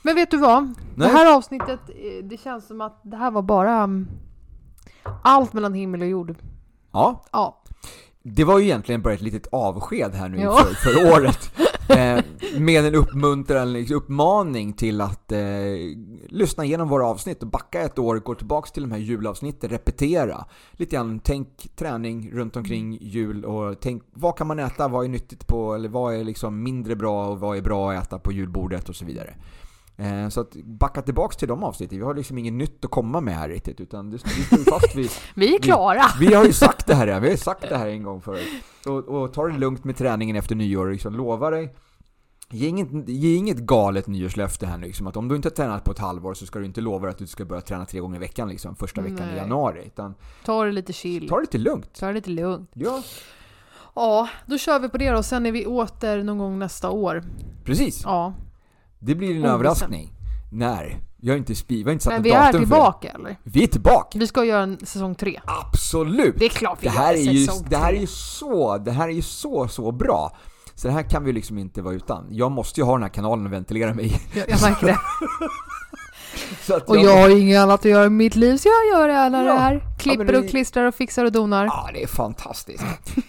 Men 0.04 0.16
vet 0.16 0.32
du 0.32 0.38
vad? 0.38 0.64
Nej. 0.64 0.74
Det 0.96 1.08
här 1.08 1.36
avsnittet, 1.38 1.80
eh, 1.90 2.24
det 2.24 2.38
känns 2.38 2.68
som 2.68 2.82
att 2.82 3.00
det 3.04 3.18
här 3.18 3.32
var 3.32 3.42
bara 3.42 3.76
mm, 3.84 4.08
allt 5.24 5.54
mellan 5.54 5.74
himmel 5.74 6.02
och 6.02 6.08
jord. 6.08 6.36
ja. 6.92 7.24
Ja, 7.32 7.62
Det 8.24 8.44
var 8.44 8.60
ju 8.60 8.66
egentligen 8.66 9.02
bara 9.02 9.14
ett 9.14 9.22
litet 9.22 9.48
avsked 9.52 10.12
här 10.14 10.30
nu 10.30 10.38
Ja. 10.40 10.58
för, 10.58 10.74
för 10.74 11.14
året. 11.18 11.52
Eh, 11.98 12.20
med 12.60 12.86
en 12.86 12.96
uppmuntran, 12.96 13.74
liksom, 13.74 13.98
uppmaning 13.98 14.74
till 14.74 15.02
att 15.02 15.32
eh, 15.32 15.40
lyssna 16.28 16.66
igenom 16.66 16.90
våra 16.90 17.06
avsnitt 17.08 17.42
och 17.44 17.50
backa 17.50 17.82
ett 17.82 18.00
år, 18.00 18.20
gå 18.20 18.36
tillbaks 18.36 18.72
till 18.72 18.84
de 18.84 18.92
här 18.92 19.00
julavsnitten, 19.00 19.70
repetera. 19.70 20.46
Lite 20.72 20.96
grann, 20.96 21.20
tänk 21.24 21.76
träning 21.76 22.32
runt 22.34 22.56
omkring 22.56 22.98
jul 23.02 23.46
och 23.46 23.80
tänk 23.80 24.04
vad 24.14 24.36
kan 24.38 24.48
man 24.48 24.60
äta, 24.60 24.88
vad 24.88 25.06
är 25.06 25.10
nyttigt 25.10 25.48
på, 25.48 25.74
eller 25.76 25.90
vad 25.90 26.14
är 26.16 26.24
liksom 26.24 26.64
mindre 26.64 26.96
bra 26.96 27.28
och 27.28 27.40
vad 27.40 27.58
är 27.58 27.62
bra 27.62 27.92
att 27.92 28.04
äta 28.04 28.20
på 28.20 28.32
julbordet 28.32 28.90
och 28.90 28.96
så 28.96 29.06
vidare. 29.06 29.34
Eh, 30.00 30.30
så 30.30 30.42
att 30.42 30.56
backa 30.56 31.02
tillbaks 31.02 31.38
till 31.38 31.48
de 31.48 31.64
avsnitten, 31.64 31.98
vi 31.98 32.04
har 32.04 32.14
liksom 32.14 32.38
inget 32.38 32.54
nytt 32.54 32.86
att 32.86 32.92
komma 32.92 33.22
med 33.22 33.36
här 33.36 33.50
riktigt 33.50 33.82
utan 33.82 34.10
det 34.10 34.18
vi 34.26 34.44
står 34.44 34.72
fast 34.72 34.96
vid 34.96 35.10
vi 35.36 35.56
är 35.56 35.60
klara. 35.60 36.04
vi 36.20 36.34
har 36.34 36.46
ju 36.46 36.54
sagt 36.54 36.88
det 36.88 36.96
här, 36.96 37.20
vi 37.20 37.30
har 37.30 37.38
sagt 37.38 37.70
det 37.70 37.78
här 37.78 37.88
en 37.88 38.04
gång 38.04 38.22
förut. 38.22 38.48
Och, 38.86 38.98
och 38.98 39.34
ta 39.34 39.48
det 39.48 39.58
lugnt 39.58 39.84
med 39.84 39.98
träningen 39.98 40.36
efter 40.36 40.56
nyår, 40.56 40.92
liksom, 40.92 41.14
lova 41.16 41.50
dig. 41.50 41.76
Ge 42.52 42.68
inget, 42.68 43.10
ge 43.10 43.36
inget 43.36 43.58
galet 43.58 44.08
nyårslöfte 44.08 44.66
här 44.66 44.78
liksom, 44.78 45.08
att 45.08 45.18
om 45.18 45.28
du 45.28 45.36
inte 45.36 45.48
har 45.50 45.54
tränat 45.56 45.84
på 45.84 45.92
ett 45.92 46.00
halvår 46.00 46.34
så 46.34 46.46
ska 46.46 46.60
du 46.60 46.66
inte 46.66 46.82
lova 46.82 47.10
att 47.10 47.18
du 47.18 47.28
ska 47.28 47.46
börja 47.46 47.62
träna 47.62 47.86
tre 47.86 48.00
gånger 48.00 48.16
i 48.16 48.20
veckan 48.20 48.50
liksom, 48.50 48.76
första 48.76 49.02
veckan 49.02 49.18
i 49.20 49.32
Nej. 49.32 49.38
januari. 49.38 49.84
Utan 49.86 50.16
Ta 50.46 50.64
det 50.66 50.72
lite 50.72 50.94
chill. 50.94 51.30
ta 51.30 51.36
det 51.36 51.42
lite 51.42 51.58
lugnt. 51.58 51.94
Ta 52.00 52.08
det 52.08 52.14
lite 52.14 52.30
lugnt. 52.30 52.70
Ja, 52.74 53.04
Ja, 53.96 54.30
då 54.46 54.58
kör 54.58 54.80
vi 54.80 54.90
på 54.90 54.98
det 54.98 55.10
då. 55.12 55.24
Sen 55.24 55.46
är 55.46 55.52
vi 55.52 55.66
åter 55.66 56.24
någon 56.24 56.38
gång 56.38 56.60
nästa 56.60 56.90
år. 56.90 57.24
precis. 57.64 58.02
Ja, 58.04 58.34
Det 59.00 59.16
blir 59.16 59.30
en 59.30 59.36
Obestämt. 59.38 59.54
överraskning. 59.54 60.14
När? 60.52 61.00
Jag 61.22 61.34
har 61.34 61.38
inte, 61.38 61.54
vi 61.68 61.84
har 61.84 61.92
inte 61.92 62.04
satt 62.04 62.14
men 62.14 62.24
vi 62.24 62.32
är 62.32 62.52
tillbaka 62.54 63.10
eller? 63.10 63.36
Vi 63.44 63.64
är 63.64 63.68
tillbaka! 63.68 64.20
Vi 64.20 64.28
ska 64.28 64.44
göra 64.44 64.64
en 64.64 64.78
säsong 64.86 65.16
tre. 65.16 65.40
Absolut! 65.46 66.36
Det 66.40 66.46
är 66.46 66.50
klart 66.50 66.78
vi 66.82 66.88
Det 66.88 66.90
här, 66.94 67.14
gör 67.14 67.30
är 67.30 67.34
ju, 67.34 67.46
säsong 67.46 67.66
det 67.70 67.78
här 67.78 67.88
är 67.90 67.92
tre. 67.92 68.00
ju 68.02 68.08
så, 68.08 68.78
det 68.78 68.92
här 68.92 69.08
är 69.08 69.12
ju 69.14 69.22
så, 69.22 69.68
så 69.68 69.92
bra. 69.92 70.38
Så 70.76 70.88
det 70.88 70.94
här 70.94 71.04
kan 71.04 71.24
vi 71.24 71.34
liksom 71.34 71.58
inte 71.58 71.82
vara 71.82 71.94
utan. 71.94 72.28
Jag 72.30 72.52
måste 72.52 72.80
ju 72.80 72.86
ha 72.86 72.94
den 72.94 73.02
här 73.04 73.10
kanalen 73.10 73.46
att 73.46 73.52
ventilera 73.52 73.94
mig. 73.94 74.22
Jag, 74.34 74.50
jag 74.50 74.62
märker 74.62 74.88
det. 74.88 74.98
Och 76.88 76.98
jag 76.98 77.18
har 77.22 77.30
ju 77.30 77.40
inget 77.40 77.60
annat 77.60 77.80
att 77.80 77.86
göra 77.86 78.06
i 78.06 78.10
mitt 78.10 78.36
liv 78.36 78.58
så 78.58 78.70
jag 78.70 79.00
gör 79.02 79.10
gärna 79.10 79.38
Ja. 79.44 79.54
det 79.54 79.60
här. 79.60 79.82
Ja, 80.00 80.04
Klipper 80.04 80.26
men 80.26 80.34
det- 80.34 80.40
och 80.40 80.50
klistrar 80.50 80.86
och 80.86 80.96
fixar 80.96 81.26
och 81.26 81.32
donar. 81.32 81.66
Ja, 81.66 81.90
det 81.94 82.04
är 82.04 82.08
fantastiskt. 82.08 82.84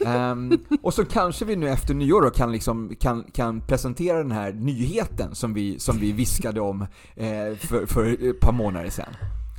Ehm, 0.07 0.59
och 0.83 0.95
så 0.95 1.05
kanske 1.05 1.45
vi 1.45 1.57
nu 1.57 1.69
efter 1.69 1.95
nyår 1.95 2.23
då 2.23 2.31
kan, 2.31 2.53
liksom, 2.53 2.95
kan, 3.01 3.25
kan 3.33 3.61
presentera 3.61 4.19
den 4.19 4.33
här 4.33 4.53
nyheten 4.53 5.35
som 5.35 5.55
vi, 5.55 5.79
som 5.79 5.99
vi 5.99 6.13
viskade 6.13 6.61
om 6.61 6.83
eh, 7.17 7.57
för, 7.59 7.87
för 7.87 8.31
ett 8.31 8.41
par 8.41 8.53
månader 8.53 8.91
sedan. 8.91 9.15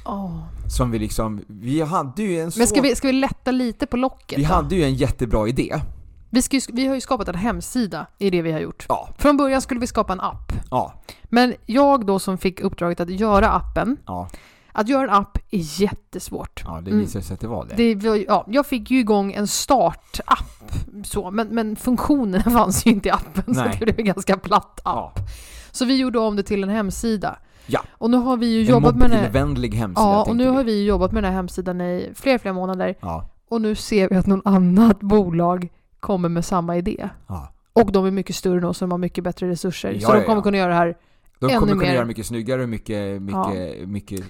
Åh. 0.06 0.44
Som 0.68 0.92
vi 0.92 1.00
liksom, 1.00 1.42
vi 1.48 1.82
hade 1.82 2.24
ju 2.24 2.40
en 2.40 2.52
så... 2.52 2.60
Men 2.60 2.68
ska 2.68 2.82
vi, 2.82 2.96
ska 2.96 3.08
vi 3.08 3.14
lätta 3.14 3.52
lite 3.52 3.86
på 3.86 3.98
locket 3.98 4.40
vi 4.40 4.44
då? 4.44 4.54
hade 4.54 4.76
ju 4.76 4.84
en 4.84 4.94
jättebra 4.96 5.48
idé. 5.48 5.82
Vi, 6.30 6.42
ju- 6.52 6.62
vi 6.74 6.88
har 6.88 6.96
ju 6.96 7.02
skapat 7.02 7.28
en 7.28 7.36
hemsida 7.36 8.08
i 8.18 8.30
det 8.30 8.42
vi 8.42 8.52
har 8.52 8.60
gjort. 8.60 8.86
Ja, 8.90 9.10
Från 9.18 9.38
början 9.38 9.62
skulle 9.62 9.80
vi 9.80 9.88
skapa 9.88 10.14
en 10.14 10.20
app. 10.22 10.52
ja, 10.72 10.94
Men 11.24 11.54
jag 11.66 12.06
då 12.06 12.20
som 12.20 12.38
fick 12.38 12.60
uppdraget 12.62 13.00
att 13.00 13.10
göra 13.10 13.50
appen, 13.52 13.98
ja, 14.06 14.30
att 14.74 14.88
göra 14.90 15.04
en 15.04 15.10
app 15.10 15.38
är 15.52 15.82
jättesvårt. 15.82 16.62
ja 16.66 16.82
det 16.82 16.92
Mm. 16.92 17.00
visade 17.04 17.24
sig 17.26 17.34
att 17.34 17.40
det 17.40 17.48
var 17.48 17.66
det. 17.76 17.94
Det, 17.96 18.18
ja, 18.28 18.46
jag 18.48 18.66
fick 18.66 18.92
ju 18.92 19.00
igång 19.00 19.34
en 19.34 19.48
startapp, 19.48 20.72
så, 21.04 21.32
men, 21.32 21.48
men 21.48 21.76
funktionen 21.76 22.44
fanns 22.52 22.86
ju 22.86 22.92
inte 22.92 23.10
i 23.10 23.12
appen, 23.12 23.44
Nej. 23.48 23.56
så 23.56 23.70
det 23.80 23.86
blev 23.86 24.00
en 24.00 24.06
ganska 24.06 24.38
platt 24.38 24.80
app. 24.84 25.12
Ja, 25.16 25.24
Så 25.72 25.86
vi 25.86 25.98
gjorde 25.98 26.20
om 26.20 26.36
det 26.36 26.44
till 26.44 26.64
en 26.64 26.70
hemsida. 26.70 27.40
Ja. 27.66 27.82
Och 27.94 28.10
nu 28.10 28.18
har 28.18 28.38
vi 28.38 28.46
ju 28.48 28.62
en 28.62 28.68
jobbat 28.68 28.96
med 28.96 29.10
den 29.10 29.20
här, 29.20 29.78
hemsida 29.78 30.02
ja, 30.02 30.24
och 30.24 30.36
nu 30.36 30.48
har 30.50 30.64
vi 30.64 30.86
jobbat 30.86 31.12
med 31.12 31.24
den 31.24 31.32
här 31.32 31.38
hemsidan 31.38 31.82
i 31.82 32.12
flera, 32.16 32.40
flera 32.40 32.54
månader. 32.54 32.96
Ja, 33.02 33.30
Och 33.50 33.62
nu 33.62 33.76
ser 33.76 34.10
vi 34.10 34.16
att 34.16 34.28
någon 34.28 34.42
annat 34.46 35.00
bolag 35.00 35.70
kommer 36.00 36.30
med 36.30 36.46
samma 36.46 36.78
idé. 36.78 37.10
ja. 37.28 37.48
Och 37.74 37.92
de 37.92 38.06
är 38.06 38.12
mycket 38.12 38.36
större 38.36 38.68
oss, 38.68 38.78
så 38.78 38.86
de 38.86 38.92
har 38.92 38.98
mycket 38.98 39.24
bättre 39.24 39.50
resurser. 39.50 39.92
Ja, 39.94 40.08
så 40.08 40.14
de 40.14 40.20
ja, 40.20 40.26
kommer 40.26 40.38
ja. 40.38 40.44
kunna 40.44 40.58
göra 40.58 40.70
det 40.70 40.76
här. 40.76 40.98
De 41.40 41.48
kommer 41.50 41.60
kunna 41.68 41.76
mer. 41.76 41.94
göra 41.94 42.06
mycket 42.06 42.26
snyggare, 42.26 42.68
mycket, 42.68 43.22
mycket, 43.22 43.90
mycket 43.90 44.22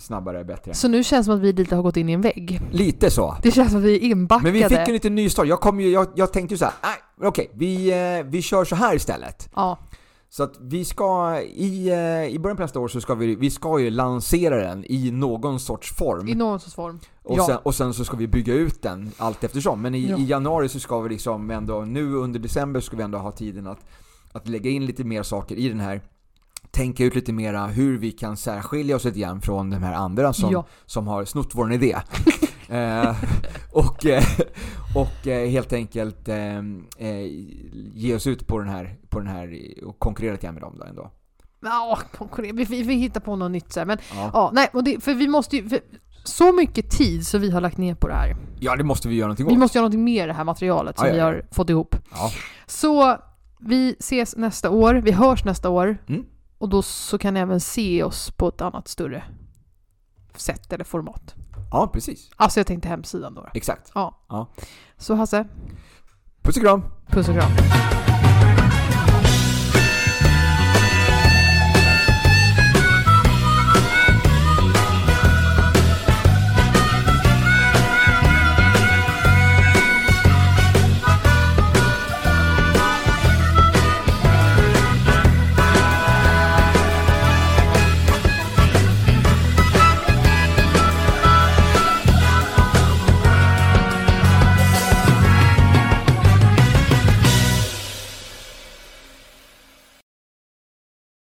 snabbare, 0.00 0.44
bättre. 0.44 0.74
Så 0.74 0.88
nu 0.88 1.04
känns 1.04 1.26
det 1.26 1.30
som 1.30 1.34
att 1.34 1.40
vi 1.40 1.52
lite 1.52 1.76
har 1.76 1.82
gått 1.82 1.96
in 1.96 2.08
i 2.08 2.12
en 2.12 2.20
vägg. 2.20 2.60
Lite 2.72 3.10
så. 3.10 3.36
Det 3.42 3.50
känns 3.50 3.70
som 3.70 3.78
att 3.78 3.84
vi 3.84 3.94
är 3.96 4.00
inbackade. 4.10 4.52
Men 4.52 4.52
vi 4.52 4.76
fick 4.76 4.88
en 4.88 4.92
liten 4.92 5.14
ny 5.14 5.30
start. 5.30 5.46
Jag, 5.46 5.60
kom 5.60 5.80
ju, 5.80 5.90
jag, 5.90 6.06
jag 6.14 6.32
tänkte 6.32 6.54
ju 6.54 6.58
så 6.58 6.64
här, 6.64 6.74
nej, 6.82 7.28
okej, 7.28 7.50
vi, 7.54 7.90
eh, 8.18 8.26
vi 8.30 8.42
kör 8.42 8.64
så 8.64 8.76
här 8.76 8.94
istället. 8.96 9.48
Ja, 9.54 9.78
Så 10.28 10.42
att 10.42 10.54
vi 10.60 10.84
ska, 10.84 11.40
i, 11.40 11.88
eh, 11.88 12.34
i 12.34 12.38
början 12.38 12.56
på 12.56 12.62
nästa 12.62 12.80
år 12.80 12.88
så 12.88 13.00
ska 13.00 13.14
vi, 13.14 13.34
vi 13.34 13.50
ska 13.50 13.78
ju 13.80 13.90
lansera 13.90 14.56
den 14.56 14.84
i 14.88 15.10
någon 15.10 15.60
sorts 15.60 15.96
form. 15.96 16.28
i 16.28 16.34
någon 16.34 16.60
sorts 16.60 16.74
form. 16.74 17.00
och, 17.24 17.38
ja. 17.38 17.46
sen, 17.46 17.58
och 17.62 17.74
sen 17.74 17.94
så 17.94 18.04
ska 18.04 18.16
vi 18.16 18.26
bygga 18.28 18.54
ut 18.54 18.82
den 18.82 19.10
allt 19.16 19.44
eftersom. 19.44 19.82
Men 19.82 19.94
i, 19.94 20.06
Ja. 20.10 20.18
i 20.18 20.24
januari 20.24 20.68
så 20.68 20.80
ska 20.80 21.00
vi 21.00 21.08
liksom 21.08 21.50
ändå, 21.50 21.80
nu 21.80 22.14
under 22.14 22.40
december 22.40 22.80
ska 22.80 22.96
vi 22.96 23.02
ändå 23.02 23.18
ha 23.18 23.32
tiden 23.32 23.66
att, 23.66 23.78
att 24.32 24.48
lägga 24.48 24.70
in 24.70 24.86
lite 24.86 25.04
mer 25.04 25.22
saker 25.22 25.56
i 25.56 25.68
den 25.68 25.80
här. 25.80 26.00
Tänka 26.76 27.04
ut 27.04 27.14
lite 27.14 27.32
mera 27.32 27.66
hur 27.66 27.98
vi 27.98 28.12
kan 28.12 28.36
särskilja 28.36 28.96
oss 28.96 29.04
lite 29.04 29.18
grann 29.20 29.40
från 29.40 29.70
de 29.70 29.82
här 29.82 29.92
andra 29.94 30.32
som, 30.32 30.50
Ja. 30.52 30.66
som 30.86 31.06
har 31.06 31.24
snott 31.24 31.50
vår 31.54 31.72
idé. 31.72 31.96
eh, 32.68 33.16
och 33.72 34.06
eh, 34.06 34.24
och 34.94 35.26
eh, 35.26 35.48
helt 35.50 35.72
enkelt 35.72 36.28
eh, 36.28 36.56
eh, 36.98 37.20
ge 37.94 38.14
oss 38.14 38.26
ut 38.26 38.46
på 38.46 38.58
den 38.58 38.68
här, 38.68 38.96
på 39.08 39.18
den 39.18 39.28
här 39.28 39.58
och 39.84 39.98
konkurrera 39.98 40.32
lite 40.32 40.44
grann 40.46 40.54
med 40.54 40.62
dem 40.62 40.76
då 40.78 40.84
ändå. 40.84 41.10
Ja, 41.60 41.98
konkurrera. 42.18 42.52
Vi, 42.52 42.64
vi, 42.64 42.82
vi 42.82 42.94
hittar 42.94 43.20
på 43.20 43.36
något 43.36 43.50
nytt 43.50 43.72
så 43.72 43.80
här. 43.80 43.86
Men 43.86 43.98
Ja. 44.14 44.30
ja, 44.32 44.50
nej, 44.52 44.68
och 44.72 44.84
det, 44.84 45.04
för 45.04 45.14
vi 45.14 45.28
måste 45.28 45.56
ju... 45.56 45.68
För, 45.68 45.80
så 46.24 46.52
mycket 46.52 46.90
tid 46.90 47.26
som 47.26 47.40
vi 47.40 47.50
har 47.50 47.60
lagt 47.60 47.78
ner 47.78 47.94
på 47.94 48.08
det 48.08 48.14
här. 48.14 48.36
ja, 48.60 48.76
det 48.76 48.84
måste 48.84 49.08
vi 49.08 49.14
göra 49.14 49.26
någonting 49.26 49.46
Vi 49.46 49.52
åt. 49.52 49.58
måste 49.58 49.78
göra 49.78 49.82
någonting 49.82 50.04
med 50.04 50.28
det 50.28 50.32
här 50.32 50.44
materialet 50.44 50.98
som 50.98 51.06
Ja, 51.06 51.08
ja, 51.08 51.14
vi 51.14 51.20
ja. 51.20 51.24
har 51.26 51.44
fått 51.52 51.70
ihop. 51.70 51.96
Ja. 52.10 52.30
Så 52.66 53.16
vi 53.60 53.96
ses 53.98 54.36
nästa 54.36 54.70
år, 54.70 54.94
vi 54.94 55.12
hörs 55.12 55.44
nästa 55.44 55.68
år. 55.68 55.96
Mm. 56.08 56.24
Och 56.58 56.68
då 56.68 56.82
så 56.82 57.18
kan 57.18 57.34
ni 57.34 57.40
även 57.40 57.60
se 57.60 58.02
oss 58.02 58.30
på 58.30 58.48
ett 58.48 58.60
annat 58.60 58.88
större 58.88 59.24
sätt 60.36 60.72
eller 60.72 60.84
format. 60.84 61.34
ja, 61.70 61.90
precis. 61.92 62.30
Alltså 62.36 62.60
jag 62.60 62.66
tänkte 62.66 62.88
hemsidan 62.88 63.34
då. 63.34 63.48
Exakt. 63.54 63.90
Ja. 63.94 64.18
Ja. 64.28 64.46
Så 64.96 65.14
Hasse, 65.14 65.44
Puss 66.42 66.56
och 66.56 66.62
kram! 66.62 66.82
puss 67.06 67.28
och 67.28 67.34
kram. 67.34 67.50